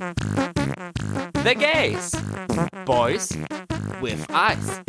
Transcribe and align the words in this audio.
The 0.00 1.54
Gays. 1.54 2.12
Boys 2.86 3.36
with 4.00 4.26
Eyes. 4.30 4.80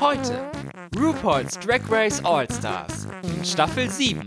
Heute 0.00 0.50
RuPaul's 0.96 1.58
Drag 1.58 1.86
Race 1.90 2.24
All-Stars. 2.24 3.06
Staffel 3.44 3.90
7. 3.90 4.26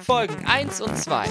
Folgen 0.00 0.44
1 0.44 0.82
und 0.82 0.94
2. 0.94 1.26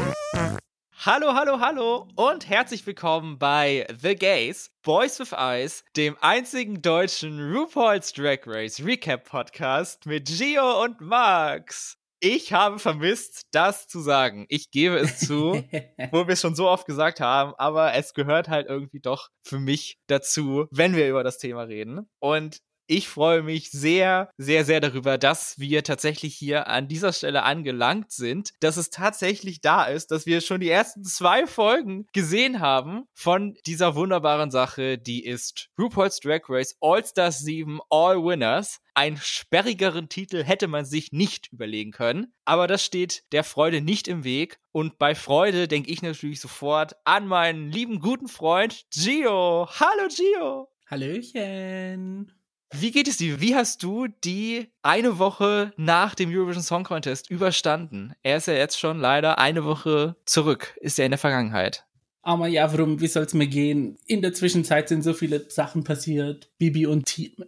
Hallo, 1.06 1.36
hallo, 1.36 1.60
hallo 1.60 2.08
und 2.16 2.50
herzlich 2.50 2.84
willkommen 2.88 3.38
bei 3.38 3.86
The 3.96 4.16
Gays, 4.16 4.72
Boys 4.82 5.20
with 5.20 5.34
Eyes, 5.34 5.84
dem 5.96 6.18
einzigen 6.22 6.82
deutschen 6.82 7.54
RuPaul's 7.54 8.12
Drag 8.12 8.40
Race 8.48 8.84
Recap 8.84 9.30
Podcast 9.30 10.08
mit 10.08 10.26
Gio 10.26 10.84
und 10.84 11.00
Max. 11.00 12.01
Ich 12.24 12.54
habe 12.54 12.78
vermisst, 12.78 13.48
das 13.52 13.88
zu 13.88 14.00
sagen. 14.00 14.46
Ich 14.48 14.70
gebe 14.70 14.98
es 14.98 15.18
zu, 15.18 15.64
wo 16.12 16.28
wir 16.28 16.34
es 16.34 16.42
schon 16.42 16.54
so 16.54 16.70
oft 16.70 16.86
gesagt 16.86 17.20
haben, 17.20 17.56
aber 17.58 17.96
es 17.96 18.14
gehört 18.14 18.48
halt 18.48 18.68
irgendwie 18.68 19.00
doch 19.00 19.30
für 19.44 19.58
mich 19.58 19.98
dazu, 20.06 20.68
wenn 20.70 20.96
wir 20.96 21.10
über 21.10 21.24
das 21.24 21.40
Thema 21.40 21.64
reden. 21.64 22.08
Und 22.20 22.60
ich 22.92 23.08
freue 23.08 23.42
mich 23.42 23.72
sehr, 23.72 24.30
sehr, 24.38 24.66
sehr 24.66 24.82
darüber, 24.82 25.18
dass 25.18 25.58
wir 25.58 25.82
tatsächlich 25.82 26.36
hier 26.36 26.68
an 26.68 26.90
dieser 26.90 27.14
Stelle 27.14 27.44
angelangt 27.44 28.12
sind, 28.12 28.52
dass 28.60 28.76
es 28.76 28.90
tatsächlich 28.90 29.62
da 29.62 29.86
ist, 29.86 30.12
dass 30.12 30.26
wir 30.26 30.42
schon 30.42 30.60
die 30.60 30.70
ersten 30.70 31.06
zwei 31.06 31.48
Folgen 31.48 32.06
gesehen 32.12 32.60
haben 32.60 33.06
von 33.14 33.56
dieser 33.66 33.96
wunderbaren 33.96 34.52
Sache, 34.52 34.98
die 34.98 35.24
ist 35.24 35.70
RuPaul's 35.80 36.20
Drag 36.20 36.42
Race 36.50 36.76
All 36.82 37.06
Stars 37.06 37.40
7 37.40 37.80
All 37.90 38.18
Winners. 38.18 38.82
Einen 38.94 39.16
sperrigeren 39.16 40.10
Titel 40.10 40.44
hätte 40.44 40.68
man 40.68 40.84
sich 40.84 41.14
nicht 41.14 41.48
überlegen 41.54 41.92
können, 41.92 42.34
aber 42.44 42.68
das 42.68 42.84
steht 42.84 43.24
der 43.32 43.46
Freude 43.46 43.80
nicht 43.80 44.10
im 44.10 44.26
Weg. 44.26 44.60
Und 44.74 44.98
bei 44.98 45.16
Freude 45.16 45.70
denke 45.70 45.90
ich 45.90 46.02
natürlich 46.02 46.42
sofort 46.42 46.96
an 47.06 47.26
meinen 47.26 47.72
lieben 47.72 48.02
guten 48.02 48.28
Freund 48.28 48.84
Gio. 48.94 49.70
Hallo 49.80 50.10
Gio. 50.10 50.68
Hallöchen. 50.88 52.41
Wie 52.74 52.92
geht 52.92 53.08
es 53.08 53.18
dir? 53.18 53.42
Wie 53.42 53.54
hast 53.54 53.84
du 53.84 54.08
die 54.08 54.70
eine 54.82 55.20
Woche 55.20 55.74
nach 55.76 56.16
dem 56.16 56.30
Eurovision 56.34 56.64
Song 56.64 56.84
Contest 56.84 57.30
überstanden? 57.30 58.14
Er 58.24 58.38
ist 58.38 58.48
ja 58.48 58.54
jetzt 58.54 58.80
schon 58.80 59.00
leider 59.00 59.40
eine 59.40 59.66
Woche 59.66 60.16
zurück. 60.26 60.78
Ist 60.80 60.98
er 60.98 61.06
in 61.06 61.12
der 61.12 61.18
Vergangenheit? 61.18 61.86
Aber 62.22 62.48
ja, 62.48 62.72
warum, 62.72 63.02
wie 63.02 63.08
soll 63.08 63.24
es 63.24 63.34
mir 63.34 63.48
gehen? 63.48 63.98
In 64.06 64.22
der 64.22 64.34
Zwischenzeit 64.34 64.88
sind 64.88 65.02
so 65.02 65.14
viele 65.14 65.50
Sachen 65.50 65.84
passiert. 65.84 66.50
Bibi 66.60 66.86
und 66.86 67.06
Tina. 67.06 67.46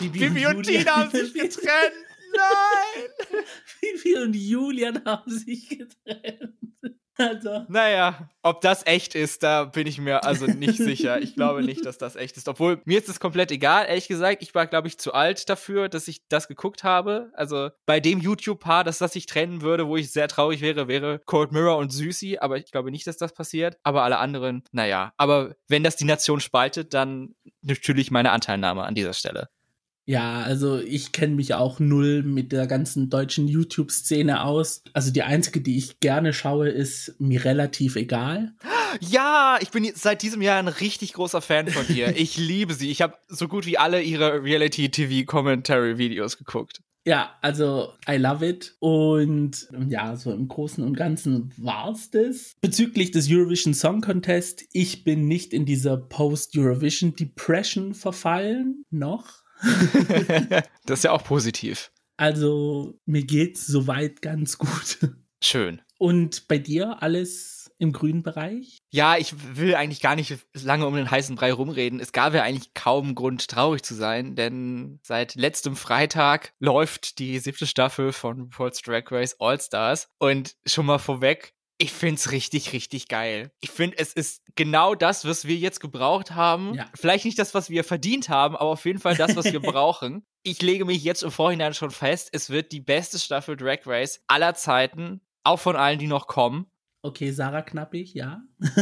Bibi, 0.00 0.20
Bibi 0.20 0.46
und, 0.46 0.56
und 0.56 0.62
Tina 0.66 0.96
haben 0.96 1.10
sich 1.10 1.34
getrennt. 1.34 1.92
Nein! 2.36 3.44
Bibi 3.80 4.16
und 4.18 4.36
Julian 4.36 5.04
haben 5.04 5.30
sich 5.30 5.68
getrennt. 5.68 6.54
Also. 7.18 7.64
Naja, 7.68 8.28
ob 8.42 8.60
das 8.60 8.86
echt 8.86 9.14
ist, 9.14 9.42
da 9.42 9.64
bin 9.64 9.86
ich 9.86 9.98
mir 9.98 10.24
also 10.24 10.46
nicht 10.46 10.76
sicher. 10.76 11.20
Ich 11.22 11.34
glaube 11.34 11.62
nicht, 11.62 11.86
dass 11.86 11.96
das 11.96 12.14
echt 12.14 12.36
ist. 12.36 12.46
Obwohl, 12.48 12.80
mir 12.84 12.98
ist 12.98 13.08
es 13.08 13.20
komplett 13.20 13.50
egal, 13.50 13.86
ehrlich 13.86 14.08
gesagt. 14.08 14.42
Ich 14.42 14.54
war, 14.54 14.66
glaube 14.66 14.88
ich, 14.88 14.98
zu 14.98 15.14
alt 15.14 15.48
dafür, 15.48 15.88
dass 15.88 16.08
ich 16.08 16.28
das 16.28 16.46
geguckt 16.46 16.84
habe. 16.84 17.30
Also 17.34 17.70
bei 17.86 18.00
dem 18.00 18.20
YouTube-Paar, 18.20 18.84
dass 18.84 18.98
das 18.98 19.14
sich 19.14 19.26
trennen 19.26 19.62
würde, 19.62 19.88
wo 19.88 19.96
ich 19.96 20.12
sehr 20.12 20.28
traurig 20.28 20.60
wäre, 20.60 20.88
wäre 20.88 21.20
Cold 21.24 21.52
Mirror 21.52 21.78
und 21.78 21.90
Süßi. 21.90 22.38
Aber 22.38 22.58
ich 22.58 22.70
glaube 22.70 22.90
nicht, 22.90 23.06
dass 23.06 23.16
das 23.16 23.32
passiert. 23.32 23.78
Aber 23.82 24.02
alle 24.02 24.18
anderen, 24.18 24.62
naja. 24.72 25.12
Aber 25.16 25.56
wenn 25.68 25.82
das 25.82 25.96
die 25.96 26.04
Nation 26.04 26.40
spaltet, 26.40 26.92
dann 26.92 27.34
natürlich 27.62 28.10
meine 28.10 28.30
Anteilnahme 28.30 28.84
an 28.84 28.94
dieser 28.94 29.14
Stelle. 29.14 29.48
Ja, 30.08 30.42
also 30.42 30.78
ich 30.78 31.10
kenne 31.10 31.34
mich 31.34 31.54
auch 31.54 31.80
null 31.80 32.22
mit 32.22 32.52
der 32.52 32.68
ganzen 32.68 33.10
deutschen 33.10 33.48
YouTube-Szene 33.48 34.44
aus. 34.44 34.84
Also 34.92 35.10
die 35.10 35.24
einzige, 35.24 35.60
die 35.60 35.76
ich 35.76 35.98
gerne 35.98 36.32
schaue, 36.32 36.68
ist 36.68 37.16
mir 37.18 37.44
relativ 37.44 37.96
egal. 37.96 38.54
Ja, 39.00 39.58
ich 39.60 39.70
bin 39.70 39.84
seit 39.94 40.22
diesem 40.22 40.42
Jahr 40.42 40.60
ein 40.60 40.68
richtig 40.68 41.12
großer 41.12 41.42
Fan 41.42 41.68
von 41.68 41.84
ihr. 41.94 42.06
Ich 42.16 42.38
liebe 42.38 42.72
sie. 42.72 42.90
Ich 42.90 43.02
habe 43.02 43.14
so 43.28 43.48
gut 43.48 43.66
wie 43.66 43.78
alle 43.78 44.00
ihre 44.00 44.42
Reality-TV-Commentary-Videos 44.42 46.38
geguckt. 46.38 46.80
Ja, 47.04 47.36
also 47.40 47.92
I 48.08 48.16
love 48.16 48.46
it. 48.46 48.76
Und 48.78 49.68
ja, 49.88 50.16
so 50.16 50.32
im 50.32 50.48
Großen 50.48 50.82
und 50.82 50.96
Ganzen 50.96 51.52
war's 51.56 52.10
das. 52.10 52.54
Bezüglich 52.60 53.10
des 53.10 53.28
Eurovision 53.30 53.74
Song 53.74 54.00
Contest, 54.00 54.64
ich 54.72 55.04
bin 55.04 55.26
nicht 55.26 55.52
in 55.52 55.66
dieser 55.66 55.96
Post-Eurovision 55.96 57.14
Depression 57.14 57.94
verfallen, 57.94 58.84
noch. 58.90 59.45
das 60.86 61.00
ist 61.00 61.04
ja 61.04 61.12
auch 61.12 61.24
positiv. 61.24 61.90
Also, 62.16 62.98
mir 63.04 63.24
geht's 63.24 63.66
soweit 63.66 64.22
ganz 64.22 64.58
gut. 64.58 64.98
Schön. 65.42 65.82
Und 65.98 66.48
bei 66.48 66.58
dir 66.58 67.02
alles 67.02 67.56
im 67.78 67.92
grünen 67.92 68.22
Bereich? 68.22 68.78
Ja, 68.90 69.16
ich 69.16 69.34
will 69.56 69.74
eigentlich 69.74 70.00
gar 70.00 70.16
nicht 70.16 70.38
lange 70.54 70.86
um 70.86 70.94
den 70.94 71.10
heißen 71.10 71.36
Brei 71.36 71.52
rumreden. 71.52 72.00
Es 72.00 72.12
gab 72.12 72.34
ja 72.34 72.42
eigentlich 72.42 72.74
kaum 72.74 73.14
Grund, 73.14 73.48
traurig 73.48 73.82
zu 73.82 73.94
sein, 73.94 74.34
denn 74.34 74.98
seit 75.02 75.34
letztem 75.34 75.76
Freitag 75.76 76.52
läuft 76.58 77.18
die 77.18 77.38
siebte 77.38 77.66
Staffel 77.66 78.12
von 78.12 78.42
RuPaul's 78.42 78.80
Drag 78.80 79.04
Race 79.10 79.36
All 79.38 79.60
Stars. 79.60 80.08
Und 80.18 80.54
schon 80.64 80.86
mal 80.86 80.98
vorweg, 80.98 81.52
ich 81.78 81.92
find's 81.92 82.30
richtig, 82.30 82.72
richtig 82.72 83.08
geil. 83.08 83.50
Ich 83.60 83.70
finde, 83.70 83.98
es 83.98 84.12
ist 84.12 84.42
genau 84.54 84.94
das, 84.94 85.24
was 85.24 85.46
wir 85.46 85.56
jetzt 85.56 85.80
gebraucht 85.80 86.32
haben. 86.32 86.74
Ja. 86.74 86.86
Vielleicht 86.94 87.24
nicht 87.24 87.38
das, 87.38 87.54
was 87.54 87.68
wir 87.68 87.84
verdient 87.84 88.28
haben, 88.28 88.56
aber 88.56 88.70
auf 88.70 88.84
jeden 88.84 88.98
Fall 88.98 89.16
das, 89.16 89.36
was 89.36 89.46
wir 89.46 89.60
brauchen. 89.60 90.26
Ich 90.42 90.62
lege 90.62 90.84
mich 90.84 91.02
jetzt 91.04 91.22
im 91.22 91.30
Vorhinein 91.30 91.74
schon 91.74 91.90
fest, 91.90 92.30
es 92.32 92.50
wird 92.50 92.72
die 92.72 92.80
beste 92.80 93.18
Staffel 93.18 93.56
Drag 93.56 93.80
Race 93.84 94.22
aller 94.26 94.54
Zeiten, 94.54 95.20
auch 95.44 95.58
von 95.58 95.76
allen, 95.76 95.98
die 95.98 96.06
noch 96.06 96.26
kommen. 96.26 96.66
Okay, 97.06 97.30
Sarah 97.30 97.62
Knappig, 97.62 98.14
ja. 98.14 98.42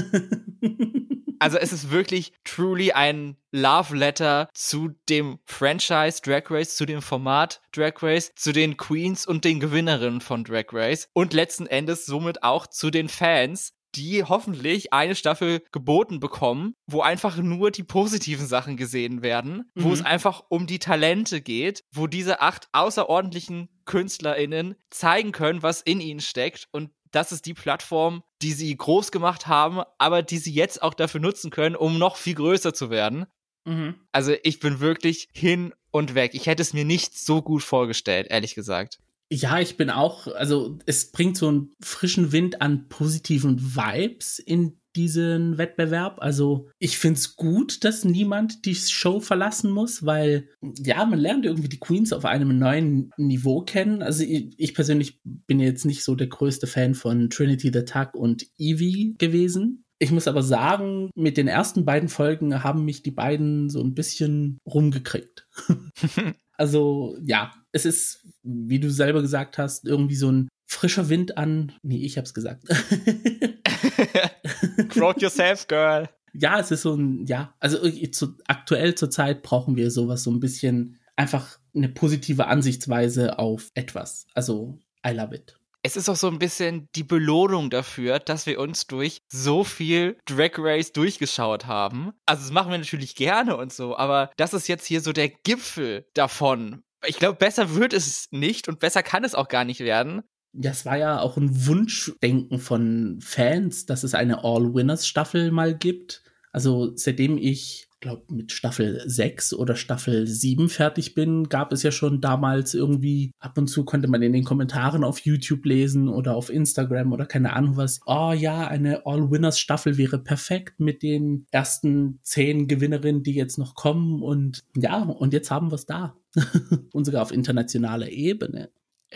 Also 1.41 1.59
es 1.59 1.75
ist 1.75 1.91
wirklich 1.91 2.33
truly 2.45 2.93
ein 2.93 3.37
Love 3.51 3.95
Letter 3.95 4.49
zu 4.55 4.93
dem 5.11 5.41
Franchise 5.45 6.23
Drag 6.23 6.45
Race, 6.49 6.75
zu 6.77 6.87
dem 6.87 7.03
Format 7.03 7.61
Drag 7.73 8.03
Race, 8.03 8.33
zu 8.34 8.53
den 8.53 8.79
Queens 8.79 9.27
und 9.27 9.45
den 9.45 9.61
Gewinnerinnen 9.61 10.23
von 10.23 10.45
Drag 10.45 10.67
Race 10.73 11.09
und 11.13 11.34
letzten 11.34 11.67
Endes 11.67 12.07
somit 12.07 12.45
auch 12.45 12.67
zu 12.67 12.91
den 12.91 13.11
Fans, 13.11 13.75
die 13.95 14.25
hoffentlich 14.25 14.93
eine 14.93 15.15
Staffel 15.15 15.63
geboten 15.71 16.19
bekommen, 16.19 16.75
wo 16.87 17.03
einfach 17.03 17.37
nur 17.37 17.71
die 17.71 17.84
positiven 17.84 18.47
Sachen 18.47 18.79
gesehen 18.79 19.23
werden, 19.23 19.71
mhm. 19.75 19.84
wo 19.84 19.93
es 19.93 20.03
einfach 20.03 20.45
um 20.49 20.67
die 20.67 20.79
Talente 20.79 21.43
geht, 21.43 21.84
wo 21.93 22.07
diese 22.07 22.41
acht 22.41 22.69
außerordentlichen 22.73 23.69
KünstlerInnen 23.84 24.77
zeigen 24.91 25.33
können, 25.33 25.63
was 25.63 25.83
in 25.83 26.01
ihnen 26.01 26.21
steckt 26.21 26.69
und 26.73 26.91
das 27.15 27.33
ist 27.33 27.47
die 27.47 27.55
Plattform, 27.55 28.23
die 28.43 28.53
sie 28.53 28.77
groß 28.77 29.13
gemacht 29.13 29.47
haben, 29.47 29.83
aber 29.99 30.23
die 30.23 30.39
sie 30.39 30.53
jetzt 30.53 30.83
auch 30.83 30.95
dafür 30.95 31.21
nutzen 31.21 31.51
können, 31.51 31.77
um 31.77 31.99
noch 31.99 32.17
viel 32.17 32.35
größer 32.35 32.75
zu 32.75 32.91
werden. 32.91 33.27
Mhm. 33.65 33.95
Also 34.13 34.35
ich 34.43 34.61
bin 34.61 34.81
wirklich 34.81 35.29
hin 35.33 35.73
und 35.91 36.15
weg. 36.15 36.33
Ich 36.35 36.47
hätte 36.47 36.63
es 36.63 36.73
mir 36.73 36.85
nicht 36.85 37.19
so 37.19 37.43
gut 37.43 37.63
vorgestellt, 37.63 38.27
ehrlich 38.31 38.55
gesagt. 38.55 38.99
Ja, 39.31 39.59
ich 39.59 39.77
bin 39.77 39.91
auch, 39.91 40.27
also 40.27 40.79
es 40.87 41.11
bringt 41.11 41.37
so 41.37 41.49
einen 41.49 41.73
frischen 41.81 42.33
Wind 42.33 42.61
an 42.61 42.89
positiven 42.89 43.75
Vibes 43.75 44.39
in 44.39 44.81
diesen 44.97 45.59
Wettbewerb. 45.59 46.19
Also 46.21 46.69
ich 46.78 46.99
finde 46.99 47.19
es 47.19 47.37
gut, 47.37 47.84
dass 47.84 48.05
niemand 48.05 48.65
die 48.65 48.75
Show 48.75 49.21
verlassen 49.21 49.71
muss, 49.71 50.05
weil 50.05 50.49
ja, 50.78 51.05
man 51.05 51.19
lernt 51.19 51.44
irgendwie 51.44 51.69
die 51.69 51.81
Queens 51.81 52.12
auf 52.12 52.25
einem 52.25 52.59
neuen 52.59 53.10
Niveau 53.16 53.62
kennen. 53.62 54.03
Also 54.03 54.25
ich, 54.25 54.54
ich 54.59 54.75
persönlich 54.75 55.21
bin 55.25 55.60
jetzt 55.60 55.84
nicht 55.84 56.04
so 56.04 56.15
der 56.15 56.28
größte 56.28 56.66
Fan 56.66 56.94
von 56.94 57.31
Trinity 57.31 57.71
the 57.72 57.84
Tuck 57.84 58.15
und 58.15 58.47
Evie 58.59 59.15
gewesen. 59.19 59.84
Ich 59.99 60.10
muss 60.10 60.28
aber 60.28 60.43
sagen, 60.43 61.10
mit 61.15 61.37
den 61.37 61.49
ersten 61.49 61.84
beiden 61.84 62.09
Folgen 62.09 62.62
haben 62.62 62.84
mich 62.84 63.03
die 63.03 63.12
beiden 63.12 63.71
so 63.71 63.83
ein 63.83 63.94
bisschen 63.94 64.59
rumgekriegt. 64.66 65.47
also 66.56 67.16
ja, 67.25 67.53
es 67.72 67.84
ist, 67.84 68.27
wie 68.43 68.81
du 68.81 68.91
selber 68.91 69.22
gesagt 69.22 69.59
hast, 69.59 69.87
irgendwie 69.87 70.16
so 70.16 70.31
ein 70.31 70.49
frischer 70.75 71.09
Wind 71.09 71.39
an. 71.39 71.73
Nee, 71.83 72.05
ich 72.05 72.19
hab's 72.19 72.35
gesagt. 72.35 72.65
Quote 74.89 75.21
yourself, 75.21 75.69
girl. 75.69 76.09
Ja, 76.33 76.59
es 76.59 76.71
ist 76.71 76.83
so 76.83 76.95
ein, 76.95 77.27
ja, 77.27 77.54
also 77.60 77.89
zu, 78.10 78.34
aktuell 78.47 78.95
zur 78.95 79.10
Zeit 79.10 79.43
brauchen 79.43 79.77
wir 79.77 79.91
sowas 79.91 80.25
so 80.25 80.31
ein 80.31 80.41
bisschen 80.41 80.98
einfach 81.16 81.59
eine 81.75 81.89
positive 81.89 82.47
Ansichtsweise 82.47 83.39
auf 83.39 83.71
etwas. 83.75 84.27
Also, 84.34 84.78
I 85.07 85.10
love 85.10 85.34
it. 85.34 85.57
Es 85.83 85.97
ist 85.97 86.09
auch 86.09 86.16
so 86.16 86.28
ein 86.28 86.39
bisschen 86.39 86.89
die 86.95 87.04
Belohnung 87.04 87.69
dafür, 87.69 88.19
dass 88.19 88.47
wir 88.47 88.59
uns 88.59 88.87
durch 88.87 89.21
so 89.28 89.65
viel 89.65 90.16
Drag 90.25 90.53
Race 90.57 90.93
durchgeschaut 90.93 91.66
haben. 91.66 92.13
Also, 92.27 92.43
das 92.43 92.53
machen 92.53 92.72
wir 92.72 92.78
natürlich 92.78 93.15
gerne 93.15 93.57
und 93.57 93.72
so, 93.72 93.97
aber 93.97 94.31
das 94.37 94.54
ist 94.54 94.66
jetzt 94.66 94.87
hier 94.87 95.01
so 95.01 95.13
der 95.13 95.28
Gipfel 95.28 96.07
davon. 96.15 96.83
Ich 97.07 97.19
glaube, 97.19 97.37
besser 97.37 97.75
wird 97.75 97.93
es 97.93 98.28
nicht 98.31 98.66
und 98.66 98.81
besser 98.81 99.03
kann 99.03 99.25
es 99.25 99.34
auch 99.34 99.48
gar 99.48 99.65
nicht 99.65 99.81
werden. 99.81 100.22
Das 100.56 100.86
war 100.86 100.97
ja 100.97 101.21
auch 101.21 101.36
ein 101.36 101.66
Wunschdenken 101.66 102.59
von 102.59 103.18
Fans, 103.21 103.86
dass 103.86 104.04
es 104.04 104.15
eine 104.15 104.45
All-Winners-Staffel 104.45 105.51
mal 105.51 105.77
gibt. 105.77 106.22
Also 106.53 106.92
seitdem 106.95 107.36
ich 107.36 107.89
glaube, 108.04 108.22
mit 108.30 108.53
Staffel 108.53 109.03
6 109.06 109.54
oder 109.54 109.77
Staffel 109.77 110.27
7 110.27 110.68
fertig 110.68 111.15
bin, 111.15 111.48
gab 111.48 111.72
es 111.72 111.83
ja 111.83 111.91
schon 111.91 112.21
damals 112.21 112.74
irgendwie, 112.74 113.33
ab 113.39 113.56
und 113.56 113.66
zu 113.66 113.84
konnte 113.86 114.09
man 114.09 114.21
in 114.21 114.34
den 114.34 114.45
Kommentaren 114.45 115.04
auf 115.04 115.21
YouTube 115.21 115.65
lesen 115.65 116.10
oder 116.10 116.36
auf 116.36 116.51
Instagram 116.51 117.12
oder 117.15 117.24
keine 117.24 117.54
Ahnung 117.54 117.78
was, 117.78 118.00
oh 118.04 118.33
ja, 118.33 118.68
eine 118.68 119.07
All-Winners-Staffel 119.07 119.97
wäre 119.97 120.18
perfekt 120.18 120.80
mit 120.80 121.03
den 121.03 121.47
ersten 121.50 122.21
zehn 122.22 122.68
Gewinnerinnen, 122.68 123.22
die 123.22 123.34
jetzt 123.34 123.57
noch 123.57 123.74
kommen 123.74 124.22
und 124.22 124.65
ja, 124.77 125.03
und 125.03 125.33
jetzt 125.33 125.50
haben 125.50 125.71
wir 125.71 125.77
es 125.77 125.86
da. 125.86 126.15
und 126.92 127.07
sogar 127.07 127.22
auf 127.22 127.33
internationaler 127.33 128.10
Ebene. 128.10 128.71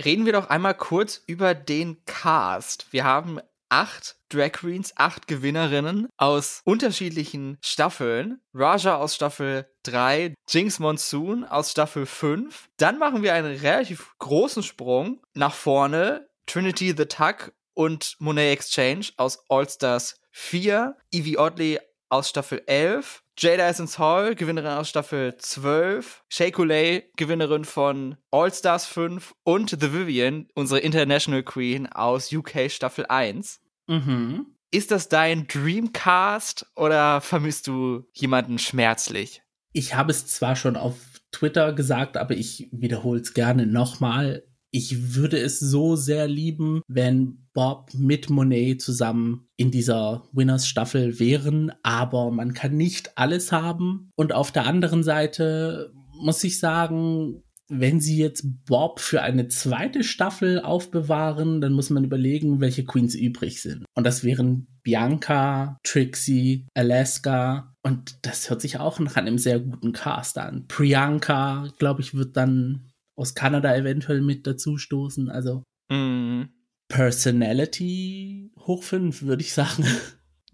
Reden 0.05 0.27
wir 0.27 0.33
doch 0.33 0.49
einmal 0.49 0.75
kurz 0.75 1.23
über 1.27 1.55
den 1.55 2.05
Cast. 2.05 2.93
Wir 2.93 3.05
haben 3.05 3.41
acht 3.69 4.17
Drag 4.29 4.53
Queens, 4.53 4.93
acht 4.97 5.27
Gewinnerinnen 5.27 6.09
aus 6.17 6.61
unterschiedlichen 6.65 7.59
Staffeln. 7.63 8.41
Raja 8.55 8.97
aus 8.97 9.15
Staffel 9.15 9.67
3, 9.83 10.35
Jinx 10.49 10.79
Monsoon 10.79 11.45
aus 11.45 11.73
Staffel 11.73 12.07
5. 12.07 12.69
Dann 12.77 12.99
machen 12.99 13.23
wir 13.23 13.35
einen 13.35 13.57
relativ 13.57 14.15
großen 14.19 14.63
Sprung 14.63 15.21
nach 15.35 15.55
vorne. 15.55 16.29
Trinity 16.47 16.95
the 16.97 17.07
Tuck 17.07 17.53
und 17.75 18.17
Monet 18.21 18.53
Exchange 18.53 19.09
aus 19.17 19.45
All 19.49 19.69
Stars 19.69 20.21
4. 20.31 20.97
Evie 21.13 21.39
Oddly 21.39 21.81
aus 22.09 22.29
Staffel 22.29 22.63
11. 22.67 23.23
Jada 23.41 23.69
Essence 23.69 24.01
Hall, 24.01 24.35
Gewinnerin 24.35 24.73
aus 24.73 24.89
Staffel 24.89 25.37
12. 25.37 26.25
Shay 26.29 26.51
Coulee, 26.51 27.05
Gewinnerin 27.17 27.65
von 27.65 28.17
All 28.33 28.53
Stars 28.53 28.87
5. 28.87 29.33
Und 29.45 29.71
The 29.71 29.93
Vivian, 29.93 30.49
unsere 30.55 30.81
International 30.81 31.45
Queen 31.45 31.87
aus 31.87 32.33
UK 32.33 32.69
Staffel 32.69 33.07
1. 33.07 33.61
Mhm. 33.87 34.47
Ist 34.73 34.91
das 34.91 35.09
dein 35.09 35.47
Dreamcast 35.47 36.67
oder 36.75 37.21
vermisst 37.21 37.69
du 37.69 38.09
jemanden 38.13 38.59
schmerzlich? 38.59 39.41
Ich 39.73 39.95
habe 39.95 40.11
es 40.11 40.27
zwar 40.27 40.57
schon 40.57 40.77
auf 40.77 40.97
Twitter 41.31 41.73
gesagt, 41.73 42.17
aber 42.17 42.35
ich 42.35 42.69
wiederhole 42.73 43.21
es 43.21 43.35
gerne 43.35 43.67
nochmal. 43.67 44.43
Ich 44.71 45.15
würde 45.15 45.39
es 45.39 45.59
so 45.59 45.97
sehr 45.97 46.29
lieben, 46.29 46.83
wenn 46.89 47.49
Bob 47.55 47.91
mit 47.95 48.29
Monet 48.29 48.83
zusammen 48.83 49.49
in 49.57 49.71
dieser 49.71 50.25
Winners 50.33 50.69
Staffel 50.69 51.19
wären, 51.19 51.73
aber 51.83 52.31
man 52.31 52.53
kann 52.53 52.77
nicht 52.77 53.17
alles 53.17 53.51
haben. 53.51 54.11
Und 54.15 54.33
auf 54.33 54.53
der 54.53 54.67
anderen 54.67 55.03
Seite 55.03 55.93
muss 56.21 56.45
ich 56.45 56.59
sagen, 56.59 57.43
wenn 57.69 58.01
sie 58.01 58.17
jetzt 58.17 58.45
Bob 58.65 58.99
für 59.01 59.23
eine 59.23 59.49
zweite 59.49 60.03
Staffel 60.03 60.61
aufbewahren, 60.61 61.61
dann 61.61 61.73
muss 61.73 61.91
man 61.91 62.05
überlegen, 62.05 62.61
welche 62.61 62.85
Queens 62.85 63.15
übrig 63.15 63.61
sind. 63.61 63.85
Und 63.95 64.05
das 64.05 64.25
wären 64.25 64.69
Bianca, 64.83 65.79
Trixie, 65.83 66.67
Alaska. 66.75 67.75
Und 67.83 68.17
das 68.23 68.49
hört 68.49 68.63
sich 68.63 68.79
auch 68.79 68.99
nach 69.01 69.17
einem 69.17 69.37
sehr 69.37 69.61
guten 69.61 69.93
Cast 69.93 70.39
an. 70.39 70.67
Priyanka, 70.67 71.69
glaube 71.79 72.01
ich, 72.01 72.15
wird 72.15 72.37
dann 72.37 72.88
aus 73.19 73.35
Kanada 73.35 73.75
eventuell 73.75 74.21
mit 74.21 74.47
dazustoßen. 74.47 75.29
Also 75.29 75.65
mm. 75.91 76.45
Personality 76.89 78.53
hoch 78.61 78.83
5, 78.83 79.23
würde 79.23 79.43
ich 79.43 79.53
sagen. 79.53 79.85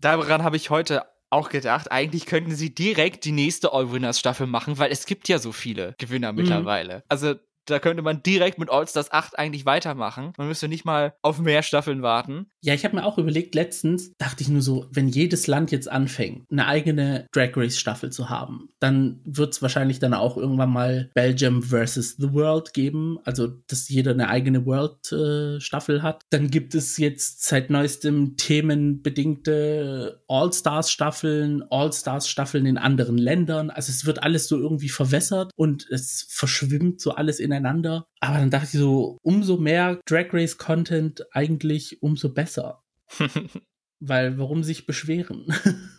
Daran 0.01 0.43
habe 0.43 0.57
ich 0.57 0.71
heute 0.71 1.05
auch 1.31 1.49
gedacht, 1.49 1.91
eigentlich 1.91 2.27
könnten 2.27 2.55
sie 2.55 2.75
direkt 2.75 3.25
die 3.25 3.33
nächste 3.33 3.73
All-Winners-Staffel 3.73 4.47
machen, 4.47 4.79
weil 4.79 4.91
es 4.91 5.07
gibt 5.07 5.29
ja 5.29 5.39
so 5.39 5.53
viele 5.53 5.95
Gewinner 5.99 6.33
mhm. 6.33 6.39
mittlerweile. 6.39 7.05
Also 7.09 7.35
da 7.67 7.79
könnte 7.79 8.03
man 8.03 8.23
direkt 8.23 8.59
mit 8.59 8.71
All-Stars 8.71 9.13
8 9.13 9.39
eigentlich 9.39 9.67
weitermachen. 9.67 10.33
Man 10.37 10.49
müsste 10.49 10.69
nicht 10.69 10.85
mal 10.85 11.15
auf 11.23 11.39
mehr 11.39 11.63
Staffeln 11.63 12.03
warten. 12.03 12.47
Ja, 12.61 12.75
ich 12.75 12.85
habe 12.85 12.97
mir 12.97 13.05
auch 13.05 13.19
überlegt, 13.19 13.55
letztens 13.55 14.13
dachte 14.19 14.43
ich 14.43 14.49
nur 14.49 14.63
so, 14.63 14.87
wenn 14.91 15.09
jedes 15.09 15.47
Land 15.47 15.71
jetzt 15.71 15.91
anfängt, 15.91 16.47
eine 16.51 16.67
eigene 16.67 17.27
Drag 17.33 17.57
Race 17.57 17.79
Staffel 17.79 18.11
zu 18.11 18.31
haben, 18.31 18.69
dann 18.81 19.21
wird 19.25 19.55
es 19.55 19.63
wahrscheinlich 19.63 19.99
dann 19.99 20.15
auch 20.15 20.37
irgendwann 20.37 20.71
mal 20.71 21.11
Belgium 21.15 21.63
versus 21.63 22.17
the 22.17 22.33
World 22.33 22.73
geben, 22.75 23.19
also 23.25 23.49
dass 23.67 23.89
jeder 23.89 24.13
eine 24.13 24.29
eigene 24.29 24.67
World 24.67 25.13
äh, 25.13 25.61
Staffel 25.61 26.03
hat. 26.03 26.23
Dann 26.31 26.51
gibt 26.51 26.75
es 26.75 26.97
jetzt 26.99 27.45
seit 27.45 27.71
neuestem 27.71 28.37
themenbedingte 28.37 30.23
All-Stars 30.29 30.91
Staffeln, 30.91 31.65
All-Stars 31.71 32.29
Staffeln 32.29 32.67
in 32.67 32.79
anderen 32.79 33.19
Ländern. 33.19 33.71
Also 33.71 33.91
es 33.91 34.07
wird 34.07 34.23
alles 34.23 34.49
so 34.49 34.59
irgendwie 34.59 34.89
verwässert 34.89 35.51
und 35.57 35.87
es 35.91 36.27
verschwimmt 36.29 37.01
so 37.01 37.13
alles 37.13 37.41
in 37.41 37.53
ineinander. 37.57 38.07
Aber 38.21 38.39
dann 38.39 38.51
dachte 38.51 38.67
ich 38.67 38.81
so, 38.81 39.19
umso 39.23 39.57
mehr 39.57 40.01
Drag 40.07 40.33
Race 40.33 40.59
Content 40.59 41.25
eigentlich, 41.33 42.03
umso 42.03 42.33
besser. 42.33 42.83
Weil 44.01 44.39
warum 44.39 44.63
sich 44.63 44.87
beschweren? 44.87 45.47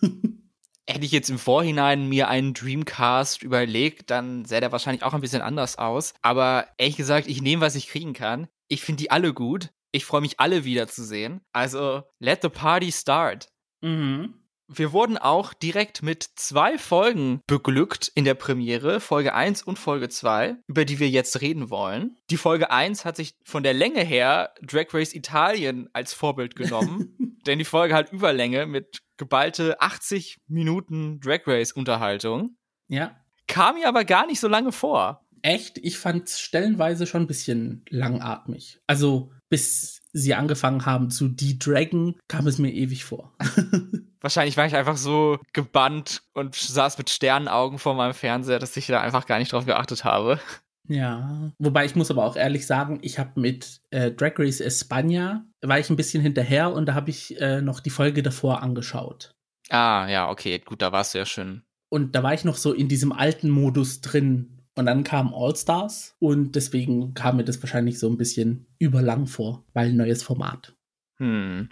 Hätte 0.88 1.06
ich 1.06 1.12
jetzt 1.12 1.32
im 1.32 1.40
Vorhinein 1.40 2.08
mir 2.08 2.28
einen 2.28 2.54
Dreamcast 2.54 3.42
überlegt, 3.42 4.12
dann 4.12 4.46
sähe 4.46 4.62
der 4.62 4.72
wahrscheinlich 4.72 5.04
auch 5.04 5.16
ein 5.16 5.22
bisschen 5.22 5.42
anders 5.42 5.80
aus. 5.80 6.14
Aber 6.22 6.68
ehrlich 6.78 6.96
gesagt, 6.96 7.28
ich 7.28 7.42
nehme, 7.42 7.62
was 7.62 7.76
ich 7.76 7.88
kriegen 7.88 8.14
kann. 8.14 8.48
Ich 8.68 8.84
finde 8.84 9.02
die 9.02 9.12
alle 9.12 9.34
gut. 9.34 9.72
Ich 9.92 10.06
freue 10.06 10.22
mich 10.22 10.40
alle 10.40 10.64
wiederzusehen. 10.64 11.42
Also, 11.54 12.04
let 12.20 12.42
the 12.44 12.50
party 12.50 12.92
start. 12.92 13.48
Mhm. 13.82 14.45
Wir 14.68 14.92
wurden 14.92 15.18
auch 15.18 15.54
direkt 15.54 16.02
mit 16.02 16.24
zwei 16.24 16.78
Folgen 16.78 17.42
beglückt 17.46 18.12
in 18.16 18.26
der 18.26 18.34
Premiere, 18.34 19.00
Folge 19.00 19.36
1 19.36 19.62
und 19.64 19.78
Folge 19.78 20.10
2, 20.10 20.56
über 20.68 20.86
die 20.86 21.00
wir 21.00 21.10
jetzt 21.10 21.42
reden 21.42 21.70
wollen. 21.70 22.18
Die 22.32 22.38
Folge 22.38 22.72
1 22.72 23.06
hat 23.06 23.16
sich 23.16 23.36
von 23.44 23.64
der 23.64 23.74
Länge 23.74 24.02
her 24.02 24.54
Drag 24.64 24.92
Race 24.94 25.14
Italien 25.14 25.90
als 25.94 26.14
Vorbild 26.14 26.56
genommen, 26.56 27.16
denn 27.46 27.60
die 27.60 27.66
Folge 27.66 27.94
hat 27.94 28.12
Überlänge 28.12 28.66
mit 28.66 29.02
geballte 29.18 29.80
80 29.82 30.38
Minuten 30.48 31.20
Drag 31.20 31.42
Race 31.46 31.72
Unterhaltung. 31.72 32.58
Ja. 32.88 33.16
Kam 33.48 33.76
mir 33.76 33.88
aber 33.88 34.04
gar 34.04 34.26
nicht 34.26 34.40
so 34.40 34.48
lange 34.48 34.72
vor. 34.72 35.26
Echt? 35.44 35.78
Ich 35.78 36.00
fand 36.00 36.28
es 36.28 36.40
stellenweise 36.40 37.06
schon 37.06 37.22
ein 37.22 37.28
bisschen 37.28 37.86
langatmig. 37.90 38.80
Also, 38.88 39.32
bis 39.48 40.02
sie 40.16 40.34
angefangen 40.34 40.86
haben 40.86 41.10
zu 41.10 41.28
de-draggen, 41.28 42.16
kam 42.28 42.48
es 42.48 42.58
mir 42.58 42.72
ewig 42.72 43.04
vor. 43.04 43.34
Wahrscheinlich 44.22 44.56
war 44.58 44.66
ich 44.66 44.76
einfach 44.76 44.98
so 44.98 45.38
gebannt 45.54 46.24
und 46.34 46.56
saß 46.56 46.98
mit 46.98 47.10
Sternenaugen 47.10 47.78
vor 47.78 47.96
meinem 47.96 48.14
Fernseher, 48.14 48.58
dass 48.58 48.78
ich 48.78 48.88
da 48.88 49.02
einfach 49.02 49.28
gar 49.28 49.40
nicht 49.40 49.52
drauf 49.52 49.66
geachtet 49.66 50.04
habe. 50.04 50.40
Ja, 50.88 51.52
wobei 51.60 51.86
ich 51.86 51.96
muss 51.96 52.12
aber 52.12 52.24
auch 52.24 52.36
ehrlich 52.36 52.66
sagen, 52.66 53.00
ich 53.02 53.20
habe 53.20 53.40
mit 53.40 53.82
äh, 53.92 54.12
Drag 54.12 54.34
Race 54.38 54.62
España 54.62 55.42
war 55.62 55.80
ich 55.80 55.90
ein 55.90 55.96
bisschen 55.96 56.22
hinterher 56.22 56.72
und 56.72 56.86
da 56.86 56.94
habe 56.94 57.10
ich 57.10 57.40
äh, 57.42 57.62
noch 57.62 57.80
die 57.80 57.90
Folge 57.90 58.24
davor 58.24 58.62
angeschaut. 58.62 59.36
Ah, 59.70 60.08
ja, 60.08 60.30
okay, 60.30 60.60
gut, 60.60 60.82
da 60.82 60.92
warst 60.92 61.14
du 61.14 61.18
ja 61.18 61.26
schön. 61.26 61.64
Und 61.90 62.16
da 62.16 62.24
war 62.24 62.34
ich 62.34 62.46
noch 62.46 62.58
so 62.58 62.72
in 62.72 62.88
diesem 62.88 63.12
alten 63.12 63.50
Modus 63.50 64.02
drin. 64.02 64.55
Und 64.76 64.86
dann 64.86 65.04
kam 65.04 65.34
All 65.34 65.56
Stars 65.56 66.16
und 66.20 66.56
deswegen 66.56 67.14
kam 67.14 67.38
mir 67.38 67.46
das 67.46 67.62
wahrscheinlich 67.62 67.98
so 67.98 68.10
ein 68.10 68.18
bisschen 68.18 68.68
überlang 68.78 69.26
vor, 69.26 69.64
weil 69.74 69.90
ein 69.90 69.98
neues 69.98 70.22
Format. 70.22 70.76
Hm 71.18 71.70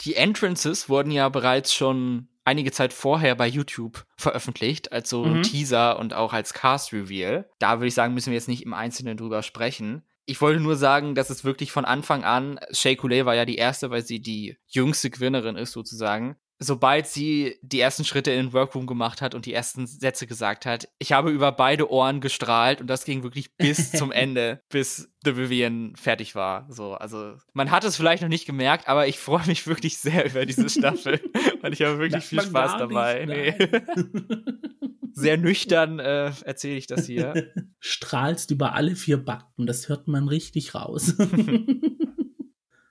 die 0.00 0.16
Entrances 0.16 0.88
wurden 0.88 1.10
ja 1.10 1.28
bereits 1.28 1.72
schon 1.72 2.28
einige 2.44 2.72
Zeit 2.72 2.92
vorher 2.92 3.34
bei 3.34 3.46
YouTube 3.46 4.04
veröffentlicht, 4.16 4.92
als 4.92 5.08
so 5.08 5.24
mhm. 5.24 5.36
ein 5.36 5.42
Teaser 5.42 5.98
und 5.98 6.14
auch 6.14 6.32
als 6.32 6.52
Cast-Reveal. 6.52 7.48
Da 7.58 7.78
würde 7.78 7.88
ich 7.88 7.94
sagen, 7.94 8.14
müssen 8.14 8.30
wir 8.30 8.34
jetzt 8.34 8.48
nicht 8.48 8.64
im 8.64 8.74
Einzelnen 8.74 9.16
drüber 9.16 9.42
sprechen. 9.42 10.02
Ich 10.26 10.40
wollte 10.40 10.60
nur 10.60 10.76
sagen, 10.76 11.14
dass 11.14 11.30
es 11.30 11.44
wirklich 11.44 11.70
von 11.70 11.84
Anfang 11.84 12.24
an, 12.24 12.58
Shay 12.70 12.96
Coulee 12.96 13.26
war 13.26 13.34
ja 13.34 13.44
die 13.44 13.56
erste, 13.56 13.90
weil 13.90 14.04
sie 14.04 14.20
die 14.20 14.56
jüngste 14.66 15.10
Gewinnerin 15.10 15.56
ist 15.56 15.72
sozusagen, 15.72 16.36
sobald 16.58 17.06
sie 17.06 17.56
die 17.62 17.80
ersten 17.80 18.04
Schritte 18.04 18.30
in 18.30 18.46
den 18.46 18.52
Workroom 18.52 18.86
gemacht 18.86 19.20
hat 19.22 19.34
und 19.34 19.46
die 19.46 19.52
ersten 19.52 19.86
Sätze 19.86 20.26
gesagt 20.26 20.66
hat, 20.66 20.88
ich 20.98 21.12
habe 21.12 21.30
über 21.30 21.52
beide 21.52 21.90
Ohren 21.90 22.20
gestrahlt 22.20 22.80
und 22.80 22.86
das 22.86 23.04
ging 23.04 23.22
wirklich 23.22 23.56
bis 23.56 23.92
zum 23.92 24.12
Ende, 24.12 24.60
bis 24.68 25.12
The 25.24 25.36
Vivian 25.36 25.94
fertig 25.96 26.34
war. 26.34 26.66
So, 26.70 26.94
also 26.94 27.36
man 27.52 27.70
hat 27.70 27.84
es 27.84 27.96
vielleicht 27.96 28.22
noch 28.22 28.28
nicht 28.28 28.46
gemerkt, 28.46 28.88
aber 28.88 29.06
ich 29.08 29.18
freue 29.18 29.46
mich 29.46 29.66
wirklich 29.66 29.98
sehr 29.98 30.26
über 30.26 30.46
diese 30.46 30.68
Staffel, 30.68 31.20
weil 31.60 31.72
ich 31.72 31.82
habe 31.82 31.98
wirklich 31.98 32.24
viel 32.24 32.42
Spaß 32.42 32.78
dabei. 32.78 33.24
Nee. 33.26 33.54
sehr 35.12 35.36
nüchtern 35.36 35.98
äh, 35.98 36.32
erzähle 36.44 36.76
ich 36.76 36.86
das 36.86 37.06
hier. 37.06 37.52
Strahlst 37.80 38.50
über 38.50 38.74
alle 38.74 38.96
vier 38.96 39.24
Backen, 39.24 39.66
das 39.66 39.88
hört 39.88 40.08
man 40.08 40.28
richtig 40.28 40.74
raus. 40.74 41.14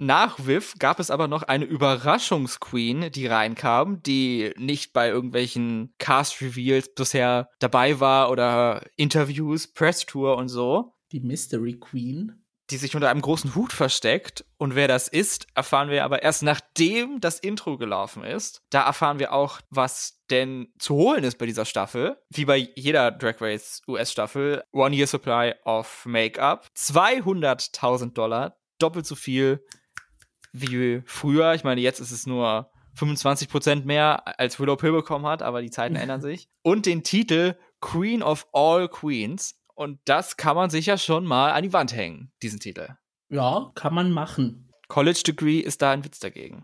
Nach 0.04 0.38
Viv 0.46 0.74
gab 0.80 1.00
es 1.00 1.10
aber 1.10 1.30
noch 1.30 1.44
eine 1.44 1.64
Überraschungsqueen, 1.64 3.10
die 3.14 3.26
reinkam, 3.26 4.04
die 4.04 4.52
nicht 4.58 4.92
bei 4.92 5.08
irgendwelchen 5.08 5.94
Cast-Reveals 5.98 6.94
bisher 6.94 7.48
dabei 7.60 8.02
war 8.02 8.30
oder 8.30 8.86
Interviews, 8.98 9.72
Press-Tour 9.72 10.36
und 10.36 10.50
so. 10.50 10.94
Die 11.14 11.22
Mystery 11.22 11.80
Queen. 11.80 12.44
Die 12.70 12.76
sich 12.76 12.96
unter 12.96 13.10
einem 13.10 13.22
großen 13.22 13.56
Hut 13.56 13.72
versteckt. 13.72 14.44
Und 14.58 14.76
wer 14.76 14.90
das 14.90 15.08
ist, 15.08 15.48
erfahren 15.56 15.90
wir 15.90 16.04
aber 16.04 16.22
erst 16.22 16.44
nachdem 16.44 17.22
das 17.22 17.40
Intro 17.40 17.78
gelaufen 17.78 18.26
ist. 18.26 18.62
Da 18.72 18.86
erfahren 18.86 19.20
wir 19.20 19.32
auch, 19.32 19.62
was 19.70 20.22
denn 20.30 20.74
zu 20.80 20.96
holen 20.96 21.24
ist 21.24 21.38
bei 21.38 21.46
dieser 21.46 21.64
Staffel. 21.64 22.18
Wie 22.30 22.44
bei 22.44 22.58
jeder 22.76 23.10
Drag 23.10 23.40
Race 23.40 23.82
US-Staffel. 23.88 24.66
One 24.74 24.94
Year 24.94 25.08
Supply 25.08 25.54
of 25.64 26.06
Make-up. 26.06 26.68
200.000 26.76 28.12
Dollar. 28.12 28.58
Doppelt 28.80 29.06
so 29.06 29.16
viel 29.16 29.64
wie 30.54 31.02
früher. 31.06 31.54
Ich 31.54 31.64
meine, 31.64 31.82
jetzt 31.82 32.00
ist 32.00 32.12
es 32.12 32.26
nur 32.26 32.72
25% 32.98 33.86
mehr 33.86 34.40
als 34.40 34.60
Willow 34.60 34.76
Pill 34.76 34.92
bekommen 34.92 35.26
hat, 35.26 35.42
aber 35.42 35.62
die 35.62 35.72
Zeiten 35.72 35.96
ändern 35.96 36.22
sich. 36.22 36.48
Und 36.62 36.86
den 36.86 37.04
Titel 37.04 37.56
Queen 37.82 38.24
of 38.24 38.48
All 38.54 38.88
Queens. 38.88 39.56
Und 39.76 40.00
das 40.06 40.38
kann 40.38 40.56
man 40.56 40.70
sich 40.70 40.86
ja 40.86 40.98
schon 40.98 41.26
mal 41.26 41.52
an 41.52 41.64
die 41.64 41.74
Wand 41.74 41.96
hängen, 41.96 42.32
diesen 42.42 42.60
Titel. 42.60 42.90
Ja, 43.30 43.72
kann 43.74 43.96
man 43.96 44.12
machen. 44.12 44.70
College 44.88 45.24
Degree 45.26 45.60
ist 45.60 45.82
da 45.82 45.92
ein 45.92 46.06
Witz 46.06 46.20
dagegen. 46.20 46.62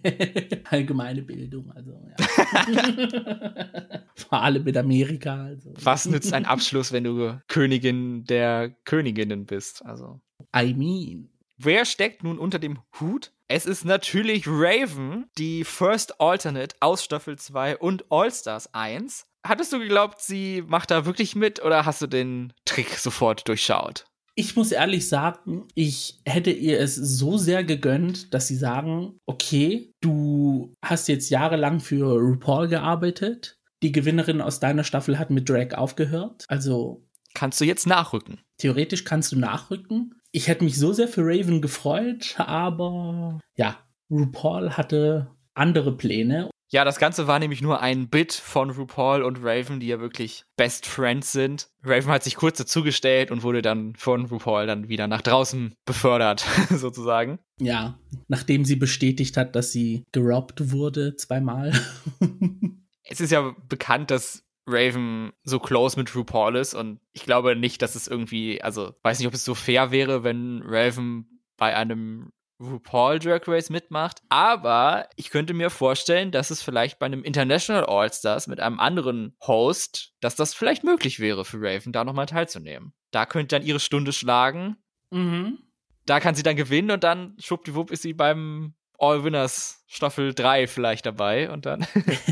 Allgemeine 0.64 1.22
Bildung, 1.22 1.72
also 1.72 1.92
ja. 1.92 2.16
Vor 4.14 4.42
allem 4.42 4.64
mit 4.64 4.76
Amerika. 4.76 5.44
Also. 5.44 5.72
Was 5.80 6.04
nützt 6.04 6.34
ein 6.34 6.44
Abschluss, 6.44 6.92
wenn 6.92 7.04
du 7.04 7.40
Königin 7.48 8.24
der 8.24 8.76
Königinnen 8.84 9.46
bist? 9.46 9.82
Also. 9.86 10.20
I 10.54 10.74
mean. 10.74 11.30
Wer 11.60 11.84
steckt 11.86 12.22
nun 12.22 12.38
unter 12.38 12.60
dem 12.60 12.78
Hut? 13.00 13.32
Es 13.48 13.66
ist 13.66 13.84
natürlich 13.84 14.44
Raven, 14.46 15.26
die 15.38 15.64
First 15.64 16.20
Alternate 16.20 16.76
aus 16.78 17.02
Staffel 17.02 17.36
2 17.36 17.78
und 17.78 18.04
All-Stars 18.10 18.72
1. 18.74 19.26
Hattest 19.44 19.72
du 19.72 19.80
geglaubt, 19.80 20.20
sie 20.20 20.62
macht 20.68 20.92
da 20.92 21.04
wirklich 21.04 21.34
mit 21.34 21.60
oder 21.60 21.84
hast 21.84 22.00
du 22.00 22.06
den 22.06 22.52
Trick 22.64 22.90
sofort 22.90 23.48
durchschaut? 23.48 24.04
Ich 24.36 24.54
muss 24.54 24.70
ehrlich 24.70 25.08
sagen, 25.08 25.66
ich 25.74 26.20
hätte 26.24 26.52
ihr 26.52 26.78
es 26.78 26.94
so 26.94 27.38
sehr 27.38 27.64
gegönnt, 27.64 28.32
dass 28.32 28.46
sie 28.46 28.54
sagen, 28.54 29.18
okay, 29.26 29.90
du 30.00 30.72
hast 30.84 31.08
jetzt 31.08 31.28
jahrelang 31.28 31.80
für 31.80 32.20
RuPaul 32.20 32.68
gearbeitet. 32.68 33.58
Die 33.82 33.90
Gewinnerin 33.90 34.40
aus 34.40 34.60
deiner 34.60 34.84
Staffel 34.84 35.18
hat 35.18 35.30
mit 35.30 35.48
Drag 35.48 35.74
aufgehört. 35.74 36.44
Also. 36.46 37.04
Kannst 37.34 37.60
du 37.60 37.64
jetzt 37.64 37.88
nachrücken? 37.88 38.40
Theoretisch 38.58 39.02
kannst 39.04 39.32
du 39.32 39.38
nachrücken. 39.38 40.14
Ich 40.30 40.48
hätte 40.48 40.64
mich 40.64 40.78
so 40.78 40.92
sehr 40.92 41.08
für 41.08 41.22
Raven 41.22 41.62
gefreut, 41.62 42.34
aber 42.38 43.40
ja, 43.54 43.78
RuPaul 44.10 44.76
hatte 44.76 45.28
andere 45.54 45.96
Pläne 45.96 46.50
ja, 46.70 46.84
das 46.84 46.98
Ganze 46.98 47.26
war 47.26 47.38
nämlich 47.38 47.62
nur 47.62 47.80
ein 47.80 48.08
Bit 48.08 48.34
von 48.34 48.70
RuPaul 48.70 49.22
und 49.22 49.38
Raven, 49.42 49.80
die 49.80 49.86
ja 49.86 50.00
wirklich 50.00 50.44
Best 50.56 50.84
Friends 50.84 51.32
sind. 51.32 51.70
Raven 51.82 52.12
hat 52.12 52.24
sich 52.24 52.36
kurz 52.36 52.58
dazugestellt 52.58 53.30
und 53.30 53.42
wurde 53.42 53.62
dann 53.62 53.94
von 53.96 54.26
RuPaul 54.26 54.66
dann 54.66 54.88
wieder 54.88 55.08
nach 55.08 55.22
draußen 55.22 55.74
befördert, 55.86 56.44
sozusagen. 56.70 57.38
Ja, 57.58 57.98
nachdem 58.28 58.66
sie 58.66 58.76
bestätigt 58.76 59.38
hat, 59.38 59.56
dass 59.56 59.72
sie 59.72 60.04
gerobbt 60.12 60.70
wurde 60.70 61.16
zweimal. 61.16 61.72
es 63.04 63.20
ist 63.22 63.32
ja 63.32 63.54
bekannt, 63.68 64.10
dass 64.10 64.44
Raven 64.68 65.32
so 65.44 65.58
close 65.58 65.98
mit 65.98 66.14
RuPaul 66.14 66.56
ist 66.56 66.74
und 66.74 67.00
ich 67.12 67.24
glaube 67.24 67.56
nicht, 67.56 67.82
dass 67.82 67.94
es 67.94 68.06
irgendwie, 68.06 68.62
also 68.62 68.94
weiß 69.02 69.18
nicht, 69.18 69.28
ob 69.28 69.34
es 69.34 69.44
so 69.44 69.54
fair 69.54 69.90
wäre, 69.90 70.22
wenn 70.22 70.62
Raven 70.64 71.42
bei 71.56 71.74
einem 71.74 72.30
RuPaul 72.60 73.18
Drag 73.18 73.46
Race 73.46 73.70
mitmacht. 73.70 74.20
Aber 74.28 75.08
ich 75.16 75.30
könnte 75.30 75.54
mir 75.54 75.70
vorstellen, 75.70 76.32
dass 76.32 76.50
es 76.50 76.62
vielleicht 76.62 76.98
bei 76.98 77.06
einem 77.06 77.22
International 77.22 77.84
All-Stars 77.84 78.46
mit 78.48 78.60
einem 78.60 78.80
anderen 78.80 79.36
Host, 79.46 80.12
dass 80.20 80.36
das 80.36 80.54
vielleicht 80.54 80.84
möglich 80.84 81.20
wäre 81.20 81.44
für 81.44 81.58
Raven, 81.60 81.92
da 81.92 82.04
nochmal 82.04 82.26
teilzunehmen. 82.26 82.92
Da 83.10 83.26
könnte 83.26 83.56
dann 83.56 83.66
ihre 83.66 83.80
Stunde 83.80 84.12
schlagen. 84.12 84.76
Mhm. 85.10 85.58
Da 86.04 86.20
kann 86.20 86.34
sie 86.34 86.42
dann 86.42 86.56
gewinnen 86.56 86.90
und 86.90 87.04
dann 87.04 87.36
schwuppdiwupp 87.38 87.90
ist 87.90 88.02
sie 88.02 88.14
beim 88.14 88.74
All 88.98 89.24
Winners 89.24 89.84
Staffel 89.86 90.34
3 90.34 90.66
vielleicht 90.66 91.06
dabei 91.06 91.50
und 91.50 91.64
dann. 91.64 91.86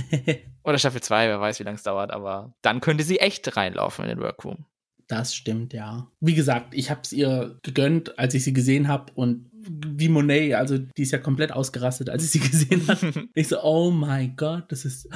Oder 0.64 0.78
Staffel 0.78 1.00
2, 1.00 1.28
wer 1.28 1.40
weiß, 1.40 1.58
wie 1.60 1.64
lange 1.64 1.76
es 1.76 1.82
dauert, 1.82 2.10
aber 2.10 2.54
dann 2.60 2.80
könnte 2.80 3.04
sie 3.04 3.18
echt 3.18 3.56
reinlaufen 3.56 4.04
in 4.04 4.10
den 4.10 4.20
Workroom. 4.20 4.66
Das 5.08 5.34
stimmt, 5.34 5.72
ja. 5.72 6.10
Wie 6.20 6.34
gesagt, 6.34 6.74
ich 6.74 6.90
habe 6.90 7.00
es 7.04 7.12
ihr 7.12 7.58
gegönnt, 7.62 8.18
als 8.18 8.34
ich 8.34 8.42
sie 8.42 8.52
gesehen 8.52 8.88
habe 8.88 9.12
und 9.14 9.48
wie 9.68 10.08
Monet, 10.08 10.54
also 10.54 10.78
die 10.78 11.02
ist 11.02 11.12
ja 11.12 11.18
komplett 11.18 11.52
ausgerastet, 11.52 12.10
als 12.10 12.24
ich 12.24 12.30
sie 12.30 12.38
gesehen 12.50 12.86
habe. 12.88 13.28
ich 13.34 13.48
so, 13.48 13.62
oh 13.62 13.90
mein 13.90 14.34
Gott, 14.36 14.64
das 14.70 14.84
ist 14.84 15.08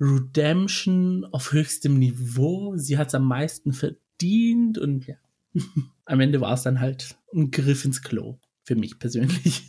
Redemption 0.00 1.26
auf 1.32 1.52
höchstem 1.52 1.98
Niveau. 1.98 2.76
Sie 2.76 2.96
hat 2.96 3.08
es 3.08 3.14
am 3.14 3.26
meisten 3.26 3.72
verdient 3.72 4.78
und 4.78 5.06
ja. 5.06 5.16
am 6.04 6.20
Ende 6.20 6.40
war 6.40 6.54
es 6.54 6.62
dann 6.62 6.80
halt 6.80 7.16
ein 7.34 7.50
Griff 7.50 7.84
ins 7.84 8.02
Klo. 8.02 8.38
Für 8.62 8.76
mich 8.76 8.98
persönlich. 8.98 9.64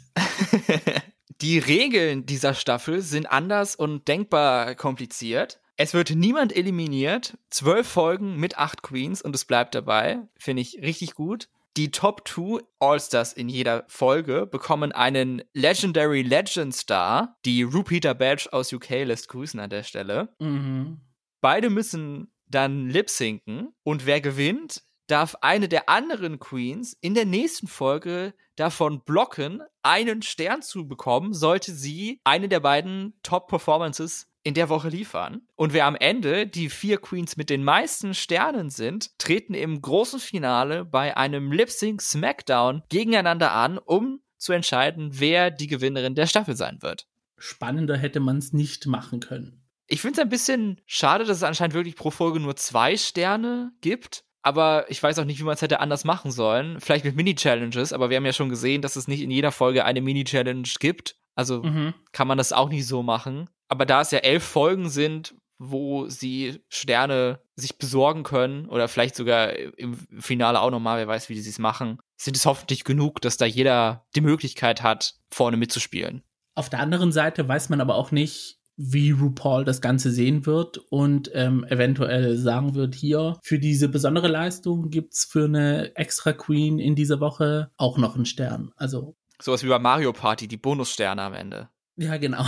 Die 1.42 1.60
Regeln 1.60 2.25
dieser 2.25 2.54
Staffel 2.54 3.01
sind 3.01 3.25
anders 3.25 3.75
und 3.75 4.08
denkbar 4.08 4.75
kompliziert. 4.75 5.60
Es 5.77 5.94
wird 5.94 6.12
niemand 6.12 6.56
eliminiert. 6.56 7.38
Zwölf 7.50 7.88
Folgen 7.88 8.38
mit 8.38 8.58
acht 8.58 8.82
Queens 8.82 9.22
und 9.22 9.36
es 9.36 9.46
bleibt 9.46 9.75
dabei. 9.75 10.20
Finde 10.38 10.62
ich 10.62 10.82
richtig 10.82 11.15
gut. 11.15 11.50
Die 11.75 11.92
Top 11.92 12.25
2 12.25 12.63
All-Stars 12.80 13.34
in 13.34 13.50
jeder 13.50 13.84
Folge 13.89 14.46
bekommen 14.46 14.94
einen 14.94 15.44
Legendary 15.54 16.22
Legend 16.22 16.74
Star. 16.74 17.36
Die 17.44 17.63
Rupeter 17.63 18.13
Badge 18.13 18.48
aus 18.54 18.72
UK 18.72 18.89
lässt 19.04 19.27
grüßen 19.27 19.60
an 19.60 19.70
der 19.70 19.84
Stelle. 19.84 20.30
Mhm. 20.39 21.01
Beide 21.42 21.70
müssen 21.70 22.32
dann 22.48 22.89
lip-sinken 22.89 23.74
und 23.84 24.06
wer 24.06 24.22
gewinnt, 24.22 24.84
darf 25.08 25.36
eine 25.42 25.68
der 25.68 25.90
anderen 25.90 26.40
Queens 26.40 26.98
in 27.02 27.14
der 27.14 27.26
nächsten 27.26 27.68
Folge 27.68 28.34
davon 28.56 29.02
blocken, 29.04 29.62
einen 29.84 30.22
Stern 30.22 30.62
zu 30.62 30.88
bekommen, 30.88 31.34
sollte 31.34 31.74
sie 31.74 32.20
eine 32.24 32.48
der 32.48 32.60
beiden 32.60 33.20
Top-Performances 33.24 34.28
in 34.44 34.54
der 34.54 34.70
Woche 34.70 34.90
liefern. 34.90 35.42
Und 35.56 35.74
wer 35.74 35.86
am 35.86 35.96
Ende 35.96 36.48
die 36.48 36.70
vier 36.70 36.98
Queens 37.00 37.36
mit 37.36 37.50
den 37.50 37.64
meisten 37.64 38.14
Sternen 38.14 38.70
sind, 38.70 39.18
treten 39.18 39.56
im 39.56 39.82
großen 39.82 40.20
Finale 40.20 40.86
bei 40.86 41.18
einem 41.18 41.52
Lip 41.52 41.72
Sync 41.72 42.02
Smackdown 42.02 42.84
gegeneinander 42.90 43.52
an, 43.54 43.80
um 43.80 44.22
zu 44.38 44.54
entscheiden, 44.54 45.10
wer 45.14 45.50
die 45.50 45.68
Gewinnerin 45.68 46.16
der 46.16 46.28
Staffel 46.28 46.56
sein 46.56 46.78
wird. 46.82 47.08
Spannender 47.38 47.98
hätte 47.98 48.20
man 48.20 48.38
es 48.38 48.54
nicht 48.54 48.86
machen 48.86 49.20
können. 49.20 49.66
Ich 49.88 50.02
finde 50.02 50.20
es 50.20 50.24
ein 50.24 50.30
bisschen 50.30 50.82
schade, 50.86 51.26
dass 51.26 51.38
es 51.38 51.44
anscheinend 51.44 51.74
wirklich 51.74 51.96
pro 51.96 52.12
Folge 52.12 52.40
nur 52.40 52.56
zwei 52.56 52.98
Sterne 52.98 53.72
gibt. 53.82 54.25
Aber 54.46 54.86
ich 54.90 55.02
weiß 55.02 55.20
auch 55.20 55.25
nicht, 55.25 55.40
wie 55.40 55.44
man 55.44 55.56
es 55.56 55.62
hätte 55.62 55.80
anders 55.80 56.06
machen 56.06 56.32
sollen. 56.32 56.80
Vielleicht 56.80 57.04
mit 57.04 57.16
Mini-Challenges, 57.16 57.92
aber 57.94 58.10
wir 58.10 58.18
haben 58.18 58.25
ja 58.25 58.34
schon 58.34 58.50
gesehen, 58.50 58.82
dass 58.82 58.96
es 58.96 59.08
nicht 59.08 59.22
in 59.22 59.32
jeder 59.32 59.52
Folge 59.52 59.86
eine 59.86 60.02
Mini-Challenge 60.02 60.70
gibt. 60.80 61.16
Also 61.36 61.64
mhm. 61.64 61.94
kann 62.12 62.28
man 62.28 62.38
das 62.38 62.54
auch 62.54 62.70
nicht 62.70 62.88
so 62.88 63.04
machen 63.04 63.50
aber 63.68 63.86
da 63.86 64.02
es 64.02 64.12
ja 64.12 64.20
elf 64.20 64.44
Folgen 64.44 64.90
sind, 64.90 65.36
wo 65.58 66.08
sie 66.10 66.62
Sterne 66.70 67.40
sich 67.56 67.78
besorgen 67.78 68.24
können 68.24 68.68
oder 68.68 68.88
vielleicht 68.88 69.16
sogar 69.16 69.54
im 69.54 69.98
Finale 70.20 70.60
auch 70.60 70.72
nochmal, 70.72 70.98
wer 71.00 71.08
weiß, 71.08 71.30
wie 71.30 71.40
sie 71.40 71.50
es 71.50 71.60
machen, 71.60 72.00
sind 72.18 72.36
es 72.36 72.46
hoffentlich 72.46 72.84
genug, 72.84 73.22
dass 73.22 73.38
da 73.38 73.46
jeder 73.46 74.06
die 74.16 74.22
Möglichkeit 74.22 74.84
hat, 74.84 75.16
vorne 75.32 75.58
mitzuspielen. 75.58 76.24
Auf 76.56 76.70
der 76.70 76.80
anderen 76.80 77.12
Seite 77.12 77.48
weiß 77.48 77.70
man 77.70 77.82
aber 77.82 77.96
auch 77.96 78.12
nicht, 78.12 78.60
wie 78.77 79.12
RuPaul 79.12 79.63
das 79.63 79.82
Ganze 79.82 80.12
sehen 80.12 80.46
wird 80.46 80.77
und 80.77 81.32
ähm, 81.34 81.65
eventuell 81.70 82.38
sagen 82.38 82.75
wird, 82.75 82.96
hier, 82.96 83.38
für 83.44 83.60
diese 83.60 83.89
besondere 83.89 84.27
Leistung 84.27 84.89
gibt's 84.89 85.25
für 85.25 85.46
eine 85.46 85.96
Extra 85.96 86.34
Queen 86.34 86.79
in 86.79 86.96
dieser 86.96 87.20
Woche 87.20 87.72
auch 87.77 87.98
noch 87.98 88.15
einen 88.15 88.25
Stern. 88.25 88.72
Also. 88.75 89.15
Sowas 89.41 89.63
wie 89.63 89.70
bei 89.70 89.79
Mario 89.79 90.13
Party, 90.13 90.48
die 90.48 90.58
Bonussterne 90.58 91.22
am 91.22 91.34
Ende. 91.34 91.70
Ja, 91.98 92.17
genau. 92.17 92.46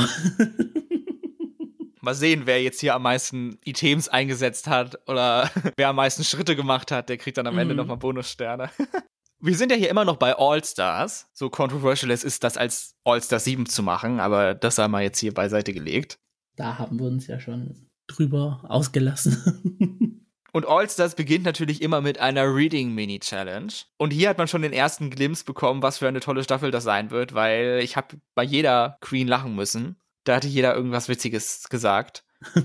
Mal 2.02 2.14
sehen, 2.14 2.44
wer 2.46 2.62
jetzt 2.62 2.80
hier 2.80 2.96
am 2.96 3.04
meisten 3.04 3.58
Items 3.66 4.08
eingesetzt 4.08 4.68
hat 4.68 4.98
oder 5.10 5.52
wer 5.76 5.90
am 5.90 5.98
meisten 5.98 6.24
Schritte 6.24 6.56
gemacht 6.56 6.92
hat, 6.92 7.10
der 7.10 7.18
kriegt 7.18 7.38
dann 7.38 7.48
am 7.48 7.56
mhm. 7.56 7.60
Ende 7.60 7.76
nochmal 7.76 7.98
Bonussterne. 7.98 8.70
Wir 9.40 9.56
sind 9.56 9.72
ja 9.72 9.78
hier 9.78 9.90
immer 9.90 10.06
noch 10.06 10.18
bei 10.18 10.36
All-Stars. 10.36 11.30
So 11.34 11.50
controversial 11.50 12.12
es 12.12 12.24
ist, 12.24 12.44
das 12.44 12.58
als 12.58 12.96
All-Star 13.04 13.40
7 13.40 13.68
zu 13.68 13.84
machen, 13.84 14.20
aber 14.20 14.56
das 14.56 14.76
sei 14.76 14.88
mal 14.88 15.04
jetzt 15.04 15.20
hier 15.20 15.34
beiseite 15.34 15.74
gelegt. 15.74 16.20
Da 16.56 16.80
haben 16.80 17.00
wir 17.00 17.06
uns 17.06 17.28
ja 17.28 17.40
schon 17.40 17.88
drüber 18.08 18.62
ausgelassen. 18.68 20.24
Und 20.54 20.68
All-Stars 20.68 21.14
beginnt 21.14 21.46
natürlich 21.46 21.84
immer 21.84 22.02
mit 22.02 22.20
einer 22.20 22.46
Reading-Mini-Challenge. 22.46 23.72
Und 23.98 24.12
hier 24.12 24.30
hat 24.30 24.40
man 24.40 24.48
schon 24.48 24.64
den 24.64 24.74
ersten 24.74 25.12
Glimpse 25.12 25.46
bekommen, 25.46 25.84
was 25.84 26.00
für 26.00 26.08
eine 26.08 26.20
tolle 26.20 26.44
Staffel 26.44 26.72
das 26.72 26.84
sein 26.84 27.12
wird, 27.12 27.36
weil 27.36 27.80
ich 27.84 27.96
habe 27.96 28.18
bei 28.34 28.44
jeder 28.44 28.98
Queen 29.02 29.28
lachen 29.28 29.54
müssen. 29.54 29.98
Da 30.24 30.36
hatte 30.36 30.48
jeder 30.48 30.74
irgendwas 30.74 31.10
Witziges 31.10 31.70
gesagt. 31.70 32.26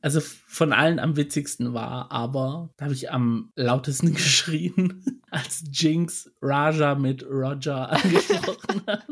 Also 0.00 0.20
von 0.20 0.72
allen 0.72 0.98
am 0.98 1.16
witzigsten 1.16 1.74
war, 1.74 2.12
aber 2.12 2.70
da 2.76 2.84
habe 2.84 2.94
ich 2.94 3.10
am 3.10 3.50
lautesten 3.56 4.12
geschrien, 4.14 5.20
als 5.30 5.64
Jinx 5.72 6.30
Raja 6.40 6.94
mit 6.94 7.24
Roger 7.24 7.90
angesprochen 7.90 8.82
hat. 8.86 9.06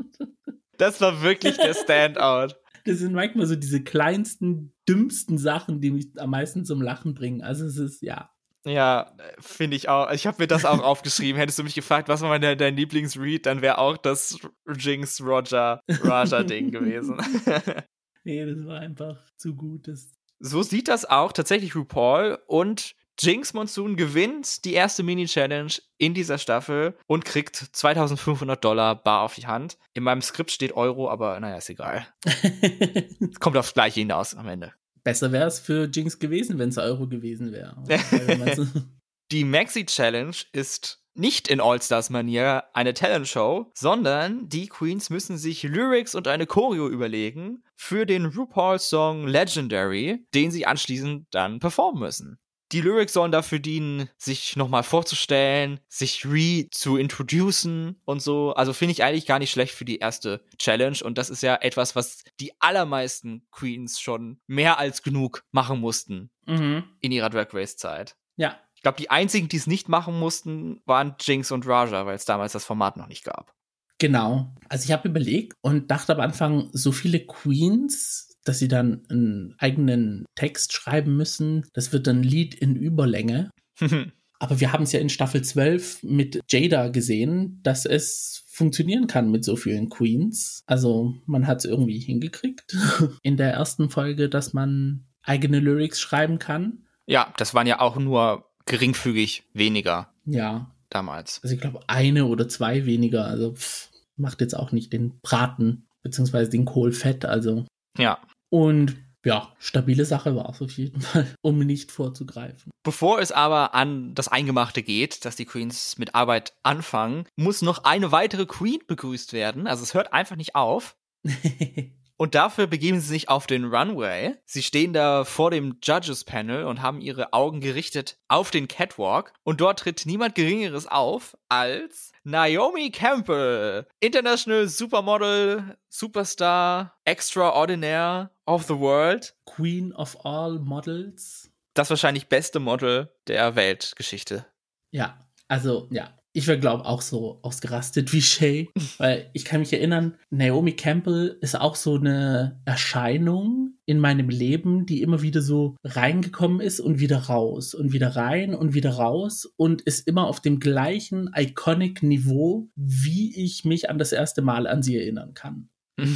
Das 0.78 1.00
war 1.00 1.23
wirklich 1.23 1.57
der 1.57 1.75
Standout. 1.75 2.55
Das 2.85 2.99
sind 2.99 3.14
manchmal 3.14 3.47
so 3.47 3.57
diese 3.57 3.83
kleinsten, 3.83 4.73
dümmsten 4.88 5.38
Sachen, 5.38 5.81
die 5.81 5.90
mich 5.90 6.09
am 6.19 6.31
meisten 6.31 6.64
zum 6.64 6.81
Lachen 6.83 7.14
bringen. 7.14 7.43
Also 7.43 7.64
es 7.64 7.78
ist, 7.78 8.02
ja, 8.02 8.31
ja, 8.66 9.12
finde 9.38 9.76
ich 9.76 9.88
auch. 9.88 10.11
Ich 10.11 10.26
habe 10.26 10.43
mir 10.43 10.49
das 10.49 10.64
auch 10.64 10.83
aufgeschrieben. 10.83 11.38
Hättest 11.38 11.59
du 11.61 11.62
mich 11.62 11.76
gefragt, 11.76 12.09
was 12.09 12.23
war 12.23 12.37
dein, 12.40 12.59
dein 12.59 12.75
Lieblingsread, 12.75 13.47
dann 13.47 13.62
wäre 13.62 13.78
auch 13.78 13.97
das 13.97 14.38
Jinx 14.76 15.21
Roger 15.21 15.81
Raja 15.88 16.43
Ding 16.43 16.73
gewesen. 16.73 17.16
nee, 18.25 18.45
das 18.45 18.66
war 18.66 18.81
einfach 18.81 19.25
zu 19.37 19.55
gut. 19.55 19.87
Das 19.87 20.11
so 20.38 20.62
sieht 20.62 20.88
das 20.88 21.05
auch 21.05 21.33
tatsächlich 21.33 21.75
RuPaul 21.75 22.38
und 22.47 22.95
Jinx 23.19 23.55
Monsoon 23.55 23.97
gewinnt 23.97 24.64
die 24.64 24.75
erste 24.75 25.02
Mini-Challenge 25.02 25.73
in 25.97 26.12
dieser 26.12 26.37
Staffel 26.37 26.95
und 27.07 27.25
kriegt 27.25 27.57
2500 27.57 28.62
Dollar 28.62 28.95
bar 28.95 29.23
auf 29.23 29.35
die 29.35 29.47
Hand. 29.47 29.78
In 29.95 30.02
meinem 30.02 30.21
Skript 30.21 30.50
steht 30.50 30.73
Euro, 30.73 31.11
aber 31.11 31.40
naja, 31.40 31.57
ist 31.57 31.71
egal. 31.71 32.07
Kommt 33.40 33.57
aufs 33.57 33.73
Gleiche 33.73 34.00
hinaus 34.00 34.35
am 34.35 34.49
Ende. 34.49 34.75
Besser 35.02 35.33
wäre 35.33 35.47
es 35.47 35.61
für 35.61 35.88
Jinx 35.88 36.19
gewesen, 36.19 36.59
wenn 36.59 36.69
es 36.69 36.78
Euro 36.78 37.07
gewesen 37.07 37.52
wäre. 37.52 37.76
die 39.31 39.45
Maxi 39.45 39.87
Challenge 39.87 40.37
ist 40.52 41.02
nicht 41.18 41.49
in 41.49 41.61
All-Stars-Manier 41.61 42.64
eine 42.73 42.94
Talent-Show, 42.94 43.70
sondern 43.75 44.49
die 44.49 44.68
Queens 44.68 45.11
müssen 45.11 45.38
sich 45.38 45.62
Lyrics 45.62 46.14
und 46.14 46.28
eine 46.28 46.46
Choreo 46.46 46.88
überlegen 46.88 47.62
für 47.75 48.06
den 48.06 48.26
RuPaul-Song 48.26 49.26
Legendary, 49.26 50.26
den 50.35 50.50
sie 50.50 50.66
anschließend 50.66 51.26
dann 51.30 51.58
performen 51.58 52.00
müssen. 52.00 52.38
Die 52.73 52.80
Lyrics 52.80 53.12
sollen 53.12 53.30
dafür 53.30 53.61
dienen, 53.61 54.11
sich 54.18 54.56
nochmal 54.56 54.82
vorzustellen, 54.82 55.78
sich 55.88 56.26
re 56.26 56.66
zu 56.70 56.96
introducen 56.96 58.00
und 58.04 58.20
so. 58.20 58.54
Also 58.54 58.73
finde 58.73 58.92
ich 58.92 59.04
eigentlich 59.04 59.26
gar 59.26 59.38
nicht 59.38 59.52
schlecht 59.52 59.73
für 59.73 59.85
die 59.85 59.99
erste 59.99 60.44
Challenge. 60.58 60.99
Und 61.04 61.16
das 61.16 61.30
ist 61.30 61.42
ja 61.42 61.54
etwas, 61.54 61.94
was 61.94 62.25
die 62.40 62.52
allermeisten 62.61 63.46
Queens 63.52 64.00
schon 64.00 64.40
mehr 64.49 64.78
als 64.78 65.02
genug 65.02 65.44
machen 65.52 65.78
mussten 65.78 66.30
mhm. 66.46 66.82
in 67.00 67.12
ihrer 67.12 67.30
Drag 67.30 67.54
Race 67.54 67.76
Zeit. 67.76 68.16
Ja. 68.35 68.58
Ich 68.87 68.88
glaube, 68.88 69.02
die 69.02 69.11
einzigen, 69.11 69.49
die 69.49 69.57
es 69.57 69.66
nicht 69.66 69.88
machen 69.88 70.16
mussten, 70.16 70.81
waren 70.87 71.16
Jinx 71.21 71.50
und 71.50 71.66
Raja, 71.66 72.07
weil 72.07 72.14
es 72.14 72.25
damals 72.25 72.52
das 72.52 72.64
Format 72.64 72.97
noch 72.97 73.09
nicht 73.09 73.25
gab. 73.25 73.52
Genau. 73.99 74.55
Also 74.69 74.85
ich 74.85 74.93
habe 74.93 75.09
überlegt 75.09 75.55
und 75.61 75.90
dachte 75.90 76.14
am 76.14 76.21
Anfang, 76.21 76.69
so 76.73 76.93
viele 76.93 77.26
Queens 77.26 78.26
dass 78.47 78.61
sie 78.61 78.69
dann 78.69 79.02
einen 79.09 79.55
eigenen 79.59 80.25
Text 80.35 80.73
schreiben 80.73 81.16
müssen. 81.16 81.66
Das 81.75 81.93
wird 81.93 82.07
dann 82.07 82.23
Lied 82.23 82.55
in 82.55 82.76
Überlänge. 82.76 83.50
Aber 84.38 84.61
wir 84.61 84.73
haben 84.73 84.85
es 84.85 84.93
ja 84.93 85.00
in 85.00 85.09
Staffel 85.09 85.43
12 85.43 86.02
mit 86.02 86.40
Jada 86.49 86.88
gesehen, 86.88 87.61
dass 87.62 87.87
es 87.87 88.45
funktionieren 88.49 89.07
kann 89.07 89.31
mit 89.31 89.45
so 89.45 89.57
vielen 89.57 89.88
Queens. 89.88 90.62
Also 90.66 91.14
man 91.26 91.47
hat 91.47 91.59
es 91.59 91.64
irgendwie 91.64 91.99
hingekriegt 91.99 92.76
in 93.23 93.37
der 93.37 93.52
ersten 93.52 93.90
Folge, 93.90 94.28
dass 94.28 94.52
man 94.52 95.07
eigene 95.23 95.59
Lyrics 95.59 96.00
schreiben 96.00 96.38
kann. 96.38 96.87
Ja, 97.07 97.33
das 97.37 97.55
waren 97.55 97.66
ja 97.66 97.81
auch 97.81 97.97
nur 97.97 98.46
geringfügig 98.66 99.44
weniger. 99.52 100.12
Ja. 100.25 100.70
Damals. 100.90 101.40
Also 101.42 101.54
ich 101.54 101.61
glaube 101.61 101.80
eine 101.88 102.26
oder 102.26 102.49
zwei 102.49 102.87
weniger. 102.87 103.25
Also 103.25 103.54
pff, 103.54 103.90
macht 104.16 104.40
jetzt 104.40 104.54
auch 104.54 104.73
nicht 104.73 104.92
den 104.92 105.18
Braten 105.20 105.87
beziehungsweise 106.02 106.50
den 106.50 106.64
Kohl 106.64 106.92
fett. 106.92 107.25
Also. 107.25 107.64
Ja. 107.99 108.18
Und 108.50 108.96
ja, 109.25 109.52
stabile 109.58 110.04
Sache 110.04 110.37
war 110.37 110.49
es 110.50 110.62
auf 110.62 110.70
jeden 110.70 111.00
Fall, 111.00 111.26
um 111.42 111.58
nicht 111.58 111.90
vorzugreifen. 111.90 112.70
Bevor 112.85 113.20
es 113.20 113.32
aber 113.32 113.75
an 113.75 114.14
das 114.14 114.28
Eingemachte 114.28 114.85
geht, 114.85 115.25
dass 115.25 115.35
die 115.35 115.46
Queens 115.46 115.99
mit 115.99 116.14
Arbeit 116.14 116.52
anfangen, 116.62 117.25
muss 117.35 117.61
noch 117.61 117.82
eine 117.82 118.12
weitere 118.12 118.46
Queen 118.46 118.78
begrüßt 118.87 119.32
werden. 119.32 119.66
Also 119.66 119.82
es 119.82 119.94
hört 119.94 120.12
einfach 120.12 120.37
nicht 120.37 120.54
auf. 120.54 120.96
Und 122.16 122.35
dafür 122.35 122.66
begeben 122.66 123.00
sie 123.00 123.08
sich 123.08 123.28
auf 123.28 123.46
den 123.46 123.66
Runway. 123.66 124.35
Sie 124.46 124.62
stehen 124.62 124.92
da 124.92 125.25
vor 125.25 125.50
dem 125.50 125.78
Judges 125.82 126.25
Panel 126.25 126.64
und 126.64 126.80
haben 126.80 127.00
ihre 127.00 127.32
Augen 127.32 127.61
gerichtet 127.61 128.18
auf 128.28 128.50
den 128.50 128.68
Catwalk. 128.68 129.32
Und 129.44 129.61
dort 129.61 129.80
tritt 129.80 130.06
niemand 130.06 130.35
Geringeres 130.35 130.87
auf 130.87 131.37
als 131.49 132.12
Naomi 132.25 132.90
Campbell, 132.90 133.87
International 134.00 134.66
Supermodel, 134.66 135.76
Superstar, 135.88 136.94
Extraordinaire 137.04 138.30
of 138.46 138.64
the 138.64 138.78
World. 138.78 139.35
Queen 139.44 139.92
of 139.92 140.25
all 140.25 140.58
Models. 140.58 141.50
Das 141.75 141.90
wahrscheinlich 141.90 142.28
beste 142.28 142.58
Model 142.58 143.12
der 143.26 143.54
Weltgeschichte. 143.56 144.46
Ja, 144.90 145.28
also 145.49 145.88
ja, 145.90 146.16
ich 146.37 146.47
wäre, 146.47 146.59
glaube 146.59 146.85
auch 146.85 147.00
so 147.00 147.38
ausgerastet 147.40 148.12
wie 148.12 148.21
Shay, 148.21 148.69
weil 148.99 149.31
ich 149.33 149.47
kann 149.47 149.61
mich 149.61 149.73
erinnern, 149.73 150.16
Naomi 150.28 150.73
Campbell 150.73 151.38
ist 151.40 151.59
auch 151.59 151.76
so 151.76 151.95
eine 151.95 152.61
Erscheinung 152.66 153.78
in 153.87 153.99
meinem 154.00 154.28
Leben, 154.28 154.85
die 154.85 155.00
immer 155.00 155.23
wieder 155.23 155.40
so 155.40 155.76
reingekommen 155.83 156.61
ist 156.61 156.81
und 156.81 157.00
wieder 157.00 157.19
raus 157.19 157.73
und 157.73 157.93
wieder 157.93 158.16
rein 158.16 158.55
und 158.55 158.75
wieder 158.75 158.90
raus 158.90 159.50
und 159.57 159.81
ist 159.83 160.07
immer 160.07 160.26
auf 160.26 160.40
dem 160.40 160.61
gleichen 160.61 161.31
iconic 161.35 162.02
Niveau, 162.02 162.69
wie 162.76 163.35
ich 163.43 163.64
mich 163.64 163.88
an 163.88 163.97
das 163.97 164.12
erste 164.12 164.43
Mal 164.43 164.66
an 164.66 164.83
sie 164.83 164.99
erinnern 164.99 165.33
kann. 165.33 165.71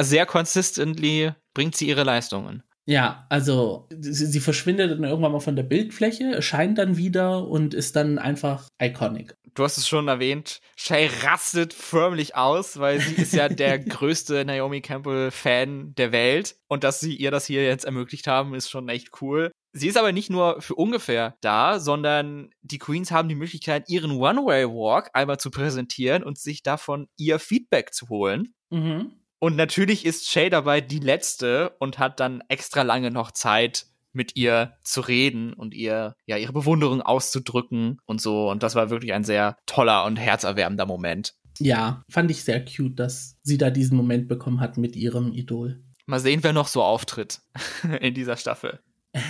Sehr 0.00 0.26
consistently 0.26 1.32
bringt 1.52 1.74
sie 1.74 1.88
ihre 1.88 2.04
Leistungen. 2.04 2.62
Ja, 2.86 3.26
also 3.30 3.88
sie, 3.90 4.12
sie, 4.12 4.40
verschwindet 4.40 4.90
dann 4.90 5.04
irgendwann 5.04 5.32
mal 5.32 5.40
von 5.40 5.56
der 5.56 5.62
Bildfläche, 5.62 6.34
erscheint 6.34 6.76
dann 6.76 6.98
wieder 6.98 7.48
und 7.48 7.72
ist 7.72 7.96
dann 7.96 8.18
einfach 8.18 8.68
iconic. 8.80 9.34
Du 9.54 9.62
hast 9.62 9.78
es 9.78 9.88
schon 9.88 10.08
erwähnt, 10.08 10.60
Shay 10.76 11.08
rastet 11.22 11.72
förmlich 11.72 12.34
aus, 12.34 12.78
weil 12.78 13.00
sie 13.00 13.14
ist 13.14 13.32
ja 13.32 13.48
der 13.48 13.78
größte 13.78 14.44
Naomi 14.44 14.80
Campbell-Fan 14.80 15.94
der 15.94 16.12
Welt. 16.12 16.56
Und 16.66 16.84
dass 16.84 17.00
sie 17.00 17.14
ihr 17.14 17.30
das 17.30 17.46
hier 17.46 17.64
jetzt 17.64 17.84
ermöglicht 17.84 18.26
haben, 18.26 18.54
ist 18.54 18.68
schon 18.68 18.88
echt 18.88 19.22
cool. 19.22 19.52
Sie 19.72 19.88
ist 19.88 19.96
aber 19.96 20.12
nicht 20.12 20.28
nur 20.28 20.60
für 20.60 20.74
ungefähr 20.74 21.36
da, 21.40 21.78
sondern 21.78 22.50
die 22.62 22.78
Queens 22.78 23.12
haben 23.12 23.28
die 23.28 23.34
Möglichkeit, 23.34 23.88
ihren 23.88 24.12
One-Way-Walk 24.12 25.10
einmal 25.14 25.38
zu 25.38 25.50
präsentieren 25.50 26.22
und 26.22 26.38
sich 26.38 26.62
davon 26.62 27.08
ihr 27.16 27.38
Feedback 27.38 27.94
zu 27.94 28.08
holen. 28.08 28.54
Mhm. 28.70 29.12
Und 29.44 29.56
natürlich 29.56 30.06
ist 30.06 30.26
Shay 30.26 30.48
dabei 30.48 30.80
die 30.80 31.00
letzte 31.00 31.76
und 31.78 31.98
hat 31.98 32.18
dann 32.18 32.42
extra 32.48 32.80
lange 32.80 33.10
noch 33.10 33.30
Zeit, 33.30 33.84
mit 34.14 34.36
ihr 34.36 34.78
zu 34.82 35.02
reden 35.02 35.52
und 35.52 35.74
ihr 35.74 36.14
ja 36.24 36.38
ihre 36.38 36.54
Bewunderung 36.54 37.02
auszudrücken 37.02 37.98
und 38.06 38.22
so. 38.22 38.50
Und 38.50 38.62
das 38.62 38.74
war 38.74 38.88
wirklich 38.88 39.12
ein 39.12 39.22
sehr 39.22 39.58
toller 39.66 40.06
und 40.06 40.16
herzerwärmender 40.16 40.86
Moment. 40.86 41.34
Ja, 41.58 42.04
fand 42.08 42.30
ich 42.30 42.42
sehr 42.42 42.64
cute, 42.64 42.98
dass 42.98 43.36
sie 43.42 43.58
da 43.58 43.68
diesen 43.68 43.98
Moment 43.98 44.28
bekommen 44.28 44.60
hat 44.60 44.78
mit 44.78 44.96
ihrem 44.96 45.34
Idol. 45.34 45.84
Mal 46.06 46.20
sehen, 46.20 46.42
wer 46.42 46.54
noch 46.54 46.68
so 46.68 46.82
auftritt 46.82 47.42
in 48.00 48.14
dieser 48.14 48.38
Staffel. 48.38 48.80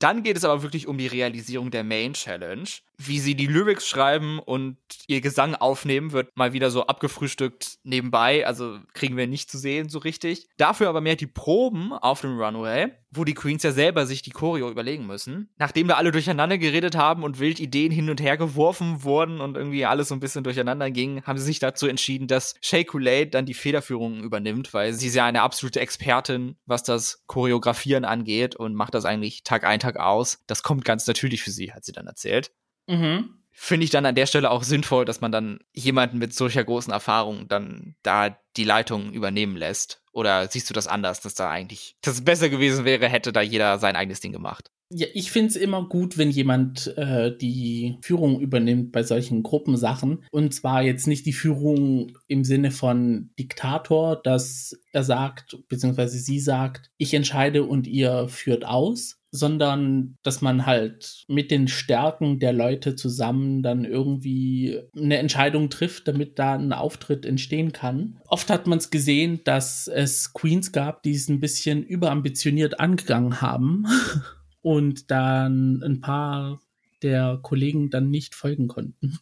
Dann 0.00 0.22
geht 0.22 0.36
es 0.36 0.44
aber 0.44 0.62
wirklich 0.62 0.86
um 0.86 0.98
die 0.98 1.06
Realisierung 1.06 1.70
der 1.70 1.84
Main 1.84 2.12
Challenge. 2.12 2.68
Wie 3.02 3.18
sie 3.18 3.34
die 3.34 3.46
Lyrics 3.46 3.88
schreiben 3.88 4.38
und 4.38 4.76
ihr 5.06 5.22
Gesang 5.22 5.54
aufnehmen, 5.54 6.12
wird 6.12 6.36
mal 6.36 6.52
wieder 6.52 6.70
so 6.70 6.86
abgefrühstückt 6.86 7.78
nebenbei. 7.82 8.46
Also 8.46 8.78
kriegen 8.92 9.16
wir 9.16 9.26
nicht 9.26 9.50
zu 9.50 9.56
sehen 9.56 9.88
so 9.88 10.00
richtig. 10.00 10.48
Dafür 10.58 10.90
aber 10.90 11.00
mehr 11.00 11.16
die 11.16 11.26
Proben 11.26 11.94
auf 11.94 12.20
dem 12.20 12.38
Runway, 12.38 12.92
wo 13.10 13.24
die 13.24 13.32
Queens 13.32 13.62
ja 13.62 13.72
selber 13.72 14.04
sich 14.04 14.20
die 14.20 14.32
Choreo 14.32 14.70
überlegen 14.70 15.06
müssen. 15.06 15.48
Nachdem 15.56 15.88
da 15.88 15.94
alle 15.94 16.12
durcheinander 16.12 16.58
geredet 16.58 16.94
haben 16.94 17.24
und 17.24 17.38
wild 17.38 17.58
Ideen 17.58 17.90
hin 17.90 18.10
und 18.10 18.20
her 18.20 18.36
geworfen 18.36 19.02
wurden 19.02 19.40
und 19.40 19.56
irgendwie 19.56 19.86
alles 19.86 20.08
so 20.08 20.14
ein 20.14 20.20
bisschen 20.20 20.44
durcheinander 20.44 20.90
ging, 20.90 21.22
haben 21.22 21.38
sie 21.38 21.44
sich 21.44 21.58
dazu 21.58 21.86
entschieden, 21.86 22.28
dass 22.28 22.54
Shay 22.60 22.84
Kool-Aid 22.84 23.32
dann 23.32 23.46
die 23.46 23.54
Federführung 23.54 24.22
übernimmt, 24.22 24.74
weil 24.74 24.92
sie 24.92 25.06
ist 25.06 25.14
ja 25.14 25.24
eine 25.24 25.40
absolute 25.40 25.80
Expertin, 25.80 26.56
was 26.66 26.82
das 26.82 27.24
Choreografieren 27.26 28.04
angeht 28.04 28.56
und 28.56 28.74
macht 28.74 28.94
das 28.94 29.06
eigentlich 29.06 29.42
Tag 29.42 29.64
ein, 29.64 29.80
Tag 29.80 29.98
aus. 29.98 30.42
Das 30.46 30.62
kommt 30.62 30.84
ganz 30.84 31.06
natürlich 31.06 31.42
für 31.42 31.50
sie, 31.50 31.72
hat 31.72 31.84
sie 31.84 31.92
dann 31.92 32.06
erzählt. 32.06 32.52
Mhm. 32.90 33.30
Finde 33.52 33.84
ich 33.84 33.90
dann 33.90 34.06
an 34.06 34.14
der 34.14 34.26
Stelle 34.26 34.50
auch 34.50 34.62
sinnvoll, 34.62 35.04
dass 35.04 35.20
man 35.20 35.32
dann 35.32 35.60
jemanden 35.72 36.18
mit 36.18 36.32
solcher 36.32 36.64
großen 36.64 36.92
Erfahrung 36.92 37.46
dann 37.46 37.94
da 38.02 38.36
die 38.56 38.64
Leitung 38.64 39.12
übernehmen 39.12 39.56
lässt. 39.56 40.02
Oder 40.12 40.48
siehst 40.48 40.68
du 40.70 40.74
das 40.74 40.86
anders, 40.86 41.20
dass 41.20 41.34
da 41.34 41.50
eigentlich, 41.50 41.94
dass 42.00 42.14
es 42.14 42.24
besser 42.24 42.48
gewesen 42.48 42.84
wäre, 42.84 43.08
hätte 43.08 43.32
da 43.32 43.42
jeder 43.42 43.78
sein 43.78 43.96
eigenes 43.96 44.20
Ding 44.20 44.32
gemacht? 44.32 44.70
Ja, 44.92 45.06
ich 45.14 45.30
finde 45.30 45.50
es 45.50 45.56
immer 45.56 45.88
gut, 45.88 46.18
wenn 46.18 46.30
jemand 46.30 46.88
äh, 46.96 47.36
die 47.36 47.96
Führung 48.00 48.40
übernimmt 48.40 48.90
bei 48.90 49.04
solchen 49.04 49.44
Gruppensachen. 49.44 50.24
Und 50.32 50.52
zwar 50.52 50.82
jetzt 50.82 51.06
nicht 51.06 51.26
die 51.26 51.32
Führung 51.32 52.18
im 52.26 52.42
Sinne 52.42 52.72
von 52.72 53.30
Diktator, 53.38 54.20
dass 54.20 54.76
er 54.90 55.04
sagt, 55.04 55.58
beziehungsweise 55.68 56.18
sie 56.18 56.40
sagt, 56.40 56.90
ich 56.96 57.14
entscheide 57.14 57.62
und 57.62 57.86
ihr 57.86 58.26
führt 58.28 58.64
aus, 58.64 59.19
sondern 59.30 60.16
dass 60.22 60.40
man 60.40 60.66
halt 60.66 61.24
mit 61.28 61.50
den 61.50 61.68
Stärken 61.68 62.38
der 62.40 62.52
Leute 62.52 62.96
zusammen 62.96 63.62
dann 63.62 63.84
irgendwie 63.84 64.80
eine 64.96 65.18
Entscheidung 65.18 65.70
trifft, 65.70 66.08
damit 66.08 66.38
da 66.38 66.54
ein 66.54 66.72
Auftritt 66.72 67.24
entstehen 67.24 67.72
kann. 67.72 68.18
Oft 68.26 68.50
hat 68.50 68.66
man 68.66 68.78
es 68.78 68.90
gesehen, 68.90 69.40
dass 69.44 69.86
es 69.86 70.32
Queens 70.32 70.72
gab, 70.72 71.02
die 71.02 71.14
es 71.14 71.28
ein 71.28 71.40
bisschen 71.40 71.82
überambitioniert 71.84 72.80
angegangen 72.80 73.40
haben 73.40 73.86
und 74.62 75.10
dann 75.10 75.82
ein 75.82 76.00
paar 76.00 76.60
der 77.02 77.38
Kollegen 77.42 77.90
dann 77.90 78.10
nicht 78.10 78.34
folgen 78.34 78.68
konnten. 78.68 79.18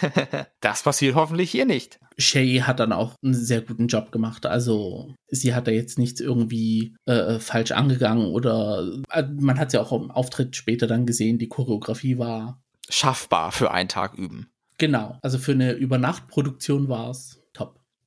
das 0.60 0.82
passiert 0.82 1.14
hoffentlich 1.14 1.50
hier 1.50 1.66
nicht. 1.66 1.98
Shay 2.18 2.60
hat 2.60 2.80
dann 2.80 2.92
auch 2.92 3.14
einen 3.22 3.34
sehr 3.34 3.60
guten 3.60 3.88
Job 3.88 4.12
gemacht. 4.12 4.46
Also 4.46 5.14
sie 5.28 5.54
hat 5.54 5.66
da 5.66 5.72
jetzt 5.72 5.98
nichts 5.98 6.20
irgendwie 6.20 6.94
äh, 7.06 7.38
falsch 7.38 7.72
angegangen 7.72 8.26
oder 8.26 8.86
äh, 9.10 9.24
man 9.38 9.58
hat 9.58 9.72
ja 9.72 9.80
auch 9.80 9.92
im 9.92 10.10
Auftritt 10.10 10.56
später 10.56 10.86
dann 10.86 11.06
gesehen, 11.06 11.38
die 11.38 11.48
Choreografie 11.48 12.18
war 12.18 12.60
schaffbar 12.88 13.52
für 13.52 13.70
einen 13.70 13.88
Tag 13.88 14.14
üben. 14.14 14.50
Genau, 14.78 15.18
also 15.22 15.38
für 15.38 15.52
eine 15.52 15.72
Übernachtproduktion 15.72 16.88
war 16.88 17.10
es. 17.10 17.40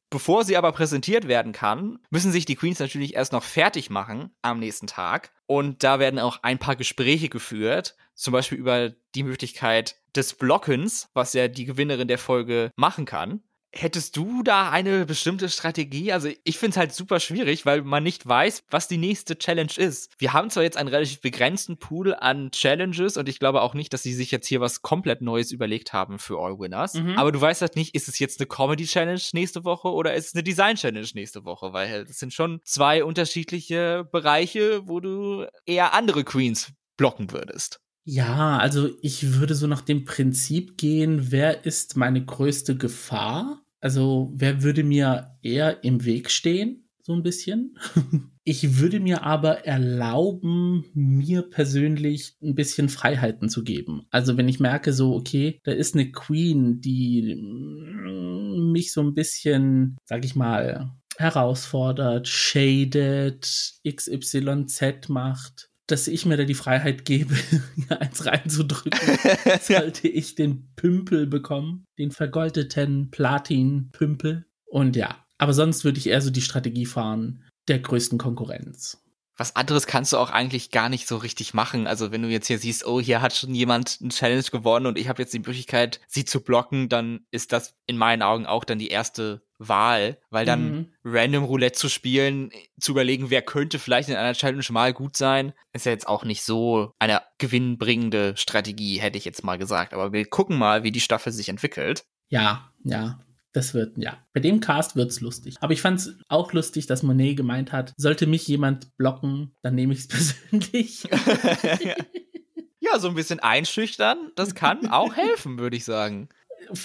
Bevor 0.09 0.45
sie 0.45 0.55
aber 0.55 0.71
präsentiert 0.71 1.27
werden 1.27 1.51
kann, 1.51 1.99
müssen 2.09 2.31
sich 2.31 2.45
die 2.45 2.55
Queens 2.55 2.79
natürlich 2.79 3.15
erst 3.15 3.33
noch 3.33 3.43
fertig 3.43 3.89
machen 3.89 4.31
am 4.41 4.59
nächsten 4.59 4.87
Tag. 4.87 5.33
Und 5.47 5.83
da 5.83 5.99
werden 5.99 6.19
auch 6.19 6.43
ein 6.43 6.59
paar 6.59 6.77
Gespräche 6.77 7.27
geführt, 7.27 7.97
zum 8.13 8.31
Beispiel 8.31 8.57
über 8.57 8.91
die 9.15 9.23
Möglichkeit 9.23 9.97
des 10.15 10.33
Blockens, 10.33 11.09
was 11.13 11.33
ja 11.33 11.47
die 11.49 11.65
Gewinnerin 11.65 12.07
der 12.07 12.17
Folge 12.17 12.71
machen 12.75 13.05
kann. 13.05 13.41
Hättest 13.73 14.15
du 14.15 14.43
da 14.43 14.69
eine 14.71 15.05
bestimmte 15.05 15.49
Strategie? 15.49 16.13
Also 16.13 16.29
ich 16.43 16.57
finde 16.57 16.71
es 16.71 16.77
halt 16.77 16.93
super 16.93 17.19
schwierig, 17.19 17.65
weil 17.65 17.81
man 17.81 18.01
nicht 18.01 18.25
weiß, 18.25 18.63
was 18.69 18.87
die 18.87 18.97
nächste 18.97 19.37
Challenge 19.37 19.71
ist. 19.75 20.13
Wir 20.17 20.33
haben 20.33 20.49
zwar 20.49 20.63
jetzt 20.63 20.77
einen 20.77 20.89
relativ 20.89 21.19
begrenzten 21.19 21.77
Pool 21.77 22.15
an 22.15 22.49
Challenges 22.51 23.17
und 23.17 23.27
ich 23.27 23.39
glaube 23.39 23.61
auch 23.61 23.73
nicht, 23.73 23.93
dass 23.93 24.03
sie 24.03 24.13
sich 24.13 24.31
jetzt 24.31 24.47
hier 24.47 24.61
was 24.61 24.81
komplett 24.81 25.21
Neues 25.21 25.51
überlegt 25.51 25.91
haben 25.91 26.17
für 26.17 26.39
All 26.39 26.57
Winners. 26.59 26.93
Mhm. 26.93 27.17
Aber 27.17 27.31
du 27.31 27.41
weißt 27.41 27.61
halt 27.61 27.75
nicht, 27.75 27.93
ist 27.93 28.07
es 28.07 28.19
jetzt 28.19 28.39
eine 28.39 28.47
Comedy 28.47 28.85
Challenge 28.85 29.21
nächste 29.33 29.63
Woche 29.65 29.89
oder 29.89 30.15
ist 30.15 30.27
es 30.27 30.33
eine 30.33 30.43
Design 30.43 30.77
Challenge 30.77 31.07
nächste 31.13 31.43
Woche? 31.43 31.73
Weil 31.73 32.05
das 32.05 32.19
sind 32.19 32.33
schon 32.33 32.61
zwei 32.63 33.03
unterschiedliche 33.03 34.07
Bereiche, 34.11 34.87
wo 34.87 35.01
du 35.01 35.45
eher 35.65 35.93
andere 35.93 36.23
Queens 36.23 36.71
blocken 36.95 37.31
würdest. 37.31 37.79
Ja, 38.09 38.57
also 38.57 38.89
ich 39.01 39.33
würde 39.33 39.53
so 39.53 39.67
nach 39.67 39.81
dem 39.81 40.05
Prinzip 40.05 40.77
gehen, 40.77 41.29
wer 41.29 41.65
ist 41.65 41.97
meine 41.97 42.23
größte 42.23 42.77
Gefahr? 42.77 43.61
Also 43.81 44.31
wer 44.33 44.63
würde 44.63 44.85
mir 44.85 45.35
eher 45.41 45.83
im 45.83 46.05
Weg 46.05 46.31
stehen? 46.31 46.87
So 47.01 47.13
ein 47.13 47.23
bisschen. 47.23 47.77
Ich 48.49 48.79
würde 48.79 49.01
mir 49.01 49.23
aber 49.23 49.65
erlauben, 49.65 50.85
mir 50.93 51.41
persönlich 51.41 52.37
ein 52.41 52.55
bisschen 52.55 52.87
Freiheiten 52.87 53.49
zu 53.49 53.65
geben. 53.65 54.07
Also 54.09 54.37
wenn 54.37 54.47
ich 54.47 54.61
merke, 54.61 54.93
so, 54.93 55.13
okay, 55.17 55.59
da 55.65 55.73
ist 55.73 55.95
eine 55.95 56.13
Queen, 56.13 56.79
die 56.79 57.35
mich 57.35 58.93
so 58.93 59.01
ein 59.01 59.13
bisschen, 59.15 59.97
sag 60.05 60.23
ich 60.23 60.37
mal, 60.37 60.93
herausfordert, 61.17 62.29
shaded, 62.29 63.45
XYZ 63.85 65.09
macht, 65.09 65.66
dass 65.87 66.07
ich 66.07 66.25
mir 66.25 66.37
da 66.37 66.43
die 66.43 66.53
Freiheit 66.53 67.05
gebe, 67.05 67.35
eins 67.89 68.25
reinzudrücken, 68.25 69.17
sollte 69.61 70.07
ich 70.07 70.35
den 70.35 70.73
Pümpel 70.75 71.27
bekommen, 71.27 71.85
den 71.97 72.11
vergoldeten 72.11 73.09
Platin-Pümpel. 73.09 74.45
Und 74.65 74.95
ja, 74.95 75.25
aber 75.37 75.53
sonst 75.53 75.83
würde 75.83 75.97
ich 75.97 76.07
eher 76.07 76.21
so 76.21 76.29
die 76.29 76.41
Strategie 76.41 76.85
fahren 76.85 77.43
der 77.67 77.79
größten 77.79 78.17
Konkurrenz 78.17 79.01
was 79.37 79.55
anderes 79.55 79.85
kannst 79.85 80.13
du 80.13 80.17
auch 80.17 80.31
eigentlich 80.31 80.71
gar 80.71 80.89
nicht 80.89 81.07
so 81.07 81.15
richtig 81.17 81.53
machen. 81.53 81.85
Also 81.85 82.11
wenn 82.11 82.23
du 82.23 82.27
jetzt 82.27 82.47
hier 82.47 82.57
siehst, 82.57 82.85
oh, 82.85 82.99
hier 82.99 83.21
hat 83.21 83.35
schon 83.35 83.53
jemand 83.53 83.99
eine 84.01 84.09
Challenge 84.09 84.43
gewonnen 84.43 84.87
und 84.87 84.97
ich 84.97 85.07
habe 85.07 85.21
jetzt 85.21 85.33
die 85.33 85.39
Möglichkeit, 85.39 86.01
sie 86.07 86.25
zu 86.25 86.41
blocken, 86.41 86.89
dann 86.89 87.25
ist 87.29 87.53
das 87.53 87.75
in 87.85 87.97
meinen 87.97 88.23
Augen 88.23 88.47
auch 88.47 88.63
dann 88.63 88.79
die 88.79 88.89
erste 88.89 89.46
Wahl, 89.59 90.19
weil 90.29 90.45
dann 90.45 90.71
mhm. 90.71 90.93
Random 91.03 91.43
Roulette 91.43 91.77
zu 91.77 91.89
spielen, 91.89 92.51
zu 92.79 92.91
überlegen, 92.91 93.29
wer 93.29 93.41
könnte 93.41 93.79
vielleicht 93.79 94.09
in 94.09 94.15
einer 94.15 94.33
Challenge 94.33 94.65
mal 94.69 94.93
gut 94.93 95.17
sein, 95.17 95.53
ist 95.73 95.85
ja 95.85 95.91
jetzt 95.91 96.07
auch 96.07 96.23
nicht 96.23 96.43
so 96.43 96.91
eine 96.99 97.21
gewinnbringende 97.37 98.35
Strategie, 98.37 98.99
hätte 98.99 99.17
ich 99.17 99.25
jetzt 99.25 99.43
mal 99.43 99.57
gesagt. 99.57 99.93
Aber 99.93 100.13
wir 100.13 100.25
gucken 100.25 100.57
mal, 100.57 100.83
wie 100.83 100.91
die 100.91 101.01
Staffel 101.01 101.31
sich 101.31 101.49
entwickelt. 101.49 102.05
Ja, 102.29 102.71
ja. 102.83 103.19
Das 103.53 103.73
wird, 103.73 103.97
ja, 103.97 104.23
bei 104.33 104.39
dem 104.39 104.59
Cast 104.59 104.95
wird's 104.95 105.19
lustig. 105.19 105.55
Aber 105.61 105.73
ich 105.73 105.81
fand's 105.81 106.11
auch 106.27 106.53
lustig, 106.53 106.85
dass 106.85 107.01
Monet 107.01 107.37
gemeint 107.37 107.71
hat, 107.71 107.93
sollte 107.97 108.27
mich 108.27 108.47
jemand 108.47 108.95
blocken, 108.97 109.55
dann 109.63 109.73
nehme 109.73 109.93
ich's 109.93 110.07
persönlich. 110.51 111.03
ja, 112.79 112.99
so 112.99 113.07
ein 113.07 113.15
bisschen 113.15 113.39
einschüchtern, 113.39 114.31
das 114.35 114.53
kann 114.53 114.87
auch 114.91 115.15
helfen, 115.15 115.57
würde 115.57 115.77
ich 115.77 115.85
sagen 115.85 116.29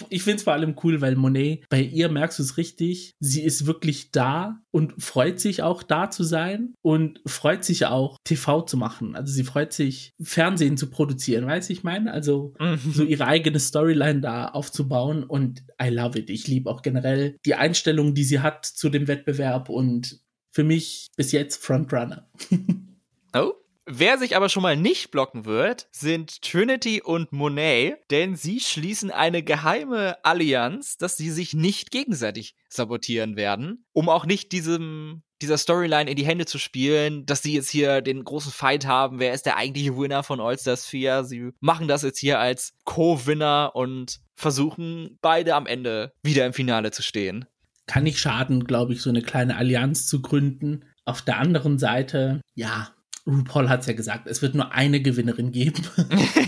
ich 0.09 0.23
finde 0.23 0.37
es 0.37 0.43
vor 0.43 0.53
allem 0.53 0.77
cool, 0.83 1.01
weil 1.01 1.17
Monet, 1.17 1.65
bei 1.69 1.81
ihr 1.81 2.09
merkst 2.09 2.39
du 2.39 2.43
es 2.43 2.57
richtig, 2.57 3.15
sie 3.21 3.43
ist 3.43 3.67
wirklich 3.67 4.11
da 4.11 4.61
und 4.71 5.03
freut 5.03 5.41
sich 5.41 5.63
auch 5.63 5.83
da 5.83 6.11
zu 6.11 6.25
sein 6.25 6.75
und 6.83 7.21
freut 7.27 7.65
sich 7.65 7.87
auch 7.87 8.19
TV 8.25 8.63
zu 8.63 8.77
machen. 8.77 9.17
Also 9.17 9.33
sie 9.33 9.45
freut 9.45 9.73
sich 9.73 10.13
Fernsehen 10.23 10.77
zu 10.77 10.91
produzieren, 10.91 11.47
weißt 11.47 11.69
du, 11.69 11.73
ich 11.73 11.85
meine? 11.85 12.13
Also 12.13 12.55
mhm. 12.59 12.79
so 12.93 13.05
ihre 13.05 13.27
eigene 13.27 13.61
Storyline 13.61 14.21
da 14.21 14.49
aufzubauen 14.49 15.25
und 15.25 15.63
I 15.83 15.89
love 15.89 16.19
it. 16.19 16.31
Ich 16.31 16.47
liebe 16.47 16.71
auch 16.71 16.83
generell 16.83 17.37
die 17.45 17.55
Einstellung, 17.55 18.15
die 18.15 18.25
sie 18.25 18.41
hat 18.41 18.67
zu 18.67 18.89
dem 18.89 19.09
Wettbewerb 19.09 19.69
und 19.69 20.21
für 20.53 20.65
mich 20.65 21.09
bis 21.17 21.33
jetzt 21.33 21.65
Frontrunner. 21.65 22.31
oh, 23.35 23.53
Wer 23.95 24.17
sich 24.17 24.37
aber 24.37 24.49
schon 24.49 24.63
mal 24.63 24.75
nicht 24.75 25.11
blocken 25.11 25.45
wird, 25.45 25.87
sind 25.93 26.41
Trinity 26.41 27.03
und 27.03 27.31
Monet, 27.31 27.99
denn 28.11 28.37
sie 28.37 28.59
schließen 28.59 29.11
eine 29.11 29.43
geheime 29.43 30.17
Allianz, 30.25 30.97
dass 30.97 31.19
sie 31.19 31.29
sich 31.29 31.53
nicht 31.53 31.91
gegenseitig 31.91 32.57
sabotieren 32.71 33.37
werden, 33.37 33.85
um 33.93 34.09
auch 34.09 34.25
nicht 34.25 34.53
diesem 34.53 35.23
dieser 35.43 35.59
Storyline 35.59 36.11
in 36.11 36.17
die 36.17 36.25
Hände 36.25 36.47
zu 36.47 36.59
spielen, 36.59 37.27
dass 37.27 37.43
sie 37.43 37.53
jetzt 37.53 37.69
hier 37.69 38.01
den 38.01 38.25
großen 38.25 38.51
Fight 38.51 38.87
haben, 38.87 39.19
wer 39.19 39.35
ist 39.35 39.45
der 39.45 39.59
eigentliche 39.59 39.95
Winner 39.95 40.23
von 40.23 40.41
All-Stars 40.41 40.87
4. 40.87 41.25
Sie 41.25 41.51
machen 41.61 41.87
das 41.87 42.03
jetzt 42.03 42.19
hier 42.19 42.39
als 42.39 42.73
Co-Winner 42.85 43.73
und 43.75 44.21
versuchen 44.37 45.19
beide 45.21 45.55
am 45.55 45.67
Ende 45.67 46.15
wieder 46.23 46.47
im 46.47 46.55
Finale 46.55 46.93
zu 46.93 47.03
stehen. 47.03 47.45
Kann 47.87 48.05
nicht 48.05 48.21
schaden, 48.21 48.65
glaube 48.65 48.95
ich, 48.95 49.03
so 49.03 49.11
eine 49.11 49.21
kleine 49.21 49.57
Allianz 49.57 50.07
zu 50.07 50.23
gründen. 50.23 50.87
Auf 51.05 51.21
der 51.21 51.37
anderen 51.37 51.79
Seite, 51.79 52.41
ja, 52.55 52.95
RuPaul 53.27 53.69
hat 53.69 53.83
es 53.83 53.87
ja 53.87 53.93
gesagt, 53.93 54.27
es 54.27 54.43
wird 54.43 54.55
nur 54.55 54.73
eine 54.73 55.01
Gewinnerin 55.01 55.53
geben. 55.53 55.83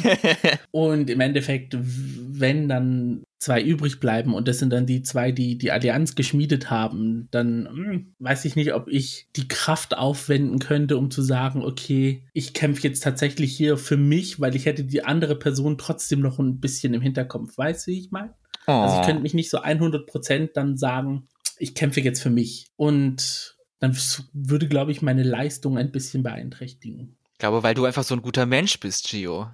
und 0.72 1.08
im 1.08 1.20
Endeffekt, 1.20 1.76
wenn 1.78 2.68
dann 2.68 3.22
zwei 3.38 3.62
übrig 3.62 4.00
bleiben 4.00 4.34
und 4.34 4.48
das 4.48 4.58
sind 4.58 4.70
dann 4.70 4.86
die 4.86 5.02
zwei, 5.02 5.30
die 5.30 5.56
die 5.56 5.70
Allianz 5.70 6.14
geschmiedet 6.14 6.70
haben, 6.70 7.28
dann 7.30 7.68
hm, 7.68 8.14
weiß 8.18 8.44
ich 8.46 8.56
nicht, 8.56 8.74
ob 8.74 8.88
ich 8.88 9.28
die 9.36 9.46
Kraft 9.46 9.96
aufwenden 9.96 10.58
könnte, 10.58 10.96
um 10.96 11.10
zu 11.10 11.22
sagen, 11.22 11.62
okay, 11.62 12.24
ich 12.32 12.54
kämpfe 12.54 12.82
jetzt 12.82 13.02
tatsächlich 13.04 13.54
hier 13.56 13.76
für 13.76 13.96
mich, 13.96 14.40
weil 14.40 14.56
ich 14.56 14.66
hätte 14.66 14.84
die 14.84 15.04
andere 15.04 15.38
Person 15.38 15.78
trotzdem 15.78 16.20
noch 16.20 16.38
ein 16.38 16.58
bisschen 16.58 16.94
im 16.94 17.02
Hinterkopf. 17.02 17.56
Weißt 17.56 17.86
du, 17.86 17.92
wie 17.92 18.00
ich 18.00 18.10
meine? 18.10 18.34
Oh. 18.66 18.72
Also 18.72 19.00
ich 19.00 19.06
könnte 19.06 19.22
mich 19.22 19.34
nicht 19.34 19.50
so 19.50 19.58
100% 19.58 20.50
dann 20.54 20.76
sagen, 20.76 21.28
ich 21.58 21.74
kämpfe 21.74 22.00
jetzt 22.00 22.22
für 22.22 22.30
mich. 22.30 22.66
Und 22.76 23.53
dann 23.80 23.96
würde, 24.32 24.68
glaube 24.68 24.92
ich, 24.92 25.02
meine 25.02 25.22
Leistung 25.22 25.78
ein 25.78 25.92
bisschen 25.92 26.22
beeinträchtigen. 26.22 27.16
Ich 27.32 27.38
glaube, 27.38 27.62
weil 27.62 27.74
du 27.74 27.84
einfach 27.84 28.04
so 28.04 28.14
ein 28.14 28.22
guter 28.22 28.46
Mensch 28.46 28.78
bist, 28.80 29.08
Gio. 29.08 29.50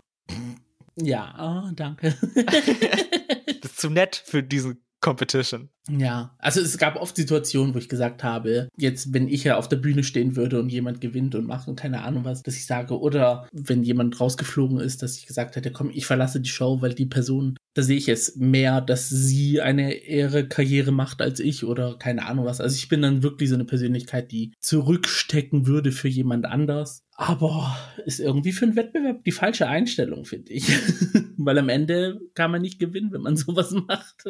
Ja, 0.96 1.34
oh, 1.38 1.72
danke. 1.74 2.14
das 2.34 3.72
ist 3.72 3.80
zu 3.80 3.90
nett 3.90 4.22
für 4.24 4.42
diesen 4.42 4.82
Competition. 5.00 5.70
Ja, 5.98 6.34
also 6.38 6.60
es 6.60 6.78
gab 6.78 6.96
oft 6.96 7.16
Situationen, 7.16 7.74
wo 7.74 7.78
ich 7.78 7.88
gesagt 7.88 8.22
habe, 8.22 8.68
jetzt, 8.76 9.12
wenn 9.12 9.28
ich 9.28 9.44
ja 9.44 9.56
auf 9.56 9.68
der 9.68 9.76
Bühne 9.76 10.04
stehen 10.04 10.36
würde 10.36 10.60
und 10.60 10.68
jemand 10.68 11.00
gewinnt 11.00 11.34
und 11.34 11.46
macht 11.46 11.68
und 11.68 11.76
keine 11.76 12.02
Ahnung 12.02 12.24
was, 12.24 12.42
dass 12.42 12.56
ich 12.56 12.66
sage, 12.66 12.98
oder 12.98 13.48
wenn 13.52 13.82
jemand 13.82 14.20
rausgeflogen 14.20 14.78
ist, 14.78 15.02
dass 15.02 15.16
ich 15.16 15.26
gesagt 15.26 15.56
hätte, 15.56 15.72
komm, 15.72 15.90
ich 15.90 16.06
verlasse 16.06 16.40
die 16.40 16.50
Show, 16.50 16.80
weil 16.80 16.94
die 16.94 17.06
Person, 17.06 17.56
da 17.74 17.82
sehe 17.82 17.96
ich 17.96 18.08
es 18.08 18.36
mehr, 18.36 18.80
dass 18.80 19.08
sie 19.08 19.60
eine 19.60 19.92
ehre 19.92 20.46
Karriere 20.46 20.92
macht 20.92 21.22
als 21.22 21.40
ich 21.40 21.64
oder 21.64 21.96
keine 21.98 22.26
Ahnung 22.26 22.44
was. 22.44 22.60
Also 22.60 22.76
ich 22.76 22.88
bin 22.88 23.02
dann 23.02 23.22
wirklich 23.22 23.48
so 23.48 23.54
eine 23.54 23.64
Persönlichkeit, 23.64 24.30
die 24.32 24.52
zurückstecken 24.60 25.66
würde 25.66 25.92
für 25.92 26.08
jemand 26.08 26.46
anders. 26.46 27.02
Aber 27.12 27.76
ist 28.06 28.18
irgendwie 28.18 28.52
für 28.52 28.64
einen 28.64 28.76
Wettbewerb 28.76 29.24
die 29.24 29.32
falsche 29.32 29.68
Einstellung, 29.68 30.24
finde 30.24 30.52
ich. 30.52 30.64
weil 31.36 31.58
am 31.58 31.68
Ende 31.68 32.20
kann 32.34 32.50
man 32.50 32.62
nicht 32.62 32.78
gewinnen, 32.78 33.12
wenn 33.12 33.22
man 33.22 33.36
sowas 33.36 33.72
macht. 33.88 34.24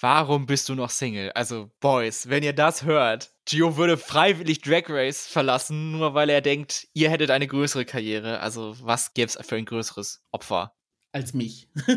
Warum 0.00 0.46
bist 0.46 0.66
du 0.70 0.74
noch 0.74 0.88
Single? 0.88 1.30
Also, 1.32 1.70
Boys, 1.78 2.30
wenn 2.30 2.42
ihr 2.42 2.54
das 2.54 2.84
hört, 2.84 3.30
Gio 3.44 3.76
würde 3.76 3.98
freiwillig 3.98 4.62
Drag 4.62 4.88
Race 4.88 5.26
verlassen, 5.26 5.92
nur 5.92 6.14
weil 6.14 6.30
er 6.30 6.40
denkt, 6.40 6.88
ihr 6.94 7.10
hättet 7.10 7.30
eine 7.30 7.46
größere 7.46 7.84
Karriere. 7.84 8.40
Also, 8.40 8.74
was 8.80 9.12
gäbe 9.12 9.26
es 9.26 9.38
für 9.46 9.56
ein 9.56 9.66
größeres 9.66 10.24
Opfer? 10.30 10.74
Als 11.12 11.34
mich. 11.34 11.68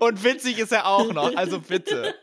Und 0.00 0.22
witzig 0.22 0.58
ist 0.58 0.72
er 0.72 0.86
auch 0.86 1.10
noch, 1.12 1.34
also 1.36 1.60
bitte. 1.60 2.14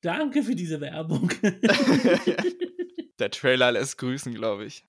Danke 0.00 0.42
für 0.42 0.56
diese 0.56 0.80
Werbung. 0.80 1.30
Der 3.20 3.30
Trailer 3.30 3.70
lässt 3.72 3.98
grüßen, 3.98 4.34
glaube 4.34 4.64
ich. 4.64 4.84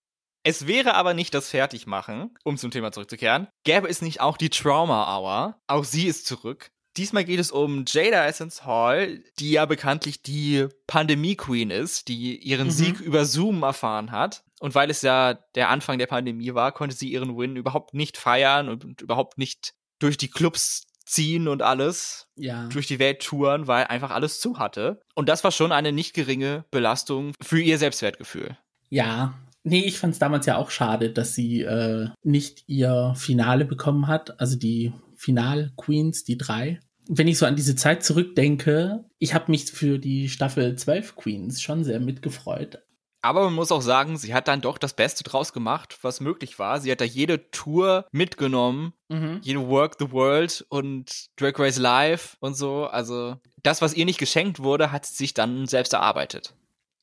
Es 0.48 0.66
wäre 0.66 0.94
aber 0.94 1.14
nicht 1.14 1.34
das 1.34 1.50
Fertigmachen, 1.50 2.34
um 2.46 2.56
zum 2.56 2.72
Thema 2.72 2.94
zurückzukehren. 2.94 3.50
Gäbe 3.66 3.90
es 3.90 4.02
nicht 4.02 4.22
auch 4.22 4.38
die 4.38 4.50
Trauma 4.50 5.14
Hour? 5.14 5.60
Auch 5.68 5.84
sie 5.84 6.08
ist 6.08 6.26
zurück. 6.26 6.72
Diesmal 6.96 7.26
geht 7.26 7.42
es 7.42 7.52
um 7.52 7.84
Jada 7.86 8.26
Essence 8.26 8.64
Hall, 8.64 9.22
die 9.40 9.52
ja 9.52 9.66
bekanntlich 9.66 10.22
die 10.22 10.68
Pandemie-Queen 10.88 11.70
ist, 11.70 12.08
die 12.08 12.38
ihren 12.38 12.68
mhm. 12.68 12.72
Sieg 12.72 13.02
über 13.02 13.26
Zoom 13.26 13.64
erfahren 13.64 14.14
hat. 14.14 14.46
Und 14.62 14.74
weil 14.74 14.90
es 14.90 15.02
ja 15.02 15.34
der 15.56 15.68
Anfang 15.68 15.98
der 15.98 16.08
Pandemie 16.08 16.54
war, 16.54 16.72
konnte 16.72 16.96
sie 16.96 17.12
ihren 17.12 17.38
Win 17.38 17.58
überhaupt 17.58 17.94
nicht 17.94 18.16
feiern 18.16 18.70
und 18.70 19.02
überhaupt 19.02 19.38
nicht 19.38 19.74
durch 20.00 20.16
die 20.16 20.30
Clubs 20.30 20.84
ziehen 21.06 21.50
und 21.50 21.62
alles 21.62 22.30
ja. 22.38 22.70
durch 22.70 22.88
die 22.88 23.00
Welt 23.00 23.22
touren, 23.22 23.68
weil 23.68 23.88
einfach 23.88 24.12
alles 24.12 24.40
zu 24.40 24.60
hatte. 24.60 25.02
Und 25.14 25.28
das 25.28 25.44
war 25.44 25.52
schon 25.52 25.74
eine 25.74 25.92
nicht 25.92 26.14
geringe 26.14 26.64
Belastung 26.72 27.34
für 27.42 27.60
ihr 27.60 27.78
Selbstwertgefühl. 27.78 28.58
Ja, 28.90 29.34
Nee, 29.68 29.82
ich 29.82 30.00
fand 30.00 30.14
es 30.14 30.20
damals 30.20 30.46
ja 30.46 30.56
auch 30.56 30.72
schade, 30.72 31.10
dass 31.10 31.36
sie 31.36 31.62
äh, 31.62 32.08
nicht 32.24 32.64
ihr 32.68 33.14
Finale 33.18 33.66
bekommen 33.66 34.08
hat, 34.08 34.40
also 34.40 34.56
die 34.56 34.94
Final-Queens, 35.18 36.24
die 36.24 36.38
drei. 36.38 36.80
wenn 37.10 37.28
ich 37.28 37.38
so 37.38 37.46
an 37.46 37.58
diese 37.58 37.76
Zeit 37.76 38.02
zurückdenke, 38.04 39.04
ich 39.20 39.34
habe 39.34 39.52
mich 39.52 39.66
für 39.66 40.00
die 40.00 40.30
Staffel 40.30 40.78
12 40.78 41.18
Queens 41.18 41.62
schon 41.62 41.84
sehr 41.84 42.00
mitgefreut. 42.00 42.80
Aber 43.22 43.44
man 43.44 43.56
muss 43.56 43.74
auch 43.74 43.82
sagen, 43.82 44.18
sie 44.18 44.34
hat 44.34 44.48
dann 44.48 44.62
doch 44.62 44.78
das 44.78 44.94
Beste 44.94 45.26
draus 45.26 45.52
gemacht, 45.52 45.98
was 46.02 46.22
möglich 46.22 46.60
war. 46.60 46.80
Sie 46.80 46.90
hat 46.90 47.02
da 47.02 47.06
jede 47.06 47.52
Tour 47.52 48.06
mitgenommen, 48.12 48.94
mhm. 49.10 49.40
jede 49.42 49.68
Work 49.68 49.98
the 50.00 50.12
World 50.12 50.66
und 50.70 51.28
Drag 51.36 51.60
Race 51.60 51.78
Live 51.78 52.38
und 52.40 52.56
so. 52.56 52.86
Also 52.86 53.36
das, 53.64 53.82
was 53.82 53.96
ihr 53.96 54.06
nicht 54.06 54.20
geschenkt 54.20 54.60
wurde, 54.60 54.94
hat 54.94 55.06
sie 55.06 55.16
sich 55.16 55.34
dann 55.34 55.68
selbst 55.68 55.92
erarbeitet. 55.92 56.54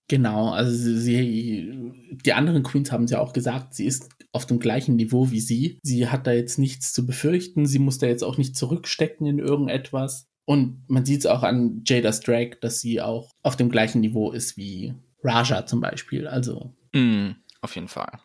Genau, 0.09 0.51
also 0.51 0.95
sie, 0.97 1.93
die 2.11 2.35
anderen 2.35 2.63
Queens 2.63 2.93
haben 2.93 3.05
es 3.05 3.11
ja 3.11 3.21
auch 3.21 3.33
gesagt, 3.33 3.75
sie 3.75 3.87
ist 3.87 4.11
auf 4.33 4.45
dem 4.45 4.59
gleichen 4.59 4.97
Niveau 4.97 5.31
wie 5.31 5.41
sie. 5.41 5.79
Sie 5.83 6.09
hat 6.09 6.27
da 6.27 6.33
jetzt 6.33 6.59
nichts 6.59 6.93
zu 6.93 7.07
befürchten, 7.07 7.67
sie 7.67 7.79
muss 7.79 7.99
da 7.99 8.07
jetzt 8.07 8.23
auch 8.23 8.37
nicht 8.37 8.57
zurückstecken 8.57 9.27
in 9.27 9.39
irgendetwas. 9.39 10.27
Und 10.47 10.85
man 10.89 11.07
sieht 11.07 11.21
es 11.21 11.27
auch 11.27 11.43
an 11.43 11.83
Jada's 11.87 12.21
Drag, 12.21 12.57
dass 12.61 12.81
sie 12.81 13.01
auch 13.01 13.31
auf 13.43 13.57
dem 13.57 13.71
gleichen 13.71 14.01
Niveau 14.01 14.31
ist 14.31 14.59
wie 14.59 14.95
Raja 15.23 15.65
zum 15.65 15.81
Beispiel. 15.81 16.29
Also. 16.29 16.75
Mm, 16.93 17.31
auf 17.63 17.75
jeden 17.75 17.89
Fall. 17.89 18.21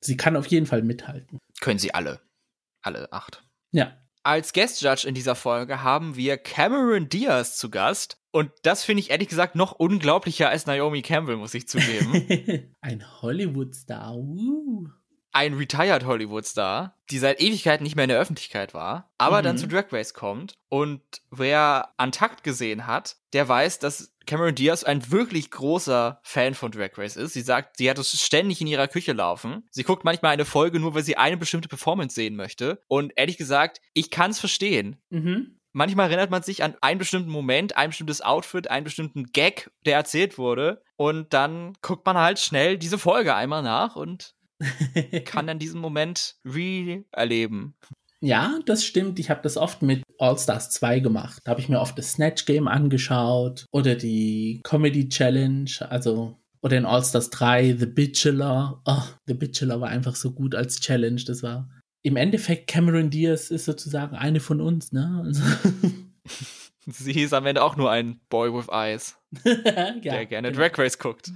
Sie 0.00 0.16
kann 0.16 0.36
auf 0.36 0.46
jeden 0.46 0.66
Fall 0.66 0.82
mithalten. 0.82 1.38
Können 1.60 1.80
sie 1.80 1.92
alle. 1.92 2.20
Alle 2.82 3.12
acht. 3.12 3.42
Ja. 3.72 3.96
Als 4.26 4.54
Guest 4.54 4.80
Judge 4.80 5.06
in 5.06 5.14
dieser 5.14 5.34
Folge 5.34 5.82
haben 5.82 6.16
wir 6.16 6.38
Cameron 6.38 7.10
Diaz 7.10 7.58
zu 7.58 7.68
Gast. 7.68 8.16
Und 8.30 8.50
das 8.62 8.82
finde 8.82 9.00
ich 9.00 9.10
ehrlich 9.10 9.28
gesagt 9.28 9.54
noch 9.54 9.72
unglaublicher 9.72 10.48
als 10.48 10.64
Naomi 10.64 11.02
Campbell, 11.02 11.36
muss 11.36 11.52
ich 11.52 11.68
zugeben. 11.68 12.74
Ein 12.80 13.04
Hollywood-Star. 13.20 14.16
Uh 14.16 14.88
ein 15.34 15.54
Retired 15.54 16.04
Hollywood-Star, 16.04 16.96
die 17.10 17.18
seit 17.18 17.40
Ewigkeiten 17.40 17.82
nicht 17.82 17.96
mehr 17.96 18.04
in 18.04 18.10
der 18.10 18.20
Öffentlichkeit 18.20 18.72
war, 18.72 19.10
aber 19.18 19.40
mhm. 19.40 19.44
dann 19.44 19.58
zu 19.58 19.66
Drag 19.66 19.92
Race 19.92 20.14
kommt. 20.14 20.54
Und 20.68 21.02
wer 21.30 21.92
Antakt 21.96 22.44
gesehen 22.44 22.86
hat, 22.86 23.16
der 23.32 23.48
weiß, 23.48 23.80
dass 23.80 24.14
Cameron 24.26 24.54
Diaz 24.54 24.84
ein 24.84 25.10
wirklich 25.10 25.50
großer 25.50 26.20
Fan 26.22 26.54
von 26.54 26.70
Drag 26.70 26.96
Race 26.96 27.16
ist. 27.16 27.34
Sie 27.34 27.42
sagt, 27.42 27.78
sie 27.78 27.90
hat 27.90 27.98
es 27.98 28.22
ständig 28.22 28.60
in 28.60 28.68
ihrer 28.68 28.88
Küche 28.88 29.12
laufen. 29.12 29.66
Sie 29.70 29.82
guckt 29.82 30.04
manchmal 30.04 30.32
eine 30.32 30.44
Folge 30.44 30.78
nur, 30.78 30.94
weil 30.94 31.02
sie 31.02 31.16
eine 31.16 31.36
bestimmte 31.36 31.68
Performance 31.68 32.14
sehen 32.14 32.36
möchte. 32.36 32.80
Und 32.86 33.12
ehrlich 33.16 33.36
gesagt, 33.36 33.80
ich 33.92 34.10
kann 34.10 34.30
es 34.30 34.38
verstehen. 34.38 35.02
Mhm. 35.10 35.58
Manchmal 35.72 36.06
erinnert 36.06 36.30
man 36.30 36.44
sich 36.44 36.62
an 36.62 36.76
einen 36.80 37.00
bestimmten 37.00 37.30
Moment, 37.30 37.76
ein 37.76 37.90
bestimmtes 37.90 38.20
Outfit, 38.20 38.70
einen 38.70 38.84
bestimmten 38.84 39.24
Gag, 39.32 39.72
der 39.84 39.96
erzählt 39.96 40.38
wurde. 40.38 40.84
Und 40.96 41.32
dann 41.34 41.72
guckt 41.82 42.06
man 42.06 42.16
halt 42.16 42.38
schnell 42.38 42.78
diese 42.78 42.98
Folge 42.98 43.34
einmal 43.34 43.64
nach 43.64 43.96
und 43.96 44.34
kann 45.24 45.46
dann 45.46 45.58
diesen 45.58 45.80
Moment 45.80 46.36
re-erleben. 46.44 47.74
Ja, 48.20 48.58
das 48.64 48.84
stimmt. 48.84 49.18
Ich 49.18 49.28
habe 49.28 49.42
das 49.42 49.58
oft 49.58 49.82
mit 49.82 50.02
All 50.18 50.38
Stars 50.38 50.70
2 50.70 51.00
gemacht. 51.00 51.42
Da 51.44 51.50
habe 51.50 51.60
ich 51.60 51.68
mir 51.68 51.80
oft 51.80 51.98
das 51.98 52.12
Snatch 52.12 52.46
Game 52.46 52.68
angeschaut 52.68 53.66
oder 53.70 53.96
die 53.96 54.60
Comedy 54.64 55.08
Challenge, 55.08 55.70
also 55.90 56.38
oder 56.62 56.78
in 56.78 56.86
All 56.86 57.04
Stars 57.04 57.28
3 57.28 57.76
The 57.78 57.86
Bachelor. 57.86 58.80
Oh, 58.86 59.02
The 59.26 59.34
Bachelor 59.34 59.82
war 59.82 59.90
einfach 59.90 60.16
so 60.16 60.30
gut 60.30 60.54
als 60.54 60.80
Challenge. 60.80 61.20
Das 61.26 61.42
war 61.42 61.68
im 62.02 62.16
Endeffekt 62.16 62.66
Cameron 62.66 63.10
Diaz 63.10 63.50
ist 63.50 63.64
sozusagen 63.64 64.14
eine 64.14 64.40
von 64.40 64.60
uns, 64.60 64.92
ne? 64.92 65.22
Also 65.24 65.42
Sie 66.86 67.22
ist 67.22 67.32
am 67.32 67.46
Ende 67.46 67.62
auch 67.62 67.76
nur 67.76 67.90
ein 67.90 68.20
Boy 68.28 68.52
with 68.52 68.68
Eyes, 68.70 69.16
ja, 69.44 69.92
der 69.92 70.26
gerne 70.26 70.52
genau. 70.52 70.68
Drag 70.68 70.78
Race 70.78 70.98
guckt. 70.98 71.32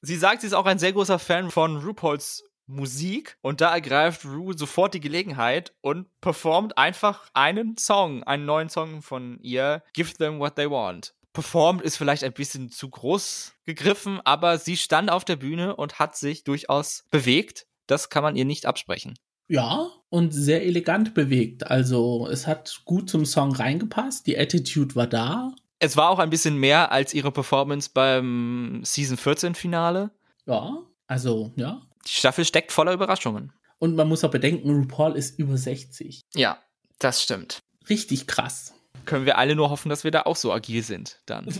Sie 0.00 0.16
sagt, 0.16 0.40
sie 0.40 0.46
ist 0.46 0.52
auch 0.54 0.66
ein 0.66 0.78
sehr 0.78 0.92
großer 0.92 1.18
Fan 1.18 1.50
von 1.50 1.78
RuPaul's 1.78 2.44
Musik 2.66 3.36
und 3.42 3.60
da 3.60 3.72
ergreift 3.72 4.24
Ru 4.24 4.52
sofort 4.52 4.94
die 4.94 5.00
Gelegenheit 5.00 5.72
und 5.80 6.06
performt 6.20 6.76
einfach 6.76 7.28
einen 7.32 7.76
Song, 7.76 8.22
einen 8.24 8.44
neuen 8.44 8.68
Song 8.68 9.02
von 9.02 9.38
ihr, 9.40 9.82
Give 9.92 10.12
Them 10.14 10.38
What 10.40 10.56
They 10.56 10.70
Want. 10.70 11.14
Performt 11.32 11.82
ist 11.82 11.96
vielleicht 11.96 12.24
ein 12.24 12.32
bisschen 12.32 12.70
zu 12.70 12.88
groß 12.88 13.52
gegriffen, 13.66 14.20
aber 14.24 14.58
sie 14.58 14.76
stand 14.76 15.10
auf 15.10 15.24
der 15.24 15.36
Bühne 15.36 15.76
und 15.76 15.98
hat 15.98 16.16
sich 16.16 16.44
durchaus 16.44 17.04
bewegt. 17.10 17.66
Das 17.86 18.08
kann 18.08 18.22
man 18.22 18.36
ihr 18.36 18.46
nicht 18.46 18.66
absprechen. 18.66 19.14
Ja, 19.48 19.90
und 20.08 20.32
sehr 20.32 20.64
elegant 20.64 21.14
bewegt. 21.14 21.70
Also 21.70 22.26
es 22.30 22.46
hat 22.46 22.82
gut 22.84 23.08
zum 23.08 23.24
Song 23.26 23.52
reingepasst, 23.52 24.26
die 24.26 24.38
Attitude 24.38 24.96
war 24.96 25.06
da. 25.06 25.52
Es 25.78 25.96
war 25.96 26.08
auch 26.08 26.18
ein 26.18 26.30
bisschen 26.30 26.56
mehr 26.56 26.90
als 26.90 27.12
ihre 27.12 27.30
Performance 27.30 27.90
beim 27.92 28.80
Season 28.82 29.16
14 29.16 29.54
Finale. 29.54 30.10
Ja, 30.46 30.78
also 31.06 31.52
ja, 31.56 31.82
die 32.06 32.12
Staffel 32.12 32.44
steckt 32.44 32.72
voller 32.72 32.92
Überraschungen. 32.92 33.52
Und 33.78 33.94
man 33.94 34.08
muss 34.08 34.24
auch 34.24 34.30
bedenken, 34.30 34.70
RuPaul 34.70 35.16
ist 35.16 35.38
über 35.38 35.56
60. 35.56 36.22
Ja, 36.34 36.58
das 36.98 37.22
stimmt. 37.22 37.62
Richtig 37.88 38.26
krass. 38.26 38.74
Können 39.04 39.26
wir 39.26 39.38
alle 39.38 39.54
nur 39.54 39.70
hoffen, 39.70 39.88
dass 39.88 40.02
wir 40.04 40.10
da 40.10 40.22
auch 40.22 40.36
so 40.36 40.52
agil 40.52 40.82
sind 40.82 41.20
dann. 41.26 41.46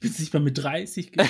Bis 0.00 0.20
ich 0.20 0.32
mal 0.32 0.40
mit 0.40 0.56
30 0.58 1.12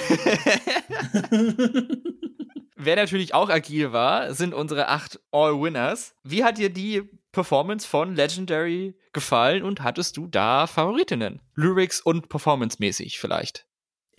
Wer 2.77 2.97
natürlich 2.97 3.35
auch 3.35 3.51
agil 3.51 3.93
war, 3.93 4.33
sind 4.33 4.55
unsere 4.55 4.89
acht 4.89 5.21
All-Winners. 5.33 6.15
Wie 6.25 6.45
hat 6.45 6.57
dir 6.59 6.71
die 6.71 7.03
Performance 7.33 7.87
von 7.87 8.15
Legendary 8.15 8.95
gefallen 9.13 9.63
und 9.65 9.83
hattest 9.83 10.17
du 10.17 10.27
da 10.27 10.67
Favoritinnen? 10.67 11.43
Lyrics 11.55 12.01
und 12.01 12.29
Performance-mäßig 12.29 13.19
vielleicht? 13.19 13.67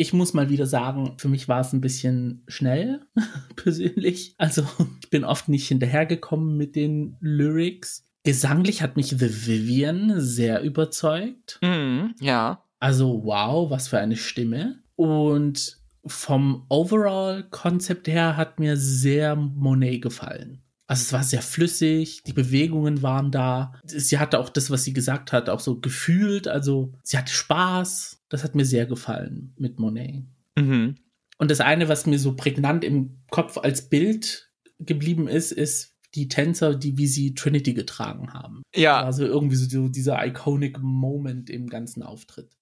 Ich 0.02 0.14
muss 0.14 0.34
mal 0.34 0.50
wieder 0.50 0.66
sagen, 0.66 1.14
für 1.18 1.30
mich 1.30 1.48
war 1.48 1.62
es 1.62 1.74
ein 1.74 1.80
bisschen 1.80 2.44
schnell, 2.48 3.02
persönlich. 3.56 4.34
Also 4.40 4.66
ich 5.00 5.12
bin 5.12 5.24
oft 5.24 5.48
nicht 5.48 5.68
hinterhergekommen 5.68 6.58
mit 6.58 6.76
den 6.76 7.18
Lyrics. 7.20 8.04
Gesanglich 8.24 8.82
hat 8.82 8.96
mich 8.96 9.10
The 9.10 9.46
Vivian 9.46 10.20
sehr 10.20 10.64
überzeugt. 10.64 11.60
Mm, 11.62 12.16
ja. 12.20 12.64
Also 12.80 13.22
wow, 13.26 13.70
was 13.70 13.90
für 13.90 14.00
eine 14.00 14.16
Stimme. 14.16 14.82
Und 14.96 15.78
vom 16.04 16.66
Overall-Konzept 16.70 18.08
her 18.08 18.38
hat 18.38 18.60
mir 18.60 18.78
sehr 18.78 19.36
Monet 19.36 20.02
gefallen. 20.02 20.64
Also 20.92 21.04
es 21.04 21.14
war 21.14 21.24
sehr 21.24 21.42
flüssig, 21.42 22.22
die 22.24 22.34
Bewegungen 22.34 23.02
waren 23.02 23.32
da. 23.32 23.72
Sie 23.86 24.20
hatte 24.20 24.38
auch 24.40 24.50
das, 24.50 24.70
was 24.72 24.84
sie 24.84 24.92
gesagt 24.92 25.32
hat, 25.32 25.50
auch 25.50 25.62
so 25.62 25.80
gefühlt. 25.80 26.50
Also 26.50 26.92
sie 27.02 27.18
hatte 27.18 27.32
Spaß. 27.32 28.26
Das 28.28 28.44
hat 28.44 28.56
mir 28.56 28.66
sehr 28.66 28.86
gefallen 28.88 29.54
mit 29.58 29.80
Monet. 29.80 30.26
Mhm. 30.58 30.96
Und 31.38 31.50
das 31.50 31.62
eine, 31.62 31.88
was 31.88 32.08
mir 32.08 32.20
so 32.20 32.36
prägnant 32.36 32.84
im 32.84 33.22
Kopf 33.30 33.58
als 33.58 33.88
Bild 33.88 34.52
geblieben 34.80 35.30
ist, 35.30 35.54
ist 35.54 35.96
die 36.14 36.28
Tänzer, 36.28 36.76
die 36.76 36.98
wie 36.98 37.08
sie 37.08 37.36
Trinity 37.36 37.74
getragen 37.74 38.34
haben. 38.34 38.62
Ja. 38.76 39.02
Also 39.02 39.24
irgendwie 39.24 39.56
so 39.56 39.88
dieser 39.88 40.22
iconic 40.28 40.80
Moment 40.82 41.50
im 41.50 41.68
ganzen 41.68 42.04
Auftritt. 42.04 42.58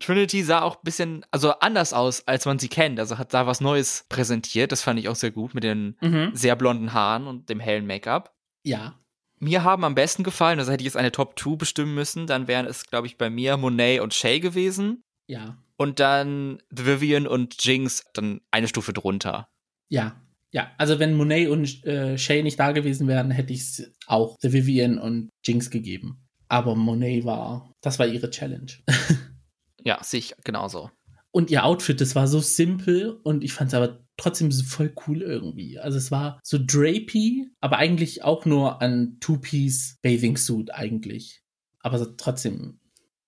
Trinity 0.00 0.42
sah 0.42 0.62
auch 0.62 0.76
ein 0.76 0.84
bisschen, 0.84 1.24
also 1.30 1.52
anders 1.52 1.92
aus, 1.92 2.26
als 2.26 2.46
man 2.46 2.58
sie 2.58 2.68
kennt. 2.68 2.98
Also 2.98 3.18
hat 3.18 3.32
da 3.32 3.46
was 3.46 3.60
Neues 3.60 4.06
präsentiert. 4.08 4.72
Das 4.72 4.82
fand 4.82 4.98
ich 4.98 5.08
auch 5.08 5.16
sehr 5.16 5.30
gut 5.30 5.54
mit 5.54 5.64
den 5.64 5.96
mhm. 6.00 6.30
sehr 6.34 6.56
blonden 6.56 6.92
Haaren 6.92 7.26
und 7.26 7.48
dem 7.48 7.60
hellen 7.60 7.86
Make-up. 7.86 8.34
Ja. 8.64 8.98
Mir 9.38 9.62
haben 9.62 9.84
am 9.84 9.94
besten 9.94 10.22
gefallen, 10.22 10.58
also 10.58 10.72
hätte 10.72 10.82
ich 10.82 10.86
jetzt 10.86 10.96
eine 10.96 11.12
Top 11.12 11.38
2 11.38 11.56
bestimmen 11.56 11.94
müssen, 11.94 12.26
dann 12.26 12.48
wären 12.48 12.66
es, 12.66 12.86
glaube 12.86 13.06
ich, 13.06 13.18
bei 13.18 13.30
mir 13.30 13.56
Monet 13.56 14.00
und 14.00 14.14
Shay 14.14 14.40
gewesen. 14.40 15.02
Ja. 15.26 15.58
Und 15.76 16.00
dann 16.00 16.62
Vivian 16.70 17.26
und 17.26 17.62
Jinx 17.62 18.04
dann 18.14 18.40
eine 18.50 18.68
Stufe 18.68 18.92
drunter. 18.92 19.48
Ja. 19.88 20.20
Ja, 20.50 20.70
also 20.78 21.00
wenn 21.00 21.14
Monet 21.14 21.48
und 21.48 21.84
äh, 21.84 22.16
Shay 22.16 22.44
nicht 22.44 22.60
da 22.60 22.70
gewesen 22.70 23.08
wären, 23.08 23.32
hätte 23.32 23.52
ich 23.52 23.60
es 23.60 23.92
auch 24.06 24.36
The 24.40 24.52
Vivian 24.52 24.98
und 24.98 25.30
Jinx 25.44 25.68
gegeben. 25.68 26.24
Aber 26.46 26.76
Monet 26.76 27.24
war, 27.24 27.72
das 27.80 27.98
war 27.98 28.06
ihre 28.06 28.30
Challenge. 28.30 28.70
Ja, 29.84 30.02
sehe 30.02 30.18
ich 30.18 30.34
genauso. 30.44 30.90
Und 31.30 31.50
ihr 31.50 31.64
Outfit, 31.64 32.00
das 32.00 32.14
war 32.14 32.26
so 32.26 32.40
simpel 32.40 33.20
und 33.22 33.44
ich 33.44 33.52
fand 33.52 33.68
es 33.68 33.74
aber 33.74 34.04
trotzdem 34.16 34.52
so 34.52 34.64
voll 34.64 34.94
cool 35.06 35.22
irgendwie. 35.22 35.78
Also 35.78 35.98
es 35.98 36.10
war 36.10 36.38
so 36.42 36.58
drapey, 36.64 37.48
aber 37.60 37.78
eigentlich 37.78 38.22
auch 38.24 38.44
nur 38.44 38.80
ein 38.80 39.18
Two-Piece 39.20 39.98
Bathing 40.02 40.36
Suit 40.36 40.72
eigentlich. 40.72 41.42
Aber 41.80 41.98
so 41.98 42.06
trotzdem. 42.16 42.80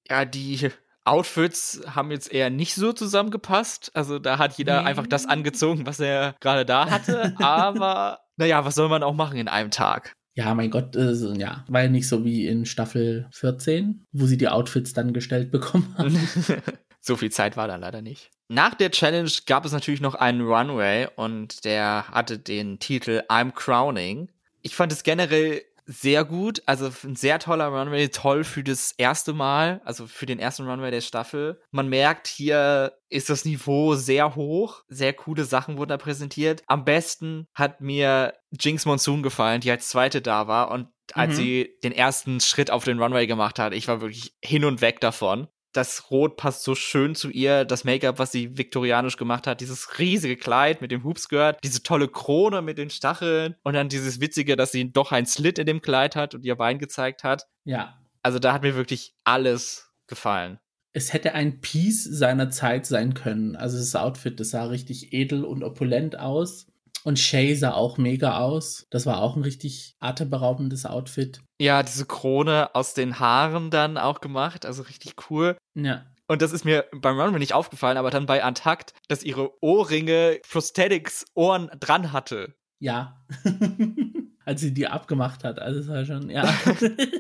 Ja, 0.09 0.25
die 0.25 0.71
Outfits 1.05 1.81
haben 1.87 2.11
jetzt 2.11 2.33
eher 2.33 2.51
nicht 2.51 2.75
so 2.75 2.93
zusammengepasst. 2.93 3.91
Also 3.95 4.19
da 4.19 4.39
hat 4.39 4.57
jeder 4.57 4.83
nee. 4.83 4.89
einfach 4.89 5.07
das 5.07 5.27
angezogen, 5.27 5.87
was 5.87 6.01
er 6.01 6.37
gerade 6.41 6.65
da 6.65 6.89
hatte. 6.89 7.35
aber 7.41 8.21
naja, 8.37 8.65
was 8.65 8.75
soll 8.75 8.89
man 8.89 9.03
auch 9.03 9.15
machen 9.15 9.39
in 9.39 9.49
einem 9.49 9.71
Tag? 9.71 10.15
Ja, 10.37 10.55
mein 10.55 10.71
Gott, 10.71 10.95
äh, 10.97 11.15
ja, 11.39 11.65
war 11.67 11.83
ja 11.83 11.89
nicht 11.89 12.07
so 12.07 12.23
wie 12.25 12.47
in 12.47 12.67
Staffel 12.67 13.27
14, 13.33 14.05
wo 14.13 14.27
sie 14.27 14.37
die 14.37 14.49
Outfits 14.49 14.93
dann 14.93 15.15
gestellt 15.15 15.51
bekommen 15.51 15.95
haben. 15.97 16.15
so 17.01 17.17
viel 17.17 17.33
Zeit 17.33 17.57
war 17.57 17.69
da 17.69 17.77
leider 17.77 18.03
nicht. 18.03 18.31
Nach 18.49 18.75
der 18.75 18.91
Challenge 18.91 19.31
gab 19.47 19.65
es 19.65 19.73
natürlich 19.73 20.03
noch 20.03 20.15
einen 20.15 20.43
Runway 20.43 21.09
und 21.17 21.65
der 21.65 22.09
hatte 22.09 22.39
den 22.39 22.79
Titel 22.79 23.23
I'm 23.31 23.53
Crowning. 23.53 24.29
Ich 24.61 24.77
fand 24.77 24.93
es 24.93 25.05
generell 25.05 25.63
sehr 25.87 26.25
gut. 26.25 26.63
Also 26.67 26.91
ein 27.05 27.17
sehr 27.17 27.39
toller 27.39 27.69
Runway, 27.69 28.09
toll 28.09 28.45
für 28.45 28.63
das 28.65 28.93
erste 28.93 29.33
Mal, 29.33 29.81
also 29.85 30.07
für 30.07 30.27
den 30.27 30.39
ersten 30.39 30.69
Runway 30.69 30.91
der 30.91 31.01
Staffel. 31.01 31.61
Man 31.71 31.89
merkt, 31.89 32.27
hier 32.27 32.93
ist 33.09 33.31
das 33.31 33.45
Niveau 33.45 33.95
sehr 33.95 34.35
hoch. 34.35 34.83
Sehr 34.89 35.13
coole 35.13 35.45
Sachen 35.45 35.79
wurden 35.79 35.91
da 35.91 35.97
präsentiert. 35.97 36.63
Am 36.67 36.85
besten 36.85 37.47
hat 37.55 37.81
mir 37.81 38.35
Jinx 38.61 38.85
Monsoon 38.85 39.23
gefallen, 39.23 39.61
die 39.61 39.71
als 39.71 39.89
zweite 39.89 40.21
da 40.21 40.49
war 40.49 40.71
und 40.71 40.89
als 41.13 41.35
Mhm. 41.35 41.37
sie 41.37 41.71
den 41.85 41.93
ersten 41.93 42.41
Schritt 42.41 42.71
auf 42.73 42.83
den 42.85 43.01
Runway 43.01 43.29
gemacht 43.29 43.61
hat. 43.61 43.73
Ich 43.73 43.87
war 43.87 44.01
wirklich 44.01 44.35
hin 44.43 44.65
und 44.65 44.81
weg 44.81 45.01
davon. 45.01 45.47
Das 45.77 46.11
Rot 46.11 46.39
passt 46.39 46.63
so 46.63 46.75
schön 46.75 47.15
zu 47.15 47.29
ihr, 47.29 47.67
das 47.67 47.85
Make-up, 47.85 48.19
was 48.19 48.33
sie 48.33 48.57
viktorianisch 48.57 49.19
gemacht 49.19 49.47
hat, 49.47 49.61
dieses 49.61 49.99
riesige 49.99 50.37
Kleid 50.37 50.81
mit 50.81 50.91
dem 50.91 51.05
Hoopskirt, 51.05 51.59
diese 51.63 51.83
tolle 51.83 52.09
Krone 52.09 52.63
mit 52.63 52.79
den 52.79 52.89
Stacheln 52.89 53.57
und 53.63 53.75
dann 53.75 53.91
dieses 53.91 54.19
Witzige, 54.19 54.57
dass 54.57 54.73
sie 54.73 54.91
doch 54.91 55.13
ein 55.13 55.27
Slit 55.27 55.59
in 55.59 55.67
dem 55.67 55.83
Kleid 55.83 56.17
hat 56.17 56.35
und 56.35 56.47
ihr 56.47 56.57
Bein 56.57 56.79
gezeigt 56.79 57.25
hat. 57.25 57.47
Ja. 57.65 58.01
Also 58.23 58.39
da 58.39 58.55
hat 58.55 58.63
mir 58.63 58.75
wirklich 58.75 59.15
alles 59.25 59.93
gefallen. 60.07 60.59
Es 60.95 61.13
hätte 61.13 61.35
ein 61.35 61.61
Piece 61.61 62.05
seiner 62.05 62.49
Zeit 62.49 62.87
sein 62.87 63.13
können. 63.13 63.55
Also 63.55 63.77
das 63.77 63.95
Outfit, 63.95 64.41
das 64.41 64.51
sah 64.51 64.65
richtig 64.65 65.13
edel 65.13 65.45
und 65.45 65.63
opulent 65.63 66.19
aus. 66.19 66.69
Und 67.07 67.21
Shay 67.21 67.55
sah 67.55 67.73
auch 67.73 67.99
mega 67.99 68.39
aus. 68.39 68.89
Das 68.91 69.07
war 69.07 69.23
auch 69.23 69.37
ein 69.37 69.43
richtig 69.43 69.95
atemberaubendes 70.01 70.87
Outfit. 70.87 71.41
Ja, 71.61 71.85
diese 71.85 72.05
Krone 72.05 72.75
aus 72.75 72.95
den 72.95 73.21
Haaren 73.21 73.71
dann 73.71 73.97
auch 73.97 74.21
gemacht, 74.21 74.67
also 74.67 74.83
richtig 74.83 75.15
cool. 75.31 75.57
Ja. 75.75 76.07
Und 76.27 76.43
das 76.43 76.51
ist 76.51 76.65
mir 76.65 76.85
beim 76.91 77.21
Runway 77.21 77.39
nicht 77.39 77.53
aufgefallen, 77.53 77.97
aber 77.97 78.11
dann 78.11 78.27
bei 78.27 78.43
Antakt, 78.43 78.93
dass 79.07 79.23
ihre 79.23 79.53
Ohrringe 79.63 80.41
Prosthetics 80.51 81.27
Ohren 81.35 81.71
dran 81.79 82.11
hatte. 82.13 82.57
Ja. 82.81 83.25
Als 84.45 84.63
sie 84.63 84.75
die 84.75 84.89
abgemacht 84.89 85.45
hat. 85.45 85.61
Also 85.61 85.79
es 85.79 85.89
war 85.89 86.05
schon, 86.05 86.29
ja. 86.29 86.43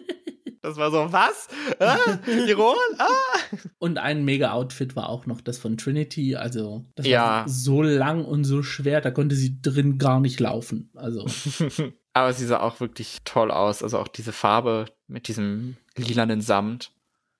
Das 0.66 0.76
war 0.78 0.90
so, 0.90 1.12
was? 1.12 1.46
Ah, 1.78 1.96
Ohren? 2.58 2.98
Ah! 2.98 3.56
Und 3.78 3.98
ein 3.98 4.24
Mega-Outfit 4.24 4.96
war 4.96 5.08
auch 5.08 5.24
noch 5.26 5.40
das 5.40 5.58
von 5.58 5.76
Trinity. 5.76 6.34
Also, 6.34 6.84
das 6.96 7.06
Ja. 7.06 7.22
war 7.22 7.48
so 7.48 7.82
lang 7.82 8.24
und 8.24 8.42
so 8.42 8.64
schwer, 8.64 9.00
da 9.00 9.12
konnte 9.12 9.36
sie 9.36 9.62
drin 9.62 9.96
gar 9.96 10.18
nicht 10.18 10.40
laufen. 10.40 10.90
Also, 10.96 11.24
aber 12.14 12.32
sie 12.32 12.46
sah 12.46 12.58
auch 12.60 12.80
wirklich 12.80 13.18
toll 13.24 13.52
aus. 13.52 13.84
Also 13.84 13.96
auch 14.00 14.08
diese 14.08 14.32
Farbe 14.32 14.86
mit 15.06 15.28
diesem 15.28 15.76
lilanen 15.96 16.40
Samt. 16.40 16.90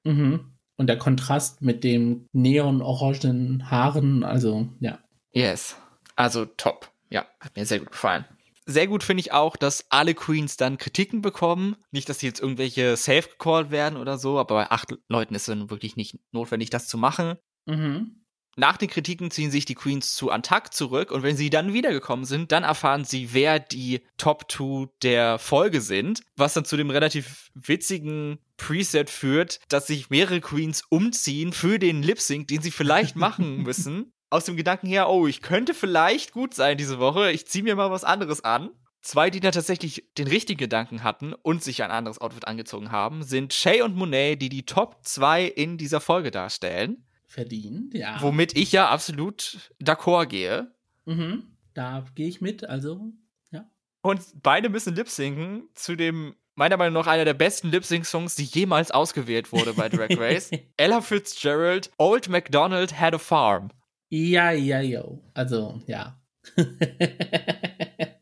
mhm. 0.04 0.52
Und 0.78 0.88
der 0.88 0.98
Kontrast 0.98 1.62
mit 1.62 1.82
dem 1.84 2.26
neon-orangenen 2.32 3.70
Haaren, 3.70 4.22
also, 4.22 4.68
ja. 4.78 4.98
Yes. 5.32 5.74
Also 6.16 6.44
top. 6.44 6.92
Ja, 7.08 7.24
hat 7.40 7.56
mir 7.56 7.64
sehr 7.66 7.78
gut 7.78 7.90
gefallen. 7.92 8.24
Sehr 8.68 8.88
gut 8.88 9.05
finde 9.05 9.20
ich 9.20 9.33
auch, 9.33 9.57
dass 9.57 9.90
alle 9.90 10.14
Queens 10.14 10.57
dann 10.57 10.76
Kritiken 10.76 11.22
bekommen. 11.22 11.76
Nicht, 11.92 12.09
dass 12.09 12.18
sie 12.18 12.26
jetzt 12.26 12.40
irgendwelche 12.40 12.96
safe 12.96 13.29
gecallt 13.29 13.70
werden 13.70 13.96
oder 13.96 14.18
so, 14.18 14.40
aber 14.40 14.57
bei 14.57 14.70
acht 14.70 14.92
Leuten 15.09 15.37
ist 15.37 15.42
es 15.42 15.57
dann 15.57 15.70
wirklich 15.70 15.94
nicht 15.94 16.18
notwendig, 16.33 16.70
das 16.70 16.88
zu 16.88 16.98
machen. 16.98 17.38
Mhm. 17.66 18.26
Nach 18.59 18.79
den 18.79 18.88
Kritiken 18.88 19.31
ziehen 19.31 19.50
sich 19.50 19.66
die 19.66 19.74
Queens 19.74 20.14
zu 20.14 20.31
Antakt 20.31 20.72
zurück 20.72 21.12
und 21.12 21.22
wenn 21.22 21.37
sie 21.37 21.50
dann 21.50 21.74
wiedergekommen 21.74 22.24
sind, 22.24 22.52
dann 22.52 22.64
erfahren 22.64 23.05
sie, 23.05 23.35
wer 23.35 23.59
die 23.59 24.00
Top 24.16 24.50
2 24.50 24.88
der 25.02 25.38
Folge 25.38 25.83
sind, 25.83 26.22
was 26.37 26.55
dann 26.55 26.64
zu 26.64 26.79
dem 26.79 26.88
relativ 26.88 27.50
witzigen 27.55 28.38
Preset 28.57 29.11
führt, 29.11 29.61
dass 29.68 29.87
sich 29.87 30.09
mehrere 30.09 30.40
Queens 30.40 30.83
umziehen 30.88 31.52
für 31.52 31.79
den 31.79 32.02
Lip 32.02 32.18
Sync, 32.18 32.48
den 32.48 32.62
sie 32.62 32.70
vielleicht 32.70 33.14
machen 33.16 33.62
müssen. 33.62 34.14
Aus 34.30 34.44
dem 34.44 34.56
Gedanken 34.56 34.88
her, 34.88 35.08
oh, 35.08 35.26
ich 35.26 35.40
könnte 35.40 35.72
vielleicht 35.72 36.32
gut 36.32 36.54
sein 36.54 36.76
diese 36.76 36.98
Woche, 36.98 37.30
ich 37.30 37.46
ziehe 37.46 37.64
mir 37.64 37.76
mal 37.76 37.90
was 37.90 38.04
anderes 38.04 38.42
an. 38.42 38.70
Zwei, 39.00 39.30
die 39.30 39.38
da 39.38 39.52
tatsächlich 39.52 40.04
den 40.18 40.26
richtigen 40.26 40.58
Gedanken 40.58 41.04
hatten 41.04 41.32
und 41.32 41.62
sich 41.62 41.84
ein 41.84 41.92
anderes 41.92 42.20
Outfit 42.20 42.48
angezogen 42.48 42.90
haben, 42.90 43.22
sind 43.22 43.52
Shay 43.52 43.82
und 43.82 43.94
Monet, 43.94 44.42
die 44.42 44.48
die 44.48 44.66
Top 44.66 44.98
2 45.02 45.44
in 45.44 45.78
dieser 45.78 46.00
Folge 46.00 46.32
darstellen. 46.32 47.06
Verdient, 47.28 47.94
ja. 47.94 48.20
Womit 48.20 48.56
ich 48.56 48.72
ja 48.72 48.88
absolut 48.88 49.70
d'accord 49.80 50.26
gehe. 50.26 50.74
Mhm. 51.04 51.56
Da 51.74 52.04
gehe 52.16 52.26
ich 52.26 52.40
mit, 52.40 52.64
also, 52.64 53.12
ja. 53.52 53.70
Und 54.02 54.22
beide 54.42 54.70
müssen 54.70 54.96
lip-sinken 54.96 55.68
zu 55.74 55.94
dem, 55.94 56.34
meiner 56.56 56.76
Meinung 56.76 56.94
nach, 56.94 57.06
einer 57.06 57.24
der 57.24 57.34
besten 57.34 57.68
Lip-Sync-Songs, 57.68 58.34
die 58.34 58.44
jemals 58.44 58.90
ausgewählt 58.90 59.52
wurde 59.52 59.74
bei 59.74 59.88
Drag 59.88 60.08
Race. 60.18 60.50
Ella 60.76 61.00
Fitzgerald, 61.00 61.92
Old 61.98 62.28
MacDonald 62.28 62.98
Had 62.98 63.14
a 63.14 63.18
Farm. 63.18 63.70
Ja, 64.09 64.53
ja, 64.53 64.81
yo. 64.81 65.23
Also, 65.35 65.83
ja. 65.87 66.21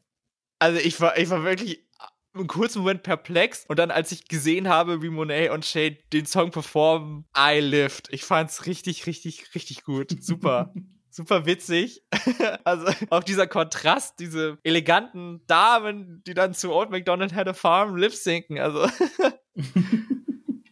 Also 0.64 0.79
ich 0.79 0.99
war, 0.99 1.18
ich 1.18 1.29
war 1.29 1.44
wirklich 1.44 1.87
einen 2.33 2.47
kurzen 2.47 2.79
Moment 2.79 3.03
perplex 3.03 3.66
und 3.68 3.79
dann, 3.79 3.90
als 3.90 4.12
ich 4.12 4.29
gesehen 4.29 4.68
habe, 4.68 5.03
wie 5.03 5.11
Monet 5.11 5.51
und 5.51 5.66
Shay 5.66 5.99
den 6.12 6.25
Song 6.25 6.53
performen, 6.53 7.27
I 7.37 7.61
lived. 7.61 8.09
Ich 8.11 8.25
fand's 8.25 8.64
richtig, 8.64 9.07
richtig, 9.07 9.55
richtig 9.55 9.85
gut. 9.85 10.16
Super. 10.23 10.73
Super 11.11 11.47
witzig. 11.47 12.03
also 12.64 12.87
auch 13.11 13.23
dieser 13.23 13.47
Kontrast, 13.47 14.18
diese 14.18 14.59
eleganten 14.64 15.42
Damen, 15.47 16.23
die 16.27 16.35
dann 16.35 16.55
zu 16.55 16.73
Old 16.73 16.90
MacDonald 16.90 17.35
Had 17.35 17.47
a 17.47 17.53
Farm 17.53 17.97
lip 17.97 18.14
sinken. 18.14 18.59
Also 18.59 18.88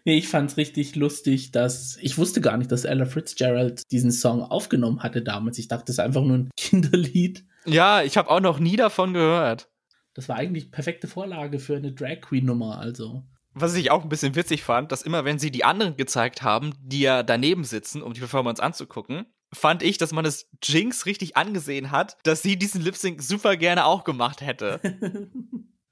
Nee, 0.05 0.19
ich 0.19 0.29
fand's 0.29 0.57
richtig 0.57 0.97
lustig, 0.97 1.53
dass 1.53 1.97
ich 2.01 2.19
wusste 2.19 2.41
gar 2.41 2.57
nicht, 2.57 2.73
dass 2.73 2.85
Ella 2.85 3.05
Fitzgerald 3.07 3.83
diesen 3.93 4.11
Song 4.11 4.43
aufgenommen 4.43 5.03
hatte 5.03 5.23
damals. 5.23 5.59
Ich 5.59 5.69
dachte, 5.69 5.85
das 5.87 5.97
ist 5.97 6.01
einfach 6.01 6.23
nur 6.23 6.39
ein 6.39 6.51
Kinderlied. 6.57 7.45
ja, 7.67 8.03
ich 8.03 8.17
habe 8.17 8.31
auch 8.31 8.41
noch 8.41 8.59
nie 8.59 8.77
davon 8.77 9.13
gehört. 9.15 9.69
Das 10.15 10.29
war 10.29 10.37
eigentlich 10.37 10.71
perfekte 10.71 11.09
Vorlage 11.09 11.59
für 11.59 11.77
eine 11.77 11.93
Drag 11.93 12.21
Queen 12.21 12.45
Nummer, 12.45 12.79
also. 12.79 13.23
Was 13.55 13.75
ich 13.75 13.91
auch 13.91 14.03
ein 14.03 14.09
bisschen 14.09 14.35
witzig 14.35 14.63
fand, 14.63 14.93
dass 14.93 15.03
immer, 15.03 15.25
wenn 15.25 15.39
sie 15.39 15.51
die 15.51 15.65
anderen 15.65 15.97
gezeigt 15.97 16.43
haben, 16.43 16.75
die 16.81 17.01
ja 17.01 17.23
daneben 17.23 17.65
sitzen, 17.65 18.03
um 18.03 18.13
die 18.13 18.21
Performance 18.21 18.63
anzugucken, 18.63 19.27
fand 19.53 19.83
ich, 19.83 19.99
dass 19.99 20.13
man 20.13 20.25
es 20.25 20.49
Jinx 20.63 21.07
richtig 21.07 21.37
angesehen 21.37 21.91
hat, 21.91 22.17
dass 22.25 22.43
sie 22.43 22.59
diesen 22.59 22.81
Lip 22.81 22.97
Sync 22.97 23.23
super 23.23 23.57
gerne 23.57 23.85
auch 23.85 24.05
gemacht 24.05 24.41
hätte. 24.41 24.81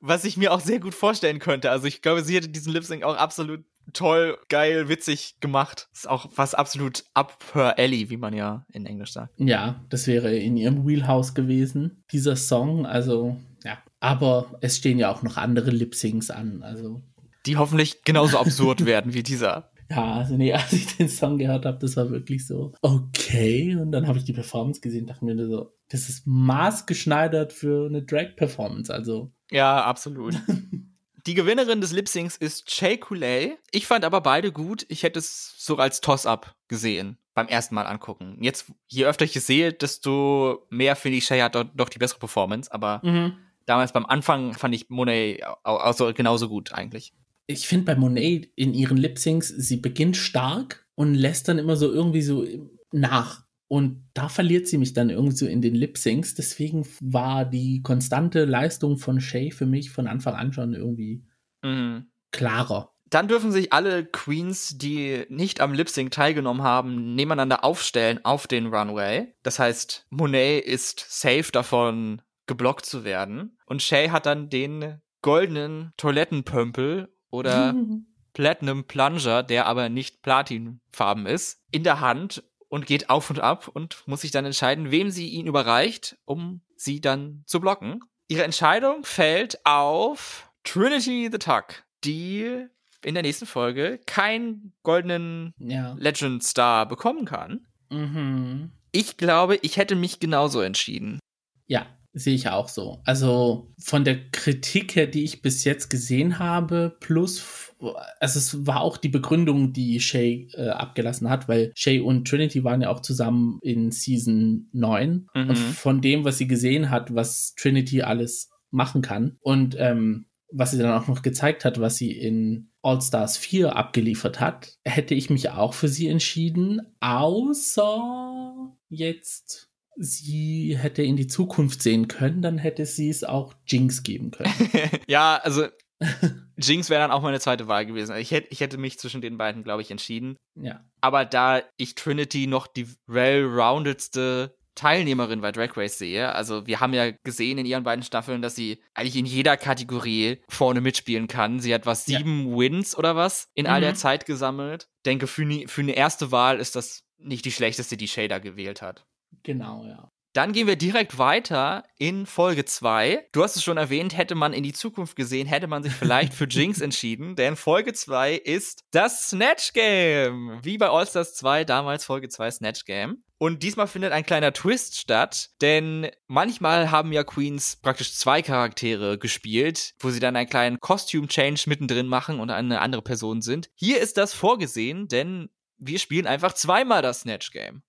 Was 0.00 0.24
ich 0.24 0.38
mir 0.38 0.52
auch 0.52 0.60
sehr 0.60 0.80
gut 0.80 0.94
vorstellen 0.94 1.38
könnte. 1.38 1.70
Also 1.70 1.86
ich 1.86 2.00
glaube, 2.00 2.22
sie 2.22 2.34
hätte 2.34 2.48
diesen 2.48 2.72
Lip 2.72 2.84
Sync 2.84 3.02
auch 3.04 3.16
absolut 3.16 3.62
toll, 3.92 4.38
geil, 4.48 4.88
witzig 4.88 5.36
gemacht. 5.40 5.88
Ist 5.92 6.08
auch 6.08 6.30
was 6.36 6.54
absolut 6.54 7.04
up 7.14 7.38
her 7.54 7.78
alley, 7.78 8.10
wie 8.10 8.16
man 8.16 8.32
ja 8.34 8.66
in 8.72 8.86
Englisch 8.86 9.12
sagt. 9.12 9.32
ja, 9.38 9.84
das 9.88 10.06
wäre 10.06 10.34
in 10.36 10.56
ihrem 10.56 10.86
Wheelhouse 10.86 11.34
gewesen, 11.34 12.04
dieser 12.12 12.36
Song. 12.36 12.86
Also, 12.86 13.36
ja. 13.64 13.78
Aber 14.00 14.58
es 14.60 14.76
stehen 14.76 14.98
ja 14.98 15.10
auch 15.12 15.22
noch 15.22 15.36
andere 15.36 15.70
Lip 15.70 15.94
Syncs 15.94 16.30
an. 16.30 16.62
Also, 16.62 17.02
Die 17.46 17.56
hoffentlich 17.56 18.02
genauso 18.04 18.38
absurd 18.38 18.84
werden 18.86 19.12
wie 19.14 19.22
dieser. 19.22 19.70
ja, 19.90 20.14
also 20.14 20.36
nee, 20.36 20.52
als 20.54 20.72
ich 20.72 20.96
den 20.96 21.08
Song 21.08 21.38
gehört 21.38 21.66
habe, 21.66 21.78
das 21.78 21.96
war 21.96 22.10
wirklich 22.10 22.46
so, 22.46 22.72
okay. 22.82 23.76
Und 23.76 23.92
dann 23.92 24.06
habe 24.06 24.18
ich 24.18 24.24
die 24.24 24.32
Performance 24.32 24.80
gesehen, 24.80 25.06
dachte 25.06 25.24
mir 25.24 25.34
nur 25.34 25.48
so, 25.48 25.72
das 25.88 26.08
ist 26.08 26.26
maßgeschneidert 26.26 27.52
für 27.52 27.86
eine 27.88 28.02
Drag-Performance. 28.02 28.92
Also, 28.94 29.32
Ja, 29.50 29.84
absolut. 29.84 30.34
Die 31.26 31.34
Gewinnerin 31.34 31.80
des 31.80 31.92
Lip 31.92 32.08
Syncs 32.08 32.36
ist 32.36 32.70
Shay 32.70 32.96
Coulee. 32.96 33.56
Ich 33.72 33.86
fand 33.86 34.04
aber 34.04 34.20
beide 34.20 34.52
gut. 34.52 34.86
Ich 34.88 35.02
hätte 35.02 35.18
es 35.18 35.54
so 35.58 35.76
als 35.76 36.00
Toss-Up 36.00 36.54
gesehen 36.68 37.18
beim 37.34 37.48
ersten 37.48 37.74
Mal 37.74 37.86
angucken. 37.86 38.38
Jetzt, 38.40 38.72
je 38.88 39.06
öfter 39.06 39.24
ich 39.24 39.36
es 39.36 39.46
sehe, 39.46 39.72
desto 39.72 40.66
mehr 40.70 40.96
finde 40.96 41.18
ich, 41.18 41.24
Shay 41.24 41.40
hat 41.40 41.54
doch, 41.54 41.64
doch 41.74 41.88
die 41.88 41.98
bessere 41.98 42.18
Performance. 42.18 42.72
Aber 42.72 43.00
mhm. 43.04 43.34
damals 43.66 43.92
beim 43.92 44.06
Anfang 44.06 44.54
fand 44.54 44.74
ich 44.74 44.88
Monet 44.88 45.42
also 45.62 46.12
genauso 46.12 46.48
gut 46.48 46.72
eigentlich. 46.72 47.12
ich 47.46 47.66
finde 47.66 47.86
bei 47.86 47.96
Monet 47.96 48.50
in 48.56 48.74
ihren 48.74 48.96
Lip-Syncs, 48.96 49.48
sie 49.48 49.76
beginnt 49.76 50.16
stark 50.16 50.86
und 50.94 51.14
lässt 51.14 51.48
dann 51.48 51.58
immer 51.58 51.76
so 51.76 51.92
irgendwie 51.92 52.22
so 52.22 52.46
nach. 52.92 53.44
Und 53.70 54.02
da 54.14 54.28
verliert 54.28 54.66
sie 54.66 54.78
mich 54.78 54.94
dann 54.94 55.10
irgendwie 55.10 55.36
so 55.36 55.46
in 55.46 55.62
den 55.62 55.76
Lip-Syncs. 55.76 56.34
Deswegen 56.34 56.84
war 57.00 57.44
die 57.44 57.82
konstante 57.82 58.44
Leistung 58.44 58.98
von 58.98 59.20
Shay 59.20 59.52
für 59.52 59.64
mich 59.64 59.90
von 59.92 60.08
Anfang 60.08 60.34
an 60.34 60.52
schon 60.52 60.74
irgendwie 60.74 61.24
Mhm. 61.62 62.10
klarer. 62.32 62.92
Dann 63.10 63.28
dürfen 63.28 63.52
sich 63.52 63.72
alle 63.72 64.04
Queens, 64.04 64.76
die 64.76 65.24
nicht 65.28 65.60
am 65.60 65.72
Lip 65.72 65.88
Sync 65.88 66.10
teilgenommen 66.10 66.62
haben, 66.64 67.14
nebeneinander 67.14 67.62
aufstellen 67.64 68.24
auf 68.24 68.48
den 68.48 68.66
Runway. 68.74 69.34
Das 69.44 69.60
heißt, 69.60 70.04
Monet 70.10 70.64
ist 70.64 71.06
safe 71.08 71.52
davon, 71.52 72.22
geblockt 72.46 72.86
zu 72.86 73.04
werden. 73.04 73.56
Und 73.66 73.82
Shay 73.82 74.08
hat 74.08 74.26
dann 74.26 74.50
den 74.50 75.00
goldenen 75.22 75.92
Toilettenpömpel 75.96 77.08
oder 77.30 77.74
Platinum 78.32 78.84
Plunger, 78.84 79.44
der 79.44 79.66
aber 79.66 79.88
nicht 79.88 80.22
platinfarben 80.22 81.26
ist, 81.26 81.62
in 81.70 81.84
der 81.84 82.00
Hand 82.00 82.42
und 82.70 82.86
geht 82.86 83.10
auf 83.10 83.28
und 83.28 83.40
ab 83.40 83.68
und 83.68 84.02
muss 84.06 84.22
sich 84.22 84.30
dann 84.30 84.46
entscheiden, 84.46 84.90
wem 84.90 85.10
sie 85.10 85.28
ihn 85.28 85.46
überreicht, 85.46 86.16
um 86.24 86.62
sie 86.76 87.00
dann 87.00 87.42
zu 87.46 87.60
blocken. 87.60 88.00
Ihre 88.28 88.44
Entscheidung 88.44 89.04
fällt 89.04 89.58
auf 89.66 90.50
Trinity 90.64 91.28
the 91.30 91.38
Tuck, 91.38 91.84
die 92.04 92.66
in 93.02 93.14
der 93.14 93.22
nächsten 93.22 93.46
Folge 93.46 93.98
keinen 94.06 94.72
goldenen 94.82 95.52
ja. 95.58 95.94
Legend 95.98 96.42
Star 96.44 96.86
bekommen 96.86 97.24
kann. 97.24 97.66
Mhm. 97.90 98.70
Ich 98.92 99.16
glaube, 99.16 99.56
ich 99.56 99.76
hätte 99.76 99.96
mich 99.96 100.20
genauso 100.20 100.60
entschieden. 100.60 101.18
Ja, 101.66 101.86
sehe 102.12 102.34
ich 102.34 102.48
auch 102.48 102.68
so. 102.68 103.00
Also 103.04 103.72
von 103.78 104.04
der 104.04 104.30
Kritik 104.30 104.94
her, 104.94 105.06
die 105.06 105.24
ich 105.24 105.42
bis 105.42 105.64
jetzt 105.64 105.90
gesehen 105.90 106.38
habe, 106.38 106.96
plus, 107.00 107.69
also 108.18 108.38
es 108.38 108.66
war 108.66 108.80
auch 108.80 108.96
die 108.96 109.08
Begründung, 109.08 109.72
die 109.72 110.00
Shay 110.00 110.48
äh, 110.54 110.68
abgelassen 110.68 111.28
hat, 111.30 111.48
weil 111.48 111.72
Shay 111.74 112.00
und 112.00 112.28
Trinity 112.28 112.62
waren 112.64 112.82
ja 112.82 112.90
auch 112.90 113.00
zusammen 113.00 113.58
in 113.62 113.90
Season 113.90 114.68
9 114.72 115.26
Mhm. 115.34 115.48
und 115.48 115.56
von 115.56 116.00
dem, 116.00 116.24
was 116.24 116.38
sie 116.38 116.46
gesehen 116.46 116.90
hat, 116.90 117.14
was 117.14 117.54
Trinity 117.56 118.02
alles 118.02 118.50
machen 118.70 119.02
kann 119.02 119.36
und 119.40 119.76
ähm, 119.78 120.26
was 120.52 120.72
sie 120.72 120.78
dann 120.78 120.92
auch 121.00 121.06
noch 121.06 121.22
gezeigt 121.22 121.64
hat, 121.64 121.80
was 121.80 121.96
sie 121.96 122.10
in 122.10 122.70
All-Stars 122.82 123.36
4 123.36 123.76
abgeliefert 123.76 124.40
hat, 124.40 124.78
hätte 124.84 125.14
ich 125.14 125.30
mich 125.30 125.50
auch 125.50 125.74
für 125.74 125.86
sie 125.88 126.08
entschieden, 126.08 126.80
außer 127.00 128.72
jetzt 128.88 129.68
sie 129.96 130.76
hätte 130.78 131.02
in 131.02 131.16
die 131.16 131.26
Zukunft 131.26 131.82
sehen 131.82 132.08
können, 132.08 132.42
dann 132.42 132.58
hätte 132.58 132.86
sie 132.86 133.10
es 133.10 133.22
auch 133.24 133.54
Jinx 133.66 134.02
geben 134.02 134.30
können. 134.30 134.52
ja, 135.08 135.36
also 135.42 135.64
Jinx 136.56 136.90
wäre 136.90 137.00
dann 137.00 137.10
auch 137.10 137.22
meine 137.22 137.40
zweite 137.40 137.68
Wahl 137.68 137.86
gewesen. 137.86 138.16
Ich 138.16 138.30
hätte, 138.30 138.48
ich 138.50 138.60
hätte 138.60 138.78
mich 138.78 138.98
zwischen 138.98 139.20
den 139.20 139.38
beiden, 139.38 139.62
glaube 139.62 139.82
ich, 139.82 139.90
entschieden. 139.90 140.36
Ja. 140.54 140.84
Aber 141.00 141.24
da 141.24 141.62
ich 141.76 141.94
Trinity 141.94 142.46
noch 142.46 142.66
die 142.66 142.88
well-roundedste 143.06 144.56
Teilnehmerin 144.74 145.40
bei 145.40 145.52
Drag 145.52 145.76
Race 145.76 145.98
sehe, 145.98 146.32
also 146.34 146.66
wir 146.66 146.80
haben 146.80 146.94
ja 146.94 147.10
gesehen 147.24 147.58
in 147.58 147.66
ihren 147.66 147.82
beiden 147.82 148.02
Staffeln, 148.02 148.40
dass 148.40 148.54
sie 148.54 148.82
eigentlich 148.94 149.16
in 149.16 149.26
jeder 149.26 149.56
Kategorie 149.56 150.42
vorne 150.48 150.80
mitspielen 150.80 151.28
kann. 151.28 151.60
Sie 151.60 151.74
hat 151.74 151.86
was 151.86 152.04
sieben 152.04 152.50
ja. 152.50 152.58
Wins 152.58 152.96
oder 152.96 153.16
was 153.16 153.48
in 153.54 153.66
mhm. 153.66 153.72
all 153.72 153.80
der 153.80 153.92
mhm. 153.92 153.96
Zeit 153.96 154.26
gesammelt. 154.26 154.88
Denke, 155.04 155.26
für, 155.26 155.46
für 155.66 155.80
eine 155.82 155.92
erste 155.92 156.32
Wahl 156.32 156.60
ist 156.60 156.76
das 156.76 157.02
nicht 157.18 157.44
die 157.44 157.52
schlechteste, 157.52 157.96
die 157.96 158.08
Shader 158.08 158.40
gewählt 158.40 158.80
hat. 158.80 159.04
Genau, 159.42 159.84
ja. 159.84 160.10
Dann 160.32 160.52
gehen 160.52 160.68
wir 160.68 160.76
direkt 160.76 161.18
weiter 161.18 161.82
in 161.98 162.24
Folge 162.24 162.64
2. 162.64 163.26
Du 163.32 163.42
hast 163.42 163.56
es 163.56 163.64
schon 163.64 163.78
erwähnt, 163.78 164.16
hätte 164.16 164.36
man 164.36 164.52
in 164.52 164.62
die 164.62 164.72
Zukunft 164.72 165.16
gesehen, 165.16 165.48
hätte 165.48 165.66
man 165.66 165.82
sich 165.82 165.92
vielleicht 165.92 166.34
für 166.34 166.44
Jinx 166.48 166.80
entschieden, 166.80 167.34
denn 167.34 167.56
Folge 167.56 167.92
2 167.92 168.34
ist 168.34 168.84
das 168.92 169.30
Snatch 169.30 169.72
Game. 169.72 170.60
Wie 170.62 170.78
bei 170.78 170.88
All-Stars 170.88 171.34
2, 171.34 171.64
damals 171.64 172.04
Folge 172.04 172.28
2 172.28 172.50
Snatch 172.52 172.84
Game. 172.84 173.24
Und 173.38 173.64
diesmal 173.64 173.88
findet 173.88 174.12
ein 174.12 174.24
kleiner 174.24 174.52
Twist 174.52 174.98
statt, 174.98 175.50
denn 175.62 176.10
manchmal 176.28 176.92
haben 176.92 177.10
ja 177.10 177.24
Queens 177.24 177.76
praktisch 177.82 178.14
zwei 178.14 178.42
Charaktere 178.42 179.18
gespielt, 179.18 179.94
wo 179.98 180.10
sie 180.10 180.20
dann 180.20 180.36
einen 180.36 180.48
kleinen 180.48 180.78
Costume-Change 180.78 181.64
mittendrin 181.66 182.06
machen 182.06 182.38
und 182.38 182.50
eine 182.50 182.80
andere 182.82 183.02
Person 183.02 183.40
sind. 183.42 183.70
Hier 183.74 183.98
ist 183.98 184.16
das 184.16 184.34
vorgesehen, 184.34 185.08
denn 185.08 185.48
wir 185.78 185.98
spielen 185.98 186.26
einfach 186.26 186.52
zweimal 186.52 187.02
das 187.02 187.22
Snatch 187.22 187.50
Game. 187.50 187.82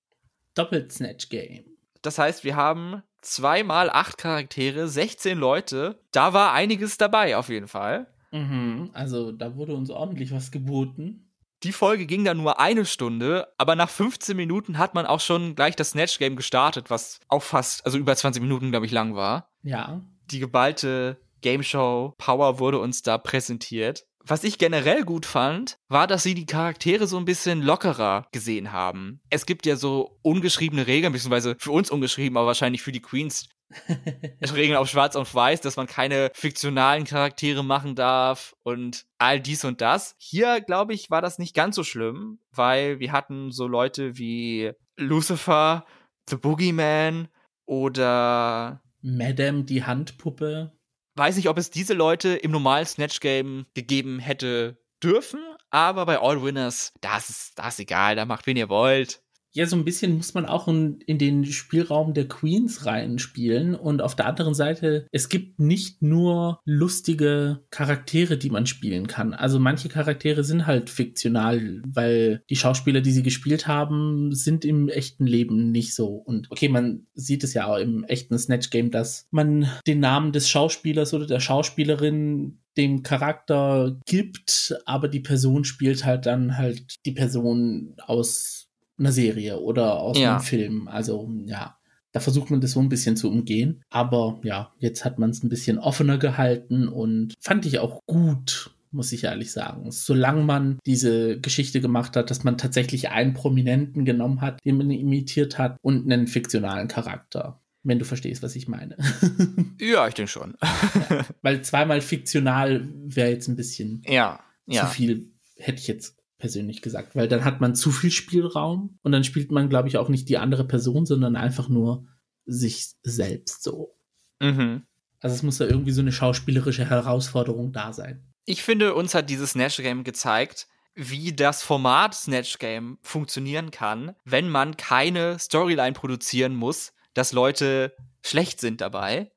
Doppelt 0.56 0.92
Snatch 0.92 1.30
Game. 1.30 1.71
Das 2.02 2.18
heißt, 2.18 2.44
wir 2.44 2.56
haben 2.56 3.04
zweimal 3.22 3.90
acht 3.90 4.18
Charaktere, 4.18 4.88
16 4.88 5.38
Leute. 5.38 6.00
Da 6.12 6.34
war 6.34 6.54
einiges 6.54 6.98
dabei, 6.98 7.38
auf 7.38 7.50
jeden 7.50 7.68
Fall. 7.68 8.08
Mhm, 8.32 8.90
also 8.94 9.32
da 9.32 9.56
wurde 9.56 9.76
uns 9.76 9.90
ordentlich 9.90 10.32
was 10.32 10.52
geboten. 10.52 11.28
Die 11.64 11.74
Folge 11.74 12.08
ging 12.08 12.26
dann 12.26 12.38
nur 12.38 12.60
eine 12.60 12.86
Stunde, 12.86 13.48
aber 13.58 13.76
nach 13.76 13.90
15 13.90 14.36
Minuten 14.36 14.80
hat 14.80 14.96
man 14.96 15.06
auch 15.06 15.20
schon 15.20 15.54
gleich 15.54 15.76
das 15.76 15.92
Snatch 15.92 16.18
Game 16.18 16.36
gestartet, 16.36 16.90
was 16.90 17.20
auch 17.28 17.44
fast, 17.44 17.86
also 17.86 18.00
über 18.00 18.16
20 18.16 18.42
Minuten, 18.42 18.72
glaube 18.72 18.88
ich, 18.88 18.92
lang 18.92 19.16
war. 19.16 19.52
Ja. 19.62 20.02
Die 20.32 20.40
geballte 20.40 21.18
Game 21.42 21.62
Show 21.62 22.16
Power 22.18 22.58
wurde 22.58 22.80
uns 22.80 23.04
da 23.04 23.20
präsentiert. 23.20 24.06
Was 24.26 24.44
ich 24.44 24.58
generell 24.58 25.04
gut 25.04 25.26
fand, 25.26 25.78
war, 25.88 26.08
dass 26.08 26.24
sie 26.24 26.34
die 26.34 26.46
Charaktere 26.46 27.08
so 27.08 27.18
ein 27.18 27.26
bisschen 27.26 27.62
lockerer 27.62 28.28
gesehen 28.32 28.72
haben. 28.72 29.22
Es 29.30 29.46
gibt 29.46 29.66
ja 29.66 29.76
so 29.76 30.20
ungeschriebene 30.22 30.88
Regeln, 30.88 31.14
beziehungsweise 31.14 31.56
für 31.60 31.72
uns 31.72 31.90
ungeschrieben, 31.90 32.38
aber 32.38 32.48
wahrscheinlich 32.48 32.82
für 32.82 32.92
die 32.92 33.02
Queens 33.02 33.50
Regeln 34.54 34.78
auf 34.78 34.90
Schwarz 34.90 35.16
und 35.16 35.34
Weiß, 35.34 35.62
dass 35.62 35.78
man 35.78 35.88
keine 35.88 36.30
fiktionalen 36.34 37.06
Charaktere 37.06 37.64
machen 37.64 37.96
darf 37.96 38.56
und 38.64 39.06
all 39.18 39.40
dies 39.40 39.64
und 39.64 39.82
das. 39.82 40.16
Hier, 40.18 40.62
glaube 40.62 40.94
ich, 40.94 41.10
war 41.10 41.22
das 41.22 41.40
nicht 41.40 41.56
ganz 41.56 41.76
so 41.76 41.84
schlimm, 41.84 42.40
weil 42.52 43.00
wir 43.00 43.12
hatten 43.12 43.52
so 43.52 43.68
Leute 43.68 44.18
wie 44.18 44.72
Lucifer, 44.98 45.86
The 46.30 46.36
Boogeyman 46.36 47.28
oder 47.66 48.82
Madame, 49.02 49.64
die 49.64 49.84
Handpuppe 49.84 50.74
weiß 51.22 51.36
nicht, 51.36 51.50
ob 51.50 51.60
es 51.60 51.70
diese 51.70 51.94
Leute 51.94 52.30
im 52.30 52.50
normalen 52.50 52.88
Snatch-Game 52.88 53.68
gegeben 53.76 54.18
hätte 54.18 54.80
dürfen, 55.04 55.40
aber 55.70 56.08
bei 56.08 56.20
All 56.20 56.42
Winners, 56.42 56.94
das 57.00 57.30
ist, 57.30 57.60
das 57.60 57.76
ist 57.76 57.82
egal, 57.82 58.16
da 58.16 58.26
macht, 58.26 58.48
wen 58.48 58.58
ihr 58.58 58.70
wollt 58.70 59.22
ja, 59.54 59.66
so 59.66 59.76
ein 59.76 59.86
bisschen 59.86 60.16
muss 60.16 60.34
man 60.34 60.46
auch 60.46 60.68
in, 60.68 61.00
in 61.02 61.18
den 61.18 61.46
Spielraum 61.46 62.14
der 62.14 62.28
Queens 62.28 62.86
reinspielen. 62.86 63.76
Und 63.76 64.02
auf 64.02 64.16
der 64.16 64.28
anderen 64.28 64.54
Seite, 64.54 65.08
es 65.12 65.30
gibt 65.30 65.60
nicht 65.60 66.02
nur 66.02 66.60
lustige 66.66 67.60
Charaktere, 67.70 68.38
die 68.38 68.50
man 68.50 68.66
spielen 68.66 69.08
kann. 69.08 69.34
Also 69.34 69.60
manche 69.60 69.90
Charaktere 69.90 70.44
sind 70.44 70.68
halt 70.68 70.90
fiktional, 70.90 71.82
weil 71.86 72.44
die 72.50 72.56
Schauspieler, 72.56 73.02
die 73.02 73.12
sie 73.12 73.24
gespielt 73.24 73.68
haben, 73.68 74.34
sind 74.34 74.64
im 74.64 74.88
echten 74.88 75.26
Leben 75.26 75.72
nicht 75.72 75.96
so. 75.96 76.08
Und 76.08 76.50
okay, 76.50 76.70
man 76.70 77.08
sieht 77.14 77.44
es 77.44 77.54
ja 77.54 77.68
auch 77.68 77.78
im 77.78 78.04
echten 78.06 78.38
Snatch-Game, 78.38 78.92
dass 78.92 79.28
man 79.32 79.70
den 79.86 80.00
Namen 80.00 80.32
des 80.32 80.50
Schauspielers 80.50 81.14
oder 81.14 81.28
der 81.28 81.40
Schauspielerin 81.40 82.60
dem 82.78 83.04
Charakter 83.04 84.00
gibt, 84.06 84.78
aber 84.86 85.10
die 85.10 85.20
Person 85.20 85.66
spielt 85.66 86.06
halt 86.06 86.26
dann 86.26 86.58
halt 86.58 86.96
die 87.06 87.12
Person 87.12 87.96
aus 87.98 88.71
einer 88.98 89.12
Serie 89.12 89.60
oder 89.60 90.00
aus 90.00 90.18
ja. 90.18 90.36
einem 90.36 90.44
Film. 90.44 90.88
Also 90.88 91.30
ja, 91.46 91.78
da 92.12 92.20
versucht 92.20 92.52
man 92.52 92.62
das 92.62 92.72
so 92.72 92.80
ein 92.80 92.90
bisschen 92.90 93.16
zu 93.16 93.30
umgehen. 93.30 93.84
Aber 93.90 94.40
ja, 94.44 94.74
jetzt 94.80 95.06
hat 95.06 95.20
man 95.20 95.30
es 95.30 95.44
ein 95.44 95.50
bisschen 95.50 95.78
offener 95.78 96.18
gehalten 96.18 96.88
und 96.88 97.34
fand 97.40 97.66
ich 97.66 97.80
auch 97.80 98.02
gut, 98.06 98.72
muss 98.92 99.12
ich 99.12 99.24
ehrlich 99.24 99.52
sagen. 99.52 99.92
Solange 99.92 100.44
man 100.44 100.80
diese 100.86 101.40
Geschichte 101.40 101.82
gemacht 101.82 102.16
hat, 102.16 102.30
dass 102.30 102.44
man 102.44 102.58
tatsächlich 102.58 103.10
einen 103.10 103.34
Prominenten 103.34 104.06
genommen 104.06 104.42
hat, 104.42 104.64
den 104.66 104.78
man 104.78 104.92
imitiert 104.92 105.58
hat 105.58 105.78
und 105.82 106.12
einen 106.12 106.28
fiktionalen 106.28 106.88
Charakter. 106.88 107.60
Wenn 107.84 107.98
du 107.98 108.06
verstehst, 108.06 108.44
was 108.44 108.56
ich 108.56 108.68
meine. 108.68 108.96
ja, 109.80 110.08
ich 110.08 110.14
denke 110.14 110.32
schon. 110.32 110.56
ja, 110.62 111.26
weil 111.42 111.64
zweimal 111.64 112.02
fiktional 112.02 112.88
wäre 112.94 113.32
jetzt 113.32 113.48
ein 113.48 113.56
bisschen 113.56 114.04
ja, 114.06 114.40
zu 114.70 114.86
viel, 114.86 115.32
hätte 115.56 115.80
ich 115.80 115.88
jetzt 115.88 116.21
persönlich 116.42 116.82
gesagt, 116.82 117.16
weil 117.16 117.30
dann 117.30 117.46
hat 117.46 117.62
man 117.62 117.76
zu 117.76 117.92
viel 117.92 118.12
Spielraum 118.12 119.00
und 119.04 119.14
dann 119.14 119.24
spielt 119.24 119.52
man, 119.52 119.70
glaube 119.70 119.88
ich, 119.88 119.98
auch 119.98 120.10
nicht 120.10 120.28
die 120.28 120.38
andere 120.38 120.66
Person, 120.66 121.06
sondern 121.06 121.38
einfach 121.38 121.70
nur 121.70 122.06
sich 122.46 122.90
selbst 123.04 123.64
so. 123.64 123.96
Mhm. 124.42 124.84
Also 125.22 125.36
es 125.36 125.44
muss 125.44 125.60
da 125.60 125.66
irgendwie 125.66 125.92
so 125.92 126.02
eine 126.02 126.12
schauspielerische 126.12 126.90
Herausforderung 126.90 127.72
da 127.72 127.94
sein. 127.94 128.26
Ich 128.46 128.64
finde, 128.64 128.96
uns 128.96 129.14
hat 129.14 129.30
dieses 129.30 129.52
Snatch 129.52 129.78
Game 129.78 130.04
gezeigt, 130.04 130.68
wie 130.96 131.32
das 131.32 131.64
Format 131.64 132.16
Snatch 132.16 132.58
Game 132.58 132.98
funktionieren 133.02 133.72
kann, 133.72 134.16
wenn 134.26 134.50
man 134.50 134.76
keine 134.76 135.40
Storyline 135.40 135.94
produzieren 135.94 136.56
muss, 136.56 136.92
dass 137.14 137.32
Leute 137.32 137.96
schlecht 138.26 138.60
sind 138.60 138.82
dabei. 138.82 139.32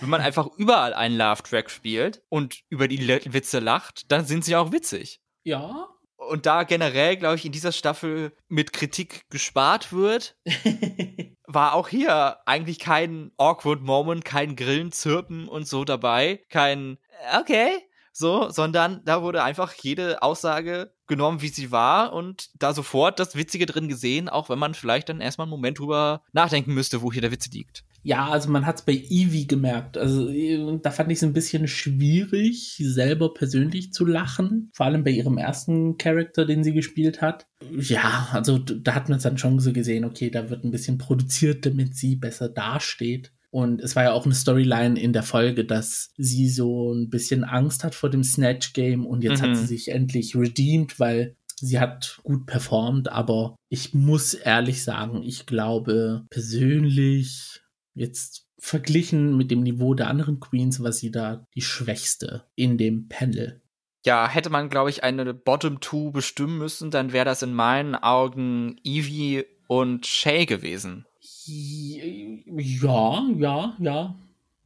Wenn 0.00 0.08
man 0.08 0.20
einfach 0.22 0.46
überall 0.56 0.94
einen 0.94 1.18
Love-Track 1.18 1.68
spielt 1.68 2.22
und 2.28 2.60
über 2.68 2.88
die 2.88 3.06
Witze 3.06 3.58
lacht, 3.58 4.10
dann 4.10 4.24
sind 4.24 4.44
sie 4.44 4.56
auch 4.56 4.72
witzig. 4.72 5.20
Ja, 5.42 5.88
und 6.16 6.46
da 6.46 6.62
generell, 6.62 7.16
glaube 7.16 7.36
ich, 7.36 7.44
in 7.44 7.52
dieser 7.52 7.72
Staffel 7.72 8.32
mit 8.48 8.72
Kritik 8.72 9.28
gespart 9.30 9.92
wird, 9.92 10.36
war 11.46 11.74
auch 11.74 11.88
hier 11.88 12.38
eigentlich 12.46 12.78
kein 12.78 13.32
awkward 13.36 13.82
Moment, 13.82 14.24
kein 14.24 14.56
Grillen, 14.56 14.92
Zirpen 14.92 15.48
und 15.48 15.68
so 15.68 15.84
dabei, 15.84 16.42
kein 16.48 16.98
okay, 17.40 17.70
so, 18.12 18.48
sondern 18.48 19.04
da 19.04 19.22
wurde 19.22 19.42
einfach 19.42 19.74
jede 19.74 20.22
Aussage 20.22 20.92
genommen, 21.06 21.42
wie 21.42 21.48
sie 21.48 21.72
war 21.72 22.12
und 22.12 22.48
da 22.54 22.72
sofort 22.72 23.18
das 23.18 23.34
Witzige 23.34 23.66
drin 23.66 23.88
gesehen, 23.88 24.28
auch 24.28 24.48
wenn 24.48 24.58
man 24.58 24.74
vielleicht 24.74 25.08
dann 25.08 25.20
erstmal 25.20 25.46
einen 25.46 25.50
Moment 25.50 25.80
drüber 25.80 26.22
nachdenken 26.32 26.74
müsste, 26.74 27.02
wo 27.02 27.12
hier 27.12 27.22
der 27.22 27.32
Witz 27.32 27.48
liegt. 27.50 27.84
Ja, 28.04 28.28
also 28.28 28.50
man 28.50 28.66
hat 28.66 28.76
es 28.76 28.82
bei 28.82 28.92
Eevee 28.92 29.46
gemerkt. 29.46 29.96
Also 29.96 30.30
da 30.76 30.90
fand 30.90 31.10
ich 31.10 31.16
es 31.16 31.24
ein 31.24 31.32
bisschen 31.32 31.66
schwierig, 31.66 32.76
selber 32.78 33.32
persönlich 33.32 33.94
zu 33.94 34.04
lachen. 34.04 34.70
Vor 34.74 34.84
allem 34.84 35.04
bei 35.04 35.10
ihrem 35.10 35.38
ersten 35.38 35.96
Charakter, 35.96 36.44
den 36.44 36.62
sie 36.62 36.74
gespielt 36.74 37.22
hat. 37.22 37.46
Ja, 37.72 38.28
also 38.32 38.58
da 38.58 38.94
hat 38.94 39.08
man 39.08 39.16
es 39.16 39.24
dann 39.24 39.38
schon 39.38 39.58
so 39.58 39.72
gesehen, 39.72 40.04
okay, 40.04 40.28
da 40.28 40.50
wird 40.50 40.64
ein 40.64 40.70
bisschen 40.70 40.98
produziert, 40.98 41.64
damit 41.64 41.96
sie 41.96 42.16
besser 42.16 42.50
dasteht. 42.50 43.32
Und 43.50 43.80
es 43.80 43.96
war 43.96 44.02
ja 44.02 44.12
auch 44.12 44.26
eine 44.26 44.34
Storyline 44.34 45.00
in 45.00 45.14
der 45.14 45.22
Folge, 45.22 45.64
dass 45.64 46.12
sie 46.18 46.48
so 46.50 46.92
ein 46.92 47.08
bisschen 47.08 47.42
Angst 47.42 47.84
hat 47.84 47.94
vor 47.94 48.10
dem 48.10 48.24
Snatch 48.24 48.74
Game 48.74 49.06
und 49.06 49.24
jetzt 49.24 49.40
mhm. 49.40 49.46
hat 49.46 49.56
sie 49.56 49.66
sich 49.66 49.88
endlich 49.92 50.36
redeemed, 50.36 51.00
weil 51.00 51.36
sie 51.56 51.78
hat 51.78 52.18
gut 52.22 52.46
performt, 52.46 53.10
aber 53.10 53.56
ich 53.68 53.94
muss 53.94 54.34
ehrlich 54.34 54.82
sagen, 54.82 55.22
ich 55.22 55.46
glaube 55.46 56.24
persönlich 56.30 57.53
Jetzt 57.94 58.48
verglichen 58.58 59.36
mit 59.36 59.50
dem 59.50 59.62
Niveau 59.62 59.94
der 59.94 60.08
anderen 60.08 60.40
Queens 60.40 60.82
war 60.82 60.92
sie 60.92 61.10
da 61.10 61.46
die 61.54 61.62
schwächste 61.62 62.44
in 62.54 62.78
dem 62.78 63.08
Panel. 63.08 63.62
Ja, 64.04 64.28
hätte 64.28 64.50
man, 64.50 64.68
glaube 64.68 64.90
ich, 64.90 65.02
eine 65.02 65.32
Bottom 65.32 65.80
Two 65.80 66.10
bestimmen 66.10 66.58
müssen, 66.58 66.90
dann 66.90 67.12
wäre 67.12 67.24
das 67.24 67.42
in 67.42 67.54
meinen 67.54 67.94
Augen 67.94 68.76
Evie 68.84 69.44
und 69.66 70.06
Shay 70.06 70.44
gewesen. 70.44 71.06
Ja, 71.46 73.22
ja, 73.36 73.76
ja. 73.78 74.14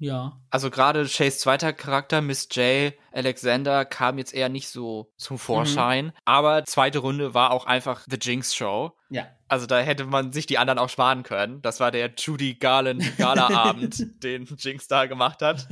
Ja. 0.00 0.40
Also 0.50 0.70
gerade 0.70 1.08
Shays 1.08 1.40
zweiter 1.40 1.72
Charakter, 1.72 2.20
Miss 2.20 2.48
J. 2.52 2.94
Alexander, 3.12 3.84
kam 3.84 4.18
jetzt 4.18 4.32
eher 4.32 4.48
nicht 4.48 4.68
so 4.68 5.12
zum 5.16 5.38
Vorschein. 5.38 6.06
Mhm. 6.06 6.12
Aber 6.24 6.64
zweite 6.64 7.00
Runde 7.00 7.34
war 7.34 7.50
auch 7.50 7.66
einfach 7.66 8.06
The 8.08 8.16
Jinx 8.20 8.54
Show. 8.54 8.92
Ja. 9.10 9.26
Also 9.48 9.66
da 9.66 9.80
hätte 9.80 10.04
man 10.04 10.32
sich 10.32 10.46
die 10.46 10.58
anderen 10.58 10.78
auch 10.78 10.90
sparen 10.90 11.22
können. 11.22 11.62
Das 11.62 11.80
war 11.80 11.90
der 11.90 12.12
Judy 12.16 12.54
Garland 12.54 13.16
Gala-Abend, 13.16 14.06
den 14.22 14.46
Jinx 14.58 14.88
da 14.88 15.06
gemacht 15.06 15.42
hat. 15.42 15.66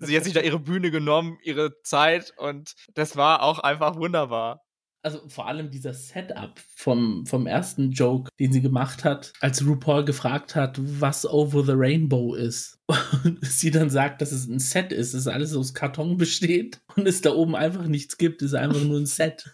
Sie 0.00 0.16
hat 0.16 0.24
sich 0.24 0.32
da 0.32 0.40
ihre 0.40 0.60
Bühne 0.60 0.90
genommen, 0.90 1.38
ihre 1.42 1.80
Zeit 1.82 2.32
und 2.36 2.74
das 2.94 3.16
war 3.16 3.42
auch 3.42 3.58
einfach 3.58 3.96
wunderbar. 3.96 4.62
Also 5.04 5.28
vor 5.28 5.48
allem 5.48 5.70
dieser 5.70 5.94
Setup 5.94 6.52
vom, 6.76 7.26
vom 7.26 7.48
ersten 7.48 7.90
Joke, 7.90 8.30
den 8.38 8.52
sie 8.52 8.60
gemacht 8.60 9.02
hat, 9.02 9.32
als 9.40 9.66
RuPaul 9.66 10.04
gefragt 10.04 10.54
hat, 10.54 10.78
was 10.80 11.26
Over 11.26 11.64
the 11.64 11.72
Rainbow 11.74 12.34
ist. 12.34 12.78
Und 13.24 13.44
sie 13.44 13.72
dann 13.72 13.90
sagt, 13.90 14.22
dass 14.22 14.30
es 14.30 14.46
ein 14.46 14.60
Set 14.60 14.92
ist, 14.92 15.14
dass 15.14 15.26
alles 15.26 15.56
aus 15.56 15.74
Karton 15.74 16.18
besteht 16.18 16.80
und 16.94 17.08
es 17.08 17.20
da 17.20 17.32
oben 17.32 17.56
einfach 17.56 17.86
nichts 17.86 18.16
gibt, 18.16 18.42
es 18.42 18.52
ist 18.52 18.54
einfach 18.54 18.82
nur 18.82 18.98
ein 18.98 19.06
Set. 19.06 19.52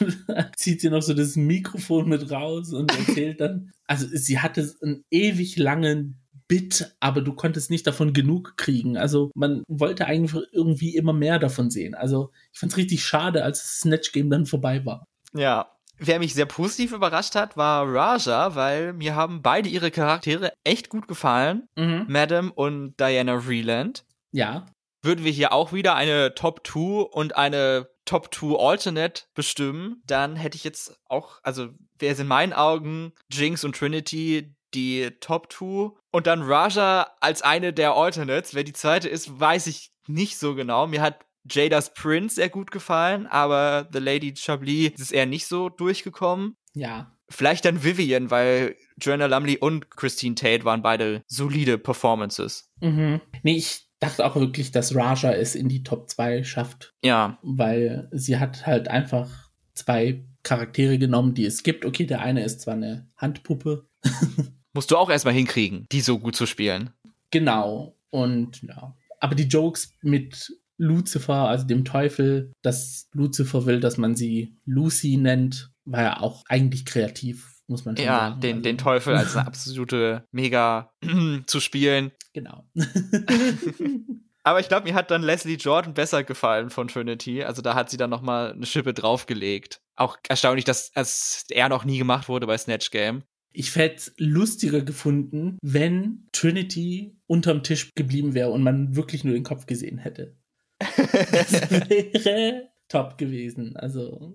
Und 0.00 0.26
zieht 0.56 0.80
sie 0.80 0.90
noch 0.90 1.02
so 1.02 1.14
das 1.14 1.36
Mikrofon 1.36 2.08
mit 2.08 2.30
raus 2.30 2.72
und 2.72 2.96
erzählt 2.96 3.40
dann, 3.40 3.72
also 3.86 4.06
sie 4.12 4.38
hatte 4.38 4.72
einen 4.82 5.04
ewig 5.10 5.56
langen 5.56 6.22
Bit, 6.48 6.94
aber 7.00 7.22
du 7.22 7.32
konntest 7.32 7.70
nicht 7.70 7.86
davon 7.86 8.12
genug 8.12 8.58
kriegen. 8.58 8.98
Also 8.98 9.30
man 9.34 9.62
wollte 9.68 10.06
eigentlich 10.06 10.38
irgendwie 10.52 10.94
immer 10.94 11.12
mehr 11.14 11.38
davon 11.38 11.70
sehen. 11.70 11.94
Also 11.94 12.30
ich 12.52 12.58
fand 12.58 12.72
es 12.72 12.78
richtig 12.78 13.04
schade, 13.04 13.42
als 13.42 13.60
das 13.60 13.80
Snatch 13.80 14.12
Game 14.12 14.28
dann 14.28 14.44
vorbei 14.44 14.84
war. 14.84 15.06
Ja. 15.34 15.68
Wer 15.98 16.18
mich 16.18 16.34
sehr 16.34 16.46
positiv 16.46 16.92
überrascht 16.92 17.36
hat, 17.36 17.56
war 17.56 17.86
Raja, 17.86 18.54
weil 18.54 18.92
mir 18.92 19.14
haben 19.14 19.40
beide 19.40 19.68
ihre 19.68 19.90
Charaktere 19.90 20.52
echt 20.64 20.88
gut 20.88 21.06
gefallen. 21.06 21.68
Mhm. 21.76 22.06
Madam 22.08 22.50
und 22.50 22.98
Diana 22.98 23.40
Vreeland. 23.40 24.04
Ja. 24.32 24.66
Würden 25.02 25.24
wir 25.24 25.32
hier 25.32 25.52
auch 25.52 25.72
wieder 25.72 25.94
eine 25.94 26.34
Top 26.34 26.66
2 26.66 26.80
und 27.02 27.36
eine 27.36 27.88
Top 28.04 28.34
2 28.34 28.58
Alternate 28.58 29.24
bestimmen, 29.34 30.02
dann 30.06 30.36
hätte 30.36 30.56
ich 30.56 30.64
jetzt 30.64 30.98
auch, 31.08 31.40
also 31.42 31.68
wäre 31.98 32.14
es 32.14 32.20
in 32.20 32.26
meinen 32.26 32.52
Augen 32.52 33.12
Jinx 33.30 33.64
und 33.64 33.76
Trinity 33.76 34.54
die 34.74 35.10
Top 35.20 35.52
2 35.52 35.90
und 36.10 36.26
dann 36.26 36.42
Raja 36.42 37.08
als 37.20 37.42
eine 37.42 37.72
der 37.72 37.92
Alternates. 37.92 38.54
Wer 38.54 38.64
die 38.64 38.72
zweite 38.72 39.08
ist, 39.08 39.38
weiß 39.38 39.66
ich 39.66 39.92
nicht 40.06 40.38
so 40.38 40.54
genau. 40.54 40.86
Mir 40.86 41.00
hat 41.00 41.20
Jada's 41.48 41.92
Prince 41.94 42.36
sehr 42.36 42.48
gut 42.48 42.70
gefallen, 42.70 43.26
aber 43.26 43.88
The 43.92 43.98
Lady 43.98 44.34
Chablis 44.36 44.92
ist 44.98 45.12
eher 45.12 45.26
nicht 45.26 45.46
so 45.46 45.68
durchgekommen. 45.68 46.56
Ja. 46.74 47.16
Vielleicht 47.28 47.64
dann 47.64 47.82
Vivian, 47.82 48.30
weil 48.30 48.76
Joanna 49.00 49.26
Lumley 49.26 49.58
und 49.58 49.90
Christine 49.90 50.34
Tate 50.34 50.64
waren 50.64 50.82
beide 50.82 51.22
solide 51.26 51.78
Performances. 51.78 52.70
Mhm. 52.80 53.20
Nee, 53.42 53.56
ich 53.56 53.88
dachte 54.02 54.24
auch 54.26 54.34
wirklich, 54.34 54.72
dass 54.72 54.94
Raja 54.94 55.32
es 55.32 55.54
in 55.54 55.68
die 55.68 55.82
Top 55.82 56.10
2 56.10 56.42
schafft. 56.44 56.94
Ja. 57.04 57.38
Weil 57.42 58.08
sie 58.10 58.38
hat 58.38 58.66
halt 58.66 58.88
einfach 58.88 59.50
zwei 59.74 60.24
Charaktere 60.42 60.98
genommen, 60.98 61.34
die 61.34 61.46
es 61.46 61.62
gibt. 61.62 61.84
Okay, 61.84 62.06
der 62.06 62.20
eine 62.20 62.44
ist 62.44 62.60
zwar 62.60 62.74
eine 62.74 63.08
Handpuppe. 63.16 63.86
Musst 64.74 64.90
du 64.90 64.96
auch 64.96 65.10
erstmal 65.10 65.34
hinkriegen, 65.34 65.86
die 65.92 66.00
so 66.00 66.18
gut 66.18 66.34
zu 66.34 66.46
spielen. 66.46 66.90
Genau. 67.30 67.96
Und 68.10 68.62
ja. 68.62 68.96
Aber 69.20 69.36
die 69.36 69.44
Jokes 69.44 69.94
mit 70.02 70.52
Lucifer, 70.78 71.48
also 71.48 71.64
dem 71.64 71.84
Teufel, 71.84 72.52
dass 72.62 73.08
Lucifer 73.12 73.66
will, 73.66 73.78
dass 73.78 73.98
man 73.98 74.16
sie 74.16 74.56
Lucy 74.64 75.16
nennt, 75.16 75.70
war 75.84 76.02
ja 76.02 76.20
auch 76.20 76.44
eigentlich 76.48 76.84
kreativ, 76.84 77.51
muss 77.66 77.84
man 77.84 77.96
schon 77.96 78.06
ja, 78.06 78.18
sagen. 78.18 78.34
Ja, 78.34 78.40
den, 78.40 78.56
also, 78.56 78.62
den 78.62 78.78
Teufel 78.78 79.16
als 79.16 79.36
eine 79.36 79.46
absolute 79.46 80.26
Mega 80.32 80.92
zu 81.46 81.60
spielen. 81.60 82.12
Genau. 82.32 82.64
Aber 84.44 84.58
ich 84.58 84.68
glaube, 84.68 84.88
mir 84.88 84.94
hat 84.94 85.10
dann 85.10 85.22
Leslie 85.22 85.56
Jordan 85.56 85.94
besser 85.94 86.24
gefallen 86.24 86.70
von 86.70 86.88
Trinity. 86.88 87.44
Also 87.44 87.62
da 87.62 87.74
hat 87.74 87.90
sie 87.90 87.96
dann 87.96 88.10
noch 88.10 88.22
mal 88.22 88.52
eine 88.52 88.66
Schippe 88.66 88.92
draufgelegt. 88.92 89.80
Auch 89.94 90.18
erstaunlich, 90.28 90.64
dass 90.64 90.90
es 90.94 91.44
er 91.50 91.68
noch 91.68 91.84
nie 91.84 91.98
gemacht 91.98 92.28
wurde 92.28 92.46
bei 92.46 92.58
Snatch 92.58 92.90
Game. 92.90 93.22
Ich 93.52 93.76
hätte 93.76 93.96
es 93.96 94.14
lustiger 94.16 94.80
gefunden, 94.80 95.58
wenn 95.62 96.28
Trinity 96.32 97.18
unterm 97.26 97.62
Tisch 97.62 97.90
geblieben 97.94 98.34
wäre 98.34 98.50
und 98.50 98.62
man 98.62 98.96
wirklich 98.96 99.24
nur 99.24 99.34
den 99.34 99.44
Kopf 99.44 99.66
gesehen 99.66 99.98
hätte. 99.98 100.36
das 100.80 101.70
wäre 101.70 102.70
top 102.88 103.18
gewesen. 103.18 103.76
Also. 103.76 104.34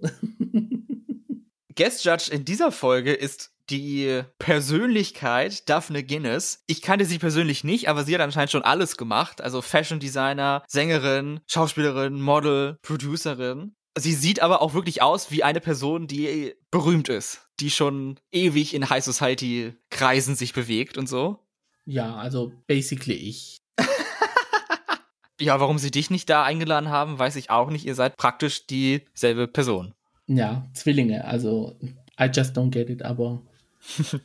Guest 1.77 2.03
Judge 2.03 2.31
in 2.31 2.43
dieser 2.43 2.71
Folge 2.71 3.13
ist 3.13 3.51
die 3.69 4.23
Persönlichkeit 4.39 5.69
Daphne 5.69 6.03
Guinness. 6.03 6.63
Ich 6.65 6.81
kannte 6.81 7.05
sie 7.05 7.19
persönlich 7.19 7.63
nicht, 7.63 7.87
aber 7.87 8.03
sie 8.03 8.15
hat 8.15 8.21
anscheinend 8.21 8.49
schon 8.49 8.63
alles 8.63 8.97
gemacht. 8.97 9.41
Also 9.41 9.61
Fashion 9.61 9.99
Designer, 9.99 10.63
Sängerin, 10.67 11.39
Schauspielerin, 11.45 12.19
Model, 12.19 12.79
Producerin. 12.81 13.75
Sie 13.95 14.13
sieht 14.13 14.41
aber 14.41 14.63
auch 14.63 14.73
wirklich 14.73 15.03
aus 15.03 15.29
wie 15.29 15.43
eine 15.43 15.61
Person, 15.61 16.07
die 16.07 16.55
berühmt 16.71 17.09
ist, 17.09 17.47
die 17.59 17.69
schon 17.69 18.19
ewig 18.31 18.73
in 18.73 18.89
High 18.89 19.03
Society 19.03 19.75
Kreisen 19.91 20.35
sich 20.35 20.53
bewegt 20.53 20.97
und 20.97 21.07
so. 21.07 21.45
Ja, 21.85 22.15
also 22.15 22.53
basically 22.65 23.15
ich. 23.15 23.59
ja, 25.39 25.59
warum 25.59 25.77
sie 25.77 25.91
dich 25.91 26.09
nicht 26.09 26.27
da 26.27 26.43
eingeladen 26.43 26.89
haben, 26.89 27.19
weiß 27.19 27.35
ich 27.35 27.51
auch 27.51 27.69
nicht. 27.69 27.85
Ihr 27.85 27.95
seid 27.95 28.17
praktisch 28.17 28.65
dieselbe 28.65 29.47
Person. 29.47 29.93
Ja, 30.27 30.67
Zwillinge, 30.73 31.25
also 31.25 31.77
I 32.19 32.25
just 32.25 32.57
don't 32.57 32.69
get 32.69 32.89
it, 32.89 33.03
aber 33.03 33.41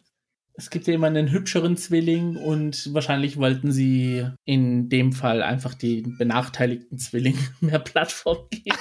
es 0.54 0.70
gibt 0.70 0.86
ja 0.86 0.94
immer 0.94 1.06
einen 1.06 1.30
hübscheren 1.30 1.76
Zwilling 1.76 2.36
und 2.36 2.92
wahrscheinlich 2.92 3.36
wollten 3.36 3.70
sie 3.70 4.26
in 4.44 4.88
dem 4.88 5.12
Fall 5.12 5.42
einfach 5.42 5.74
den 5.74 6.18
benachteiligten 6.18 6.98
Zwilling 6.98 7.38
mehr 7.60 7.78
Plattform 7.78 8.48
geben. 8.50 8.76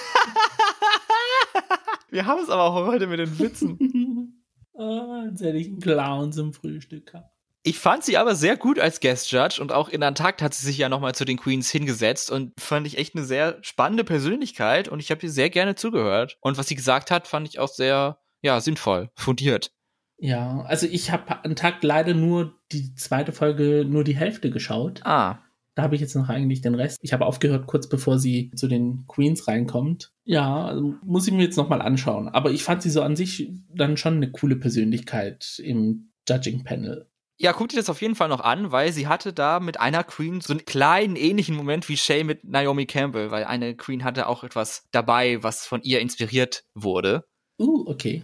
Wir 2.09 2.26
haben 2.26 2.41
es 2.41 2.49
aber 2.49 2.63
auch 2.63 2.88
heute 2.88 3.07
mit 3.07 3.19
den 3.19 3.39
Witzen. 3.39 4.43
oh, 4.74 5.24
jetzt 5.30 5.41
hätte 5.41 5.57
ich 5.57 5.67
einen 5.67 5.80
Clown 5.80 6.34
zum 6.34 6.53
Frühstück 6.53 7.05
gehabt. 7.05 7.32
Ich 7.64 7.78
fand 7.78 8.03
sie 8.03 8.18
aber 8.18 8.34
sehr 8.34 8.57
gut 8.57 8.80
als 8.80 8.99
Guest 8.99 9.32
Judge 9.32 9.62
und 9.62 9.72
auch 9.72 9.89
in 9.89 10.01
Antakt 10.01 10.41
hat 10.41 10.53
sie 10.53 10.66
sich 10.66 10.80
ja 10.80 10.89
nochmal 10.89 11.14
zu 11.14 11.26
den 11.26 11.38
Queens 11.38 11.70
hingesetzt 11.70 12.32
und 12.32 12.59
fand 12.59 12.88
ich 12.88 12.97
echt 12.97 13.16
eine 13.16 13.24
sehr 13.24 13.59
spannende 13.62 14.03
Persönlichkeit 14.03 14.88
und 14.88 14.99
ich 14.99 15.12
habe 15.12 15.22
ihr 15.22 15.30
sehr 15.30 15.51
gerne 15.51 15.76
zugehört. 15.76 16.38
Und 16.41 16.57
was 16.57 16.68
sie 16.68 16.76
gesagt 16.76 17.12
hat, 17.12 17.28
fand 17.28 17.47
ich 17.47 17.59
auch 17.59 17.68
sehr, 17.68 18.18
ja, 18.41 18.59
sinnvoll, 18.62 19.12
fundiert. 19.16 19.72
Ja, 20.18 20.62
also 20.62 20.88
ich 20.88 21.12
habe 21.12 21.43
Antakt 21.43 21.84
leider 21.84 22.16
nur 22.16 22.55
die 22.72 22.95
zweite 22.95 23.32
Folge 23.32 23.86
nur 23.88 24.03
die 24.03 24.16
Hälfte 24.16 24.49
geschaut. 24.49 25.01
Ah. 25.03 25.39
Da 25.76 25.84
habe 25.84 25.95
ich 25.95 26.01
jetzt 26.01 26.16
noch 26.16 26.30
eigentlich 26.30 26.62
den 26.62 26.76
Rest. 26.76 26.99
Ich 27.01 27.14
habe 27.14 27.26
aufgehört, 27.26 27.66
kurz 27.66 27.88
bevor 27.88 28.20
sie 28.20 28.51
zu 28.55 28.68
den 28.68 29.05
Queens 29.07 29.47
reinkommt. 29.47 30.12
Ja, 30.24 30.66
also 30.66 30.95
muss 31.03 31.28
ich 31.28 31.34
mir 31.34 31.43
jetzt 31.43 31.57
nochmal 31.57 31.82
anschauen. 31.82 32.28
Aber 32.28 32.51
ich 32.51 32.64
fand 32.64 32.82
sie 32.82 32.89
so 32.89 33.03
an 33.03 33.16
sich 33.16 33.51
dann 33.74 33.97
schon 33.97 34.16
eine 34.16 34.32
coole 34.32 34.57
Persönlichkeit 34.57 35.59
im 35.64 36.12
Judging 36.28 36.64
Panel. 36.64 37.11
Ja, 37.41 37.53
guck 37.53 37.69
dir 37.69 37.77
das 37.77 37.89
auf 37.89 38.03
jeden 38.03 38.13
Fall 38.13 38.29
noch 38.29 38.41
an, 38.41 38.71
weil 38.71 38.93
sie 38.93 39.07
hatte 39.07 39.33
da 39.33 39.59
mit 39.59 39.79
einer 39.79 40.03
Queen 40.03 40.41
so 40.41 40.53
einen 40.53 40.63
kleinen 40.63 41.15
ähnlichen 41.15 41.55
Moment 41.55 41.89
wie 41.89 41.97
Shay 41.97 42.23
mit 42.23 42.43
Naomi 42.43 42.85
Campbell, 42.85 43.31
weil 43.31 43.45
eine 43.45 43.75
Queen 43.75 44.03
hatte 44.03 44.27
auch 44.27 44.43
etwas 44.43 44.87
dabei, 44.91 45.41
was 45.41 45.65
von 45.65 45.81
ihr 45.81 46.01
inspiriert 46.01 46.65
wurde. 46.75 47.25
Uh, 47.59 47.89
okay. 47.89 48.23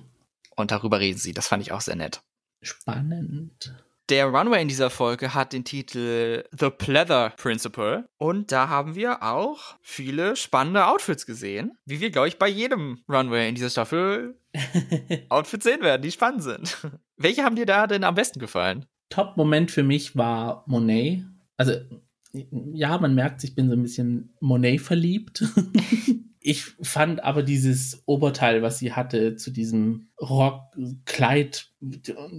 Und 0.55 0.69
darüber 0.69 0.99
reden 0.99 1.17
sie. 1.17 1.33
Das 1.33 1.47
fand 1.47 1.63
ich 1.63 1.71
auch 1.71 1.81
sehr 1.81 1.95
nett. 1.95 2.21
Spannend. 2.61 3.73
Der 4.09 4.27
Runway 4.27 4.61
in 4.61 4.67
dieser 4.67 4.91
Folge 4.91 5.33
hat 5.33 5.51
den 5.51 5.65
Titel 5.65 6.43
The 6.51 6.69
Pleather 6.69 7.31
Principle. 7.37 8.07
Und 8.17 8.51
da 8.51 8.69
haben 8.69 8.93
wir 8.93 9.23
auch 9.23 9.77
viele 9.81 10.35
spannende 10.35 10.85
Outfits 10.85 11.25
gesehen. 11.25 11.75
Wie 11.85 11.99
wir, 12.01 12.11
glaube 12.11 12.27
ich, 12.27 12.37
bei 12.37 12.47
jedem 12.47 13.03
Runway 13.09 13.49
in 13.49 13.55
dieser 13.55 13.71
Staffel 13.71 14.39
Outfits 15.29 15.63
sehen 15.63 15.81
werden, 15.81 16.03
die 16.03 16.11
spannend 16.11 16.43
sind. 16.43 16.87
Welche 17.17 17.43
haben 17.43 17.55
dir 17.55 17.65
da 17.65 17.87
denn 17.87 18.03
am 18.03 18.13
besten 18.13 18.39
gefallen? 18.39 18.85
Top-Moment 19.09 19.71
für 19.71 19.83
mich 19.83 20.15
war 20.15 20.63
Monet. 20.67 21.23
Also, 21.57 21.73
ja, 22.31 22.97
man 22.97 23.15
merkt, 23.15 23.43
ich 23.43 23.55
bin 23.55 23.67
so 23.69 23.75
ein 23.75 23.81
bisschen 23.81 24.35
Monet 24.39 24.81
verliebt. 24.81 25.43
Ich 26.47 26.63
fand 26.81 27.25
aber 27.25 27.43
dieses 27.43 28.03
Oberteil, 28.05 28.61
was 28.61 28.79
sie 28.79 28.93
hatte, 28.93 29.35
zu 29.35 29.51
diesem 29.51 30.07
Rockkleid, 30.21 31.73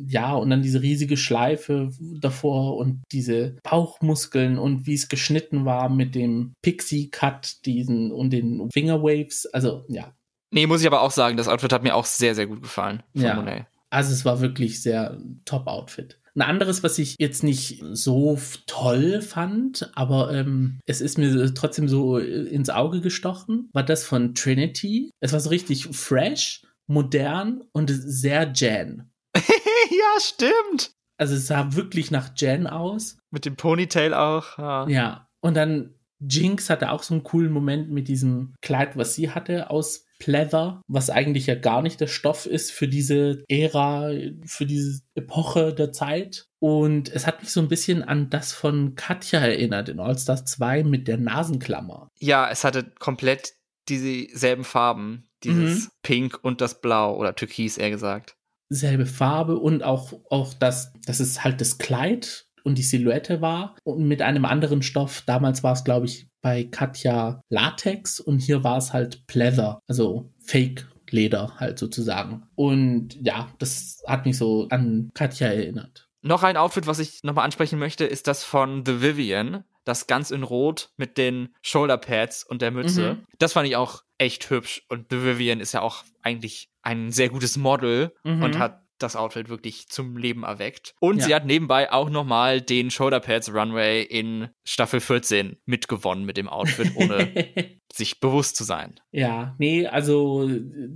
ja, 0.06 0.34
und 0.34 0.48
dann 0.48 0.62
diese 0.62 0.80
riesige 0.80 1.18
Schleife 1.18 1.90
davor 2.18 2.78
und 2.78 3.02
diese 3.12 3.56
Bauchmuskeln 3.62 4.56
und 4.56 4.86
wie 4.86 4.94
es 4.94 5.10
geschnitten 5.10 5.66
war 5.66 5.90
mit 5.90 6.14
dem 6.14 6.54
Pixie-Cut, 6.62 7.66
diesen 7.66 8.10
und 8.10 8.30
den 8.30 8.70
Fingerwaves. 8.72 9.44
Also, 9.52 9.84
ja. 9.88 10.14
Nee, 10.52 10.66
muss 10.66 10.80
ich 10.80 10.86
aber 10.86 11.02
auch 11.02 11.10
sagen, 11.10 11.36
das 11.36 11.48
Outfit 11.48 11.74
hat 11.74 11.82
mir 11.82 11.94
auch 11.94 12.06
sehr, 12.06 12.34
sehr 12.34 12.46
gut 12.46 12.62
gefallen. 12.62 13.02
ja. 13.12 13.34
Monet. 13.34 13.66
Also, 13.90 14.14
es 14.14 14.24
war 14.24 14.40
wirklich 14.40 14.80
sehr 14.80 15.20
Top-Outfit. 15.44 16.18
Ein 16.38 16.42
anderes, 16.42 16.84
was 16.84 17.00
ich 17.00 17.16
jetzt 17.18 17.42
nicht 17.42 17.82
so 17.92 18.38
toll 18.66 19.22
fand, 19.22 19.90
aber 19.94 20.32
ähm, 20.32 20.78
es 20.86 21.00
ist 21.00 21.18
mir 21.18 21.52
trotzdem 21.52 21.88
so 21.88 22.16
ins 22.18 22.70
Auge 22.70 23.00
gestochen, 23.00 23.68
war 23.72 23.82
das 23.82 24.04
von 24.04 24.36
Trinity. 24.36 25.10
Es 25.18 25.32
war 25.32 25.40
so 25.40 25.50
richtig 25.50 25.88
fresh, 25.88 26.62
modern 26.86 27.64
und 27.72 27.90
sehr 27.90 28.52
Jan. 28.54 29.10
ja, 29.36 30.20
stimmt. 30.20 30.92
Also 31.16 31.34
es 31.34 31.48
sah 31.48 31.74
wirklich 31.74 32.12
nach 32.12 32.30
Jan 32.36 32.68
aus. 32.68 33.18
Mit 33.32 33.44
dem 33.44 33.56
Ponytail 33.56 34.14
auch. 34.14 34.58
Ja. 34.58 34.88
ja. 34.88 35.28
Und 35.40 35.56
dann 35.56 35.94
Jinx 36.20 36.70
hatte 36.70 36.92
auch 36.92 37.02
so 37.02 37.14
einen 37.14 37.24
coolen 37.24 37.52
Moment 37.52 37.90
mit 37.90 38.06
diesem 38.06 38.54
Kleid, 38.62 38.96
was 38.96 39.14
sie 39.14 39.30
hatte 39.30 39.70
aus 39.70 40.04
Pleather, 40.18 40.82
was 40.88 41.10
eigentlich 41.10 41.46
ja 41.46 41.54
gar 41.54 41.82
nicht 41.82 42.00
der 42.00 42.06
Stoff 42.06 42.46
ist 42.46 42.72
für 42.72 42.88
diese 42.88 43.44
Ära, 43.48 44.10
für 44.44 44.66
diese 44.66 45.00
Epoche 45.14 45.74
der 45.74 45.92
Zeit. 45.92 46.46
Und 46.58 47.08
es 47.12 47.26
hat 47.26 47.40
mich 47.40 47.50
so 47.50 47.60
ein 47.60 47.68
bisschen 47.68 48.02
an 48.02 48.30
das 48.30 48.52
von 48.52 48.94
Katja 48.94 49.40
erinnert 49.40 49.88
in 49.88 50.00
All 50.00 50.18
Stars 50.18 50.44
2 50.44 50.82
mit 50.84 51.06
der 51.08 51.18
Nasenklammer. 51.18 52.10
Ja, 52.18 52.50
es 52.50 52.64
hatte 52.64 52.90
komplett 52.98 53.54
dieselben 53.88 54.64
Farben. 54.64 55.24
Dieses 55.44 55.84
mhm. 55.84 55.90
Pink 56.02 56.38
und 56.42 56.60
das 56.60 56.80
Blau 56.80 57.16
oder 57.16 57.34
Türkis 57.34 57.78
eher 57.78 57.90
gesagt. 57.90 58.36
Selbe 58.70 59.06
Farbe 59.06 59.56
und 59.56 59.82
auch, 59.82 60.12
auch 60.30 60.52
das, 60.52 60.92
das 61.06 61.20
ist 61.20 61.44
halt 61.44 61.60
das 61.60 61.78
Kleid 61.78 62.48
und 62.64 62.76
die 62.76 62.82
Silhouette 62.82 63.40
war 63.40 63.76
und 63.84 64.06
mit 64.06 64.20
einem 64.20 64.44
anderen 64.44 64.82
Stoff. 64.82 65.22
Damals 65.26 65.62
war 65.62 65.72
es, 65.72 65.84
glaube 65.84 66.06
ich, 66.06 66.27
bei 66.40 66.64
Katja 66.64 67.40
Latex 67.48 68.20
und 68.20 68.40
hier 68.40 68.64
war 68.64 68.78
es 68.78 68.92
halt 68.92 69.26
Pleather, 69.26 69.80
also 69.86 70.32
Fake 70.40 70.86
Leder 71.10 71.54
halt 71.56 71.78
sozusagen. 71.78 72.46
Und 72.54 73.16
ja, 73.24 73.48
das 73.58 74.02
hat 74.06 74.26
mich 74.26 74.36
so 74.36 74.68
an 74.70 75.10
Katja 75.14 75.48
erinnert. 75.48 76.08
Noch 76.22 76.42
ein 76.42 76.56
Outfit, 76.56 76.86
was 76.86 76.98
ich 76.98 77.22
nochmal 77.22 77.44
ansprechen 77.44 77.78
möchte, 77.78 78.04
ist 78.04 78.26
das 78.26 78.44
von 78.44 78.84
The 78.84 79.00
Vivian. 79.00 79.64
Das 79.84 80.06
ganz 80.06 80.30
in 80.30 80.42
Rot 80.42 80.90
mit 80.98 81.16
den 81.16 81.54
Shoulderpads 81.62 82.44
und 82.44 82.60
der 82.60 82.70
Mütze. 82.70 83.14
Mhm. 83.14 83.24
Das 83.38 83.54
fand 83.54 83.66
ich 83.68 83.76
auch 83.76 84.02
echt 84.18 84.50
hübsch. 84.50 84.82
Und 84.88 85.06
The 85.10 85.22
Vivian 85.22 85.60
ist 85.60 85.72
ja 85.72 85.80
auch 85.80 86.04
eigentlich 86.22 86.68
ein 86.82 87.10
sehr 87.10 87.30
gutes 87.30 87.56
Model 87.56 88.12
mhm. 88.24 88.42
und 88.42 88.58
hat 88.58 88.82
das 88.98 89.16
Outfit 89.16 89.48
wirklich 89.48 89.88
zum 89.88 90.16
Leben 90.16 90.42
erweckt. 90.42 90.94
Und 91.00 91.18
ja. 91.18 91.24
sie 91.24 91.34
hat 91.34 91.46
nebenbei 91.46 91.92
auch 91.92 92.10
nochmal 92.10 92.60
den 92.60 92.90
Shoulderpads 92.90 93.52
Runway 93.52 94.02
in 94.02 94.48
Staffel 94.64 95.00
14 95.00 95.56
mitgewonnen 95.66 96.24
mit 96.24 96.36
dem 96.36 96.48
Outfit, 96.48 96.92
ohne 96.96 97.32
sich 97.92 98.20
bewusst 98.20 98.56
zu 98.56 98.64
sein. 98.64 99.00
Ja, 99.10 99.54
nee, 99.58 99.86
also 99.86 100.48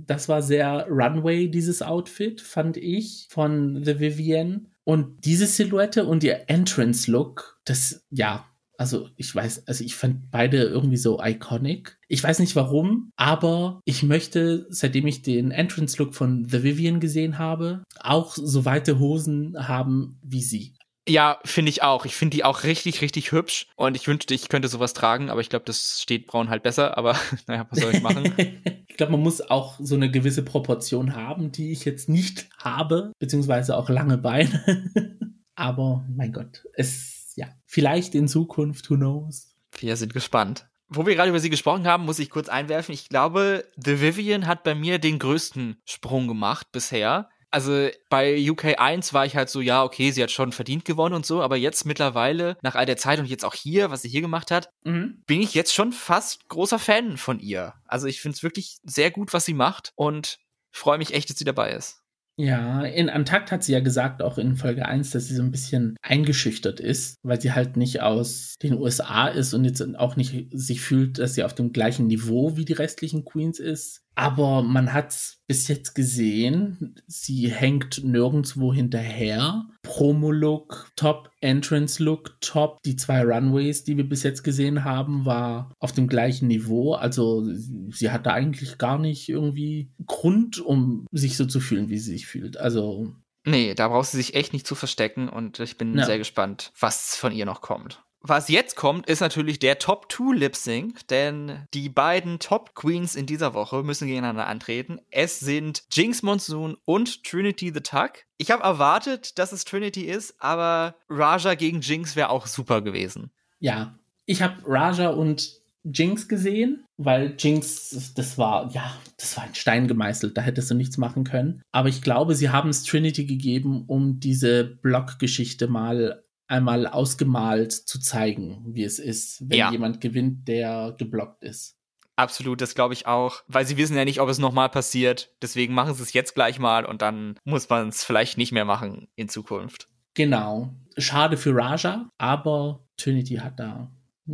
das 0.05 0.29
war 0.29 0.41
sehr 0.41 0.87
Runway, 0.89 1.49
dieses 1.49 1.81
Outfit, 1.81 2.41
fand 2.41 2.77
ich, 2.77 3.27
von 3.29 3.83
The 3.83 3.99
Vivienne. 3.99 4.65
Und 4.85 5.25
diese 5.25 5.47
Silhouette 5.47 6.05
und 6.05 6.23
ihr 6.23 6.43
Entrance-Look, 6.47 7.61
das, 7.63 8.05
ja, 8.09 8.45
also 8.77 9.09
ich 9.15 9.33
weiß, 9.33 9.67
also 9.67 9.83
ich 9.83 9.95
fand 9.95 10.31
beide 10.31 10.63
irgendwie 10.63 10.97
so 10.97 11.21
iconic. 11.21 11.97
Ich 12.07 12.23
weiß 12.23 12.39
nicht 12.39 12.55
warum, 12.55 13.11
aber 13.15 13.79
ich 13.85 14.03
möchte, 14.03 14.65
seitdem 14.69 15.07
ich 15.07 15.21
den 15.21 15.51
Entrance-Look 15.51 16.15
von 16.15 16.45
The 16.49 16.63
Vivian 16.63 16.99
gesehen 16.99 17.37
habe, 17.37 17.83
auch 17.99 18.35
so 18.35 18.65
weite 18.65 18.99
Hosen 18.99 19.55
haben 19.67 20.19
wie 20.23 20.41
sie. 20.41 20.75
Ja, 21.07 21.39
finde 21.43 21.69
ich 21.69 21.83
auch. 21.83 22.05
Ich 22.05 22.15
finde 22.15 22.35
die 22.35 22.45
auch 22.45 22.63
richtig, 22.63 23.01
richtig 23.01 23.33
hübsch. 23.33 23.67
Und 23.75 23.95
ich 23.95 24.07
wünschte, 24.07 24.33
ich 24.33 24.47
könnte 24.47 24.69
sowas 24.69 24.93
tragen, 24.93 25.29
aber 25.29 25.41
ich 25.41 25.49
glaube, 25.49 25.65
das 25.65 25.99
steht 26.01 26.27
Braun 26.27 26.49
halt 26.49 26.63
besser. 26.63 26.97
Aber 26.97 27.17
naja, 27.47 27.67
was 27.69 27.79
soll 27.79 27.93
ich 27.93 28.01
machen? 28.01 28.33
ich 28.87 28.95
glaube, 28.95 29.11
man 29.11 29.21
muss 29.21 29.41
auch 29.41 29.77
so 29.79 29.95
eine 29.95 30.09
gewisse 30.09 30.43
Proportion 30.43 31.15
haben, 31.15 31.51
die 31.51 31.71
ich 31.71 31.83
jetzt 31.83 32.07
nicht 32.07 32.47
habe, 32.57 33.11
beziehungsweise 33.19 33.75
auch 33.75 33.89
lange 33.89 34.17
Beine. 34.17 34.89
aber 35.55 36.05
mein 36.15 36.31
Gott, 36.31 36.63
es 36.73 37.22
ja, 37.35 37.47
vielleicht 37.65 38.15
in 38.15 38.27
Zukunft, 38.27 38.89
who 38.89 38.95
knows. 38.95 39.55
Wir 39.77 39.95
sind 39.95 40.13
gespannt. 40.13 40.67
Wo 40.87 41.05
wir 41.05 41.15
gerade 41.15 41.29
über 41.29 41.39
sie 41.39 41.49
gesprochen 41.49 41.87
haben, 41.87 42.05
muss 42.05 42.19
ich 42.19 42.29
kurz 42.29 42.49
einwerfen. 42.49 42.93
Ich 42.93 43.09
glaube, 43.09 43.65
The 43.77 44.01
Vivian 44.01 44.45
hat 44.45 44.63
bei 44.63 44.75
mir 44.75 44.99
den 44.99 45.17
größten 45.17 45.81
Sprung 45.85 46.27
gemacht 46.27 46.67
bisher. 46.71 47.29
Also 47.49 47.89
bei 48.09 48.49
UK 48.49 48.79
1 48.79 49.13
war 49.13 49.27
ich 49.27 49.35
halt 49.35 49.47
so, 49.47 49.61
ja, 49.61 49.83
okay, 49.83 50.09
sie 50.09 50.23
hat 50.23 50.31
schon 50.31 50.51
verdient 50.51 50.85
gewonnen 50.85 51.13
und 51.13 51.25
so, 51.25 51.41
aber 51.41 51.55
jetzt 51.55 51.85
mittlerweile, 51.85 52.57
nach 52.63 52.73
all 52.73 52.87
der 52.87 52.97
Zeit 52.97 53.19
und 53.19 53.27
jetzt 53.27 53.45
auch 53.45 53.53
hier, 53.53 53.91
was 53.91 54.01
sie 54.01 54.09
hier 54.09 54.21
gemacht 54.21 54.49
hat, 54.49 54.69
mhm. 54.83 55.21
bin 55.27 55.39
ich 55.39 55.53
jetzt 55.53 55.71
schon 55.71 55.91
fast 55.91 56.49
großer 56.49 56.79
Fan 56.79 57.15
von 57.15 57.39
ihr. 57.39 57.75
Also 57.85 58.07
ich 58.07 58.21
finde 58.21 58.37
es 58.37 58.43
wirklich 58.43 58.77
sehr 58.83 59.11
gut, 59.11 59.33
was 59.33 59.45
sie 59.45 59.53
macht 59.53 59.93
und 59.95 60.39
freue 60.71 60.97
mich 60.97 61.13
echt, 61.13 61.29
dass 61.29 61.37
sie 61.37 61.45
dabei 61.45 61.73
ist. 61.73 62.02
Ja, 62.35 62.81
in 62.83 63.09
Antakt 63.09 63.51
hat 63.51 63.63
sie 63.63 63.73
ja 63.73 63.79
gesagt, 63.79 64.23
auch 64.23 64.39
in 64.39 64.55
Folge 64.55 64.87
1, 64.87 65.11
dass 65.11 65.27
sie 65.27 65.35
so 65.35 65.43
ein 65.43 65.51
bisschen 65.51 65.95
eingeschüchtert 66.01 66.79
ist, 66.79 67.17
weil 67.21 67.39
sie 67.39 67.51
halt 67.51 67.77
nicht 67.77 68.01
aus 68.01 68.55
den 68.63 68.73
USA 68.73 69.27
ist 69.27 69.53
und 69.53 69.65
jetzt 69.65 69.81
auch 69.97 70.15
nicht 70.15 70.47
sich 70.51 70.81
fühlt, 70.81 71.19
dass 71.19 71.35
sie 71.35 71.43
auf 71.43 71.53
dem 71.53 71.73
gleichen 71.73 72.07
Niveau 72.07 72.57
wie 72.57 72.65
die 72.65 72.73
restlichen 72.73 73.23
Queens 73.23 73.59
ist. 73.59 74.01
Aber 74.15 74.63
man 74.63 74.93
hat 74.93 75.37
bis 75.47 75.67
jetzt 75.67 75.93
gesehen, 75.93 76.95
sie 77.05 77.51
hängt 77.51 78.03
nirgendwo 78.03 78.73
hinterher. 78.73 79.67
Promo-Look, 79.83 80.91
Top, 80.95 81.29
Entrance-Look, 81.41 82.37
Top. 82.41 82.81
Die 82.83 82.95
zwei 82.95 83.21
Runways, 83.23 83.83
die 83.83 83.97
wir 83.97 84.07
bis 84.07 84.23
jetzt 84.23 84.43
gesehen 84.43 84.83
haben, 84.83 85.25
war 85.25 85.71
auf 85.79 85.91
dem 85.91 86.07
gleichen 86.07 86.47
Niveau. 86.47 86.93
Also 86.93 87.45
sie 87.45 88.09
hatte 88.09 88.31
eigentlich 88.33 88.77
gar 88.77 88.97
nicht 88.97 89.29
irgendwie 89.29 89.91
Grund, 90.05 90.59
um 90.59 91.05
sich 91.11 91.37
so 91.37 91.45
zu 91.45 91.59
fühlen, 91.59 91.89
wie 91.89 91.99
sie 91.99 92.13
sich 92.13 92.25
fühlt. 92.25 92.57
Also. 92.57 93.13
Nee, 93.45 93.75
da 93.75 93.89
braucht 93.89 94.07
sie 94.07 94.17
sich 94.17 94.35
echt 94.35 94.53
nicht 94.53 94.65
zu 94.65 94.73
verstecken 94.73 95.27
und 95.27 95.59
ich 95.59 95.77
bin 95.77 95.97
ja. 95.97 96.05
sehr 96.05 96.17
gespannt, 96.17 96.71
was 96.79 97.17
von 97.17 97.33
ihr 97.33 97.45
noch 97.45 97.59
kommt. 97.59 98.02
Was 98.25 98.47
jetzt 98.47 98.77
kommt, 98.77 99.07
ist 99.09 99.19
natürlich 99.19 99.59
der 99.59 99.79
Top 99.79 100.09
2 100.09 100.37
Lip 100.37 100.55
Sync, 100.55 101.05
denn 101.09 101.67
die 101.73 101.89
beiden 101.89 102.39
Top 102.39 102.73
Queens 102.73 103.15
in 103.15 103.25
dieser 103.25 103.53
Woche 103.53 103.83
müssen 103.83 104.07
gegeneinander 104.07 104.47
antreten. 104.47 105.01
Es 105.11 105.41
sind 105.41 105.83
Jinx 105.91 106.23
Monsoon 106.23 106.77
und 106.85 107.25
Trinity 107.25 107.73
the 107.73 107.81
Tuck. 107.81 108.23
Ich 108.37 108.49
habe 108.49 108.63
erwartet, 108.63 109.37
dass 109.39 109.51
es 109.51 109.65
Trinity 109.65 110.03
ist, 110.03 110.35
aber 110.39 110.95
Raja 111.09 111.55
gegen 111.55 111.81
Jinx 111.81 112.15
wäre 112.15 112.29
auch 112.29 112.47
super 112.47 112.81
gewesen. 112.81 113.29
Ja, 113.59 113.99
ich 114.25 114.41
habe 114.41 114.55
Raja 114.65 115.09
und 115.09 115.61
Jinx 115.83 116.29
gesehen, 116.29 116.85
weil 116.95 117.35
Jinx, 117.37 118.13
das 118.15 118.37
war, 118.37 118.71
ja, 118.71 118.95
das 119.17 119.35
war 119.35 119.43
ein 119.43 119.55
Stein 119.55 119.89
gemeißelt, 119.89 120.37
da 120.37 120.41
hättest 120.41 120.71
du 120.71 120.75
nichts 120.75 120.97
machen 120.97 121.25
können. 121.25 121.61
Aber 121.73 121.89
ich 121.89 122.01
glaube, 122.01 122.35
sie 122.35 122.51
haben 122.51 122.69
es 122.69 122.83
Trinity 122.83 123.25
gegeben, 123.25 123.83
um 123.87 124.21
diese 124.21 124.63
Blockgeschichte 124.63 125.67
mal 125.67 126.22
einmal 126.47 126.87
ausgemalt 126.87 127.71
zu 127.71 127.99
zeigen, 127.99 128.63
wie 128.67 128.83
es 128.83 128.99
ist, 128.99 129.49
wenn 129.49 129.57
ja. 129.57 129.71
jemand 129.71 130.01
gewinnt, 130.01 130.47
der 130.47 130.95
geblockt 130.97 131.43
ist. 131.43 131.77
Absolut, 132.15 132.61
das 132.61 132.75
glaube 132.75 132.93
ich 132.93 133.07
auch, 133.07 133.41
weil 133.47 133.65
sie 133.65 133.77
wissen 133.77 133.97
ja 133.97 134.05
nicht, 134.05 134.21
ob 134.21 134.29
es 134.29 134.37
nochmal 134.37 134.69
passiert. 134.69 135.33
Deswegen 135.41 135.73
machen 135.73 135.95
sie 135.95 136.03
es 136.03 136.13
jetzt 136.13 136.35
gleich 136.35 136.59
mal 136.59 136.85
und 136.85 137.01
dann 137.01 137.39
muss 137.43 137.67
man 137.69 137.89
es 137.89 138.03
vielleicht 138.03 138.37
nicht 138.37 138.51
mehr 138.51 138.65
machen 138.65 139.07
in 139.15 139.29
Zukunft. 139.29 139.87
Genau. 140.13 140.75
Schade 140.97 141.37
für 141.37 141.55
Raja, 141.55 142.09
aber 142.19 142.85
Trinity 142.97 143.35
hat 143.35 143.59
da 143.59 143.91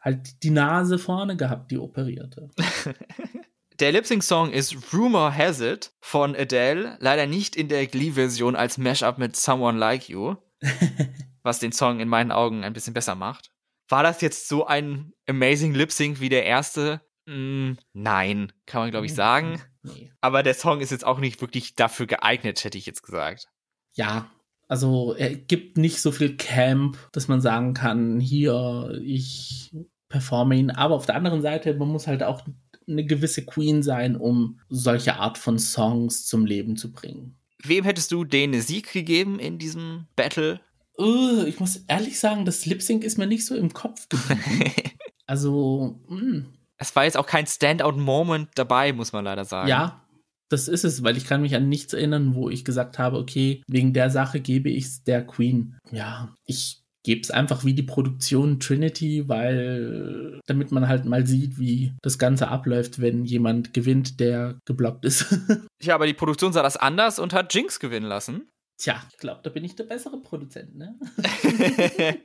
halt 0.00 0.42
die 0.42 0.50
Nase 0.50 0.98
vorne 0.98 1.36
gehabt, 1.36 1.70
die 1.70 1.78
operierte. 1.78 2.48
Der 3.80 3.90
Lip-Sync-Song 3.90 4.52
ist 4.52 4.76
Rumor 4.92 5.36
Has 5.36 5.60
It 5.60 5.92
von 6.00 6.36
Adele, 6.36 6.96
leider 7.00 7.26
nicht 7.26 7.56
in 7.56 7.68
der 7.68 7.88
Glee-Version 7.88 8.54
als 8.54 8.78
Mashup 8.78 9.18
mit 9.18 9.34
Someone 9.34 9.76
Like 9.76 10.08
You. 10.08 10.36
Was 11.42 11.58
den 11.58 11.72
Song 11.72 12.00
in 12.00 12.08
meinen 12.08 12.32
Augen 12.32 12.64
ein 12.64 12.72
bisschen 12.72 12.94
besser 12.94 13.14
macht. 13.14 13.50
War 13.88 14.02
das 14.02 14.20
jetzt 14.20 14.48
so 14.48 14.66
ein 14.66 15.12
amazing 15.28 15.74
Lip 15.74 15.92
Sync 15.92 16.20
wie 16.20 16.28
der 16.28 16.44
erste? 16.44 17.00
Mm, 17.26 17.72
nein, 17.92 18.52
kann 18.66 18.82
man 18.82 18.90
glaube 18.90 19.06
ich 19.06 19.14
sagen. 19.14 19.60
Nee. 19.86 20.10
Aber 20.22 20.42
der 20.42 20.54
Song 20.54 20.80
ist 20.80 20.92
jetzt 20.92 21.04
auch 21.04 21.18
nicht 21.18 21.42
wirklich 21.42 21.74
dafür 21.74 22.06
geeignet, 22.06 22.64
hätte 22.64 22.78
ich 22.78 22.86
jetzt 22.86 23.02
gesagt. 23.02 23.48
Ja, 23.92 24.30
also 24.66 25.14
er 25.14 25.34
gibt 25.34 25.76
nicht 25.76 26.00
so 26.00 26.10
viel 26.10 26.38
Camp, 26.38 26.96
dass 27.12 27.28
man 27.28 27.42
sagen 27.42 27.74
kann, 27.74 28.18
hier, 28.18 28.98
ich 29.04 29.76
performe 30.08 30.56
ihn. 30.56 30.70
Aber 30.70 30.94
auf 30.94 31.04
der 31.04 31.16
anderen 31.16 31.42
Seite, 31.42 31.74
man 31.74 31.88
muss 31.88 32.06
halt 32.06 32.22
auch 32.22 32.42
eine 32.88 33.04
gewisse 33.04 33.44
Queen 33.44 33.82
sein, 33.82 34.16
um 34.16 34.60
solche 34.68 35.16
Art 35.16 35.38
von 35.38 35.58
Songs 35.58 36.26
zum 36.26 36.46
Leben 36.46 36.76
zu 36.76 36.92
bringen. 36.92 37.36
Wem 37.64 37.84
hättest 37.84 38.12
du 38.12 38.24
den 38.24 38.60
Sieg 38.60 38.92
gegeben 38.92 39.38
in 39.38 39.58
diesem 39.58 40.06
Battle? 40.16 40.60
Uh, 40.98 41.44
ich 41.44 41.58
muss 41.58 41.84
ehrlich 41.88 42.20
sagen, 42.20 42.44
das 42.44 42.66
Lip 42.66 42.82
Sync 42.82 43.02
ist 43.02 43.18
mir 43.18 43.26
nicht 43.26 43.46
so 43.46 43.56
im 43.56 43.72
Kopf 43.72 44.08
geblieben. 44.08 44.70
also, 45.26 45.98
mh. 46.08 46.20
Hm. 46.20 46.46
Es 46.76 46.94
war 46.94 47.04
jetzt 47.04 47.16
auch 47.16 47.26
kein 47.26 47.46
Standout-Moment 47.46 48.50
dabei, 48.56 48.92
muss 48.92 49.12
man 49.12 49.24
leider 49.24 49.44
sagen. 49.44 49.68
Ja, 49.68 50.04
das 50.48 50.68
ist 50.68 50.84
es, 50.84 51.02
weil 51.02 51.16
ich 51.16 51.24
kann 51.24 51.40
mich 51.40 51.54
an 51.54 51.68
nichts 51.68 51.92
erinnern, 51.92 52.34
wo 52.34 52.50
ich 52.50 52.64
gesagt 52.64 52.98
habe, 52.98 53.18
okay, 53.18 53.62
wegen 53.66 53.92
der 53.92 54.10
Sache 54.10 54.40
gebe 54.40 54.70
ich 54.70 54.84
es 54.84 55.02
der 55.02 55.26
Queen. 55.26 55.78
Ja, 55.90 56.34
ich 56.44 56.83
gebe 57.04 57.20
es 57.20 57.30
einfach 57.30 57.64
wie 57.64 57.74
die 57.74 57.82
Produktion 57.82 58.58
Trinity, 58.58 59.28
weil 59.28 60.40
damit 60.46 60.72
man 60.72 60.88
halt 60.88 61.04
mal 61.04 61.26
sieht, 61.26 61.58
wie 61.58 61.92
das 62.02 62.18
Ganze 62.18 62.48
abläuft, 62.48 63.00
wenn 63.00 63.24
jemand 63.24 63.74
gewinnt, 63.74 64.18
der 64.18 64.58
geblockt 64.64 65.04
ist. 65.04 65.26
ja, 65.82 65.94
aber 65.94 66.06
die 66.06 66.14
Produktion 66.14 66.52
sah 66.52 66.62
das 66.62 66.76
anders 66.76 67.18
und 67.18 67.32
hat 67.32 67.54
Jinx 67.54 67.78
gewinnen 67.78 68.06
lassen. 68.06 68.48
Tja, 68.78 69.00
ich 69.12 69.18
glaube, 69.18 69.40
da 69.44 69.50
bin 69.50 69.64
ich 69.64 69.76
der 69.76 69.84
bessere 69.84 70.20
Produzent, 70.20 70.74
ne? 70.74 70.98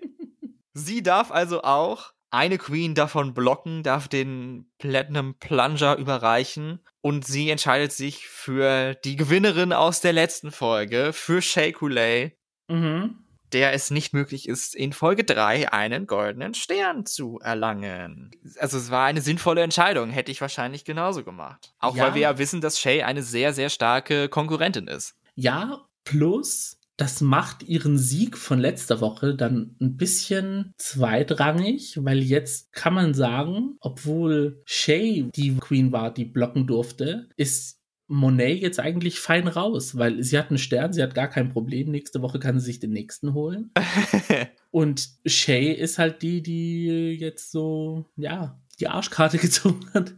Sie 0.73 1.03
darf 1.03 1.31
also 1.31 1.61
auch 1.61 2.13
eine 2.31 2.57
Queen 2.57 2.95
davon 2.95 3.33
blocken, 3.33 3.83
darf 3.83 4.07
den 4.07 4.71
Platinum 4.77 5.35
Plunger 5.39 5.97
überreichen 5.97 6.79
und 7.01 7.25
sie 7.25 7.49
entscheidet 7.49 7.91
sich 7.91 8.27
für 8.27 8.93
die 9.03 9.15
Gewinnerin 9.15 9.73
aus 9.73 9.99
der 9.99 10.13
letzten 10.13 10.51
Folge, 10.51 11.11
für 11.11 11.41
Shea 11.41 11.71
Coulee. 11.71 12.31
Mhm. 12.69 13.25
Der 13.53 13.73
es 13.73 13.91
nicht 13.91 14.13
möglich 14.13 14.47
ist, 14.47 14.75
in 14.75 14.93
Folge 14.93 15.23
3 15.23 15.71
einen 15.73 16.07
goldenen 16.07 16.53
Stern 16.53 17.05
zu 17.05 17.39
erlangen. 17.39 18.31
Also 18.59 18.77
es 18.77 18.91
war 18.91 19.05
eine 19.05 19.21
sinnvolle 19.21 19.61
Entscheidung, 19.61 20.09
hätte 20.09 20.31
ich 20.31 20.41
wahrscheinlich 20.41 20.85
genauso 20.85 21.23
gemacht. 21.23 21.73
Auch 21.79 21.95
Ja. 21.95 22.05
weil 22.05 22.13
wir 22.15 22.21
ja 22.21 22.37
wissen, 22.37 22.61
dass 22.61 22.79
Shay 22.79 23.03
eine 23.03 23.23
sehr, 23.23 23.53
sehr 23.53 23.69
starke 23.69 24.29
Konkurrentin 24.29 24.87
ist. 24.87 25.15
Ja, 25.35 25.85
plus 26.03 26.75
das 26.97 27.21
macht 27.21 27.63
ihren 27.63 27.97
Sieg 27.97 28.37
von 28.37 28.59
letzter 28.59 28.99
Woche 28.99 29.33
dann 29.33 29.73
ein 29.79 29.95
bisschen 29.95 30.73
zweitrangig, 30.77 31.97
weil 32.03 32.19
jetzt 32.19 32.73
kann 32.73 32.93
man 32.93 33.13
sagen, 33.13 33.77
obwohl 33.79 34.61
Shay 34.65 35.29
die 35.33 35.55
Queen 35.57 35.91
war, 35.93 36.13
die 36.13 36.25
blocken 36.25 36.67
durfte, 36.67 37.29
ist 37.37 37.78
Monet 38.09 38.61
jetzt 38.61 38.79
eigentlich 38.79 39.19
fein 39.19 39.47
raus, 39.47 39.97
weil 39.97 40.23
sie 40.23 40.37
hat 40.37 40.49
einen 40.49 40.57
Stern, 40.57 40.93
sie 40.93 41.03
hat 41.03 41.13
gar 41.13 41.27
kein 41.27 41.49
Problem. 41.49 41.91
Nächste 41.91 42.21
Woche 42.21 42.39
kann 42.39 42.59
sie 42.59 42.65
sich 42.65 42.79
den 42.79 42.91
nächsten 42.91 43.33
holen. 43.33 43.71
Und 44.71 45.09
Shay 45.25 45.71
ist 45.71 45.99
halt 45.99 46.21
die, 46.23 46.41
die 46.41 47.17
jetzt 47.19 47.51
so, 47.51 48.05
ja, 48.15 48.59
die 48.79 48.87
Arschkarte 48.87 49.37
gezogen 49.39 49.85
hat. 49.93 50.13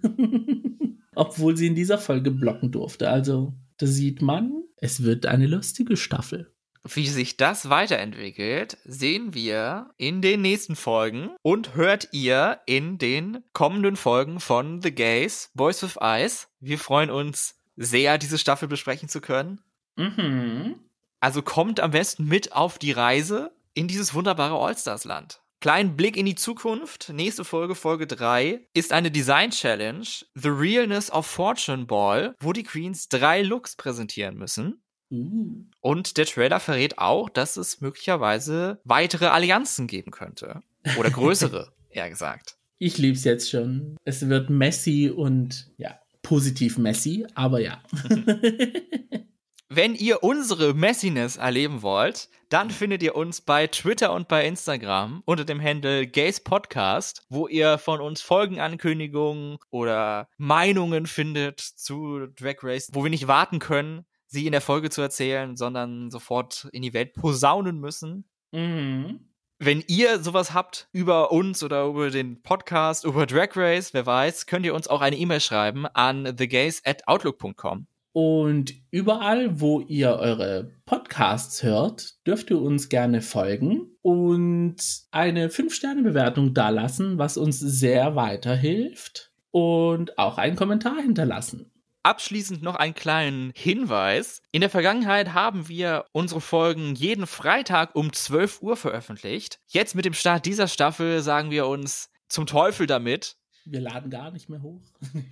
Obwohl 1.15 1.57
sie 1.57 1.67
in 1.67 1.75
dieser 1.75 1.97
Folge 1.97 2.31
blocken 2.31 2.71
durfte. 2.71 3.09
Also, 3.09 3.53
da 3.77 3.85
sieht 3.85 4.21
man, 4.21 4.63
es 4.77 5.03
wird 5.03 5.25
eine 5.25 5.47
lustige 5.47 5.97
Staffel. 5.97 6.51
Wie 6.83 7.07
sich 7.07 7.37
das 7.37 7.69
weiterentwickelt, 7.69 8.77
sehen 8.85 9.35
wir 9.35 9.91
in 9.97 10.21
den 10.21 10.41
nächsten 10.41 10.75
Folgen 10.75 11.29
und 11.43 11.75
hört 11.75 12.07
ihr 12.11 12.59
in 12.65 12.97
den 12.97 13.43
kommenden 13.53 13.95
Folgen 13.95 14.39
von 14.39 14.81
The 14.81 14.91
Gays, 14.91 15.51
Boys 15.53 15.83
with 15.83 15.97
Eyes. 16.01 16.47
Wir 16.59 16.79
freuen 16.79 17.11
uns 17.11 17.60
sehr, 17.81 18.17
diese 18.17 18.37
Staffel 18.37 18.67
besprechen 18.67 19.09
zu 19.09 19.21
können. 19.21 19.61
Mhm. 19.95 20.75
Also 21.19 21.41
kommt 21.41 21.79
am 21.79 21.91
besten 21.91 22.25
mit 22.25 22.53
auf 22.53 22.77
die 22.79 22.91
Reise 22.91 23.51
in 23.73 23.87
dieses 23.87 24.13
wunderbare 24.13 24.55
All-Stars-Land. 24.55 25.41
Kleinen 25.59 25.95
Blick 25.95 26.17
in 26.17 26.25
die 26.25 26.35
Zukunft. 26.35 27.09
Nächste 27.13 27.45
Folge, 27.45 27.75
Folge 27.75 28.07
3, 28.07 28.61
ist 28.73 28.91
eine 28.91 29.11
Design-Challenge, 29.11 30.07
The 30.33 30.49
Realness 30.49 31.11
of 31.11 31.27
Fortune 31.27 31.85
Ball, 31.85 32.35
wo 32.39 32.51
die 32.51 32.63
Queens 32.63 33.09
drei 33.09 33.43
Looks 33.43 33.75
präsentieren 33.75 34.37
müssen. 34.37 34.81
Uh. 35.11 35.65
Und 35.79 36.17
der 36.17 36.25
Trailer 36.25 36.59
verrät 36.59 36.97
auch, 36.97 37.29
dass 37.29 37.57
es 37.57 37.81
möglicherweise 37.81 38.79
weitere 38.85 39.27
Allianzen 39.27 39.85
geben 39.85 40.09
könnte. 40.09 40.61
Oder 40.97 41.11
größere, 41.11 41.71
eher 41.89 42.09
gesagt. 42.09 42.57
Ich 42.79 42.97
lieb's 42.97 43.23
jetzt 43.23 43.51
schon. 43.51 43.97
Es 44.03 44.27
wird 44.27 44.49
messy 44.49 45.11
und 45.15 45.71
ja, 45.77 46.00
positiv 46.31 46.77
messy, 46.77 47.27
aber 47.35 47.59
ja. 47.59 47.83
Wenn 49.67 49.95
ihr 49.95 50.23
unsere 50.23 50.73
Messiness 50.73 51.35
erleben 51.35 51.81
wollt, 51.81 52.29
dann 52.47 52.69
findet 52.69 53.03
ihr 53.03 53.17
uns 53.17 53.41
bei 53.41 53.67
Twitter 53.67 54.13
und 54.13 54.29
bei 54.29 54.47
Instagram 54.47 55.23
unter 55.25 55.43
dem 55.43 55.61
Handle 55.61 56.07
Gays 56.07 56.41
Podcast, 56.41 57.25
wo 57.27 57.49
ihr 57.49 57.77
von 57.77 57.99
uns 57.99 58.21
Folgenankündigungen 58.21 59.57
oder 59.71 60.29
Meinungen 60.37 61.05
findet 61.05 61.59
zu 61.59 62.27
Drag 62.27 62.63
Race, 62.63 62.89
wo 62.93 63.03
wir 63.03 63.09
nicht 63.09 63.27
warten 63.27 63.59
können, 63.59 64.05
sie 64.27 64.45
in 64.45 64.53
der 64.53 64.61
Folge 64.61 64.89
zu 64.89 65.01
erzählen, 65.01 65.57
sondern 65.57 66.11
sofort 66.11 66.69
in 66.71 66.81
die 66.81 66.93
Welt 66.93 67.11
posaunen 67.13 67.77
müssen. 67.77 68.23
mhm. 68.53 69.30
Wenn 69.63 69.83
ihr 69.85 70.17
sowas 70.17 70.55
habt 70.55 70.87
über 70.91 71.31
uns 71.31 71.61
oder 71.61 71.85
über 71.85 72.09
den 72.09 72.41
Podcast, 72.41 73.05
über 73.05 73.27
Drag 73.27 73.55
Race, 73.55 73.93
wer 73.93 74.07
weiß, 74.07 74.47
könnt 74.47 74.65
ihr 74.65 74.73
uns 74.73 74.87
auch 74.87 75.01
eine 75.01 75.15
E-Mail 75.15 75.39
schreiben 75.39 75.85
an 75.85 76.35
thegays 76.35 76.81
at 76.83 77.07
outlook.com. 77.07 77.85
Und 78.11 78.73
überall, 78.89 79.61
wo 79.61 79.79
ihr 79.81 80.15
eure 80.15 80.71
Podcasts 80.87 81.61
hört, 81.61 82.15
dürft 82.25 82.49
ihr 82.49 82.59
uns 82.59 82.89
gerne 82.89 83.21
folgen 83.21 83.91
und 84.01 84.77
eine 85.11 85.49
5-Sterne-Bewertung 85.49 86.55
dalassen, 86.55 87.19
was 87.19 87.37
uns 87.37 87.59
sehr 87.59 88.15
weiterhilft. 88.15 89.31
Und 89.51 90.17
auch 90.17 90.39
einen 90.39 90.55
Kommentar 90.55 90.99
hinterlassen. 91.03 91.70
Abschließend 92.03 92.63
noch 92.63 92.75
einen 92.75 92.95
kleinen 92.95 93.51
Hinweis. 93.55 94.41
In 94.51 94.61
der 94.61 94.69
Vergangenheit 94.69 95.33
haben 95.33 95.67
wir 95.67 96.05
unsere 96.11 96.41
Folgen 96.41 96.95
jeden 96.95 97.27
Freitag 97.27 97.95
um 97.95 98.11
12 98.11 98.61
Uhr 98.61 98.75
veröffentlicht. 98.75 99.59
Jetzt 99.67 99.93
mit 99.93 100.05
dem 100.05 100.13
Start 100.13 100.45
dieser 100.45 100.67
Staffel 100.67 101.21
sagen 101.21 101.51
wir 101.51 101.67
uns 101.67 102.09
zum 102.27 102.47
Teufel 102.47 102.87
damit. 102.87 103.37
Wir 103.65 103.81
laden 103.81 104.09
gar 104.09 104.31
nicht 104.31 104.49
mehr 104.49 104.61
hoch. 104.61 104.81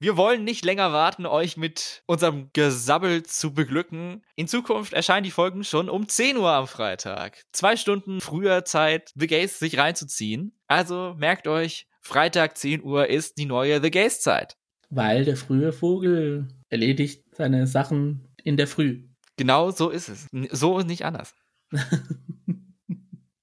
Wir 0.00 0.18
wollen 0.18 0.44
nicht 0.44 0.66
länger 0.66 0.92
warten, 0.92 1.24
euch 1.24 1.56
mit 1.56 2.02
unserem 2.04 2.50
Gesabbel 2.52 3.22
zu 3.22 3.54
beglücken. 3.54 4.22
In 4.36 4.46
Zukunft 4.46 4.92
erscheinen 4.92 5.24
die 5.24 5.30
Folgen 5.30 5.64
schon 5.64 5.88
um 5.88 6.08
10 6.08 6.36
Uhr 6.36 6.50
am 6.50 6.66
Freitag. 6.66 7.42
Zwei 7.52 7.76
Stunden 7.76 8.20
früher 8.20 8.66
Zeit, 8.66 9.12
The 9.14 9.26
Gays 9.28 9.58
sich 9.58 9.78
reinzuziehen. 9.78 10.52
Also 10.66 11.14
merkt 11.16 11.48
euch, 11.48 11.86
Freitag 12.04 12.58
10 12.58 12.82
Uhr 12.84 13.08
ist 13.08 13.38
die 13.38 13.46
neue 13.46 13.82
The 13.82 13.90
Gays 13.90 14.20
Zeit. 14.20 14.56
Weil 14.90 15.24
der 15.24 15.36
frühe 15.36 15.72
Vogel 15.72 16.48
erledigt 16.68 17.24
seine 17.32 17.66
Sachen 17.66 18.28
in 18.44 18.56
der 18.56 18.68
Früh. 18.68 19.04
Genau 19.36 19.70
so 19.70 19.88
ist 19.88 20.08
es. 20.08 20.28
So 20.50 20.76
und 20.76 20.86
nicht 20.86 21.04
anders. 21.04 21.34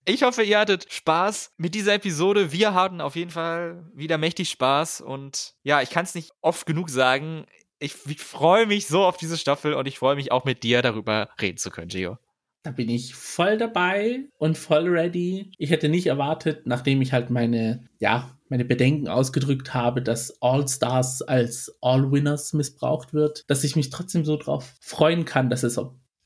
Ich 0.03 0.23
hoffe, 0.23 0.41
ihr 0.41 0.57
hattet 0.57 0.91
Spaß 0.91 1.53
mit 1.57 1.75
dieser 1.75 1.93
Episode. 1.93 2.51
Wir 2.51 2.73
hatten 2.73 3.01
auf 3.01 3.15
jeden 3.15 3.29
Fall 3.29 3.85
wieder 3.93 4.17
mächtig 4.17 4.49
Spaß 4.49 5.01
und 5.01 5.53
ja, 5.61 5.83
ich 5.83 5.91
kann 5.91 6.05
es 6.05 6.15
nicht 6.15 6.31
oft 6.41 6.65
genug 6.65 6.89
sagen. 6.89 7.45
Ich, 7.77 7.95
ich 8.07 8.19
freue 8.19 8.65
mich 8.65 8.87
so 8.87 9.05
auf 9.05 9.17
diese 9.17 9.37
Staffel 9.37 9.75
und 9.75 9.87
ich 9.87 9.99
freue 9.99 10.15
mich 10.15 10.31
auch 10.31 10.43
mit 10.43 10.63
dir 10.63 10.81
darüber 10.81 11.29
reden 11.39 11.59
zu 11.59 11.69
können, 11.69 11.89
Gio. 11.89 12.17
Da 12.63 12.69
bin 12.69 12.89
ich 12.89 13.15
voll 13.15 13.57
dabei 13.57 14.25
und 14.37 14.55
voll 14.55 14.87
ready. 14.87 15.51
Ich 15.57 15.71
hätte 15.71 15.89
nicht 15.89 16.05
erwartet, 16.05 16.67
nachdem 16.67 17.01
ich 17.01 17.11
halt 17.11 17.31
meine, 17.31 17.85
ja, 17.99 18.37
meine 18.49 18.65
Bedenken 18.65 19.07
ausgedrückt 19.07 19.73
habe, 19.73 20.01
dass 20.03 20.41
All 20.41 20.67
Stars 20.67 21.23
als 21.23 21.75
All 21.81 22.11
Winners 22.11 22.53
missbraucht 22.53 23.13
wird, 23.13 23.43
dass 23.47 23.63
ich 23.63 23.75
mich 23.75 23.89
trotzdem 23.89 24.25
so 24.25 24.37
drauf 24.37 24.75
freuen 24.79 25.25
kann, 25.25 25.49
dass 25.49 25.63
es 25.63 25.79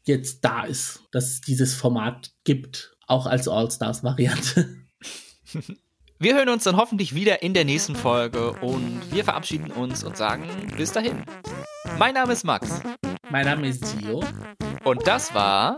jetzt 0.03 0.43
da 0.43 0.65
ist, 0.65 1.03
dass 1.11 1.25
es 1.25 1.41
dieses 1.41 1.73
Format 1.73 2.33
gibt, 2.43 2.97
auch 3.07 3.27
als 3.27 3.47
All 3.47 3.71
Stars 3.71 4.03
Variante. 4.03 4.75
Wir 6.17 6.35
hören 6.35 6.49
uns 6.49 6.63
dann 6.63 6.77
hoffentlich 6.77 7.13
wieder 7.13 7.43
in 7.43 7.53
der 7.53 7.65
nächsten 7.65 7.93
Folge 7.93 8.53
und 8.53 9.01
wir 9.11 9.25
verabschieden 9.25 9.69
uns 9.69 10.01
und 10.01 10.15
sagen 10.15 10.47
bis 10.77 10.93
dahin. 10.93 11.21
Mein 11.99 12.13
Name 12.13 12.31
ist 12.31 12.45
Max 12.45 12.81
mein 13.29 13.45
Name 13.45 13.67
ist 13.67 13.97
Gio. 13.97 14.23
und 14.83 15.07
das 15.07 15.33
war 15.33 15.77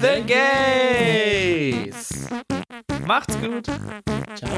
The 0.00 0.22
Gays. 0.26 2.26
Macht's 3.06 3.38
gut. 3.40 3.66
Ciao. 4.34 4.50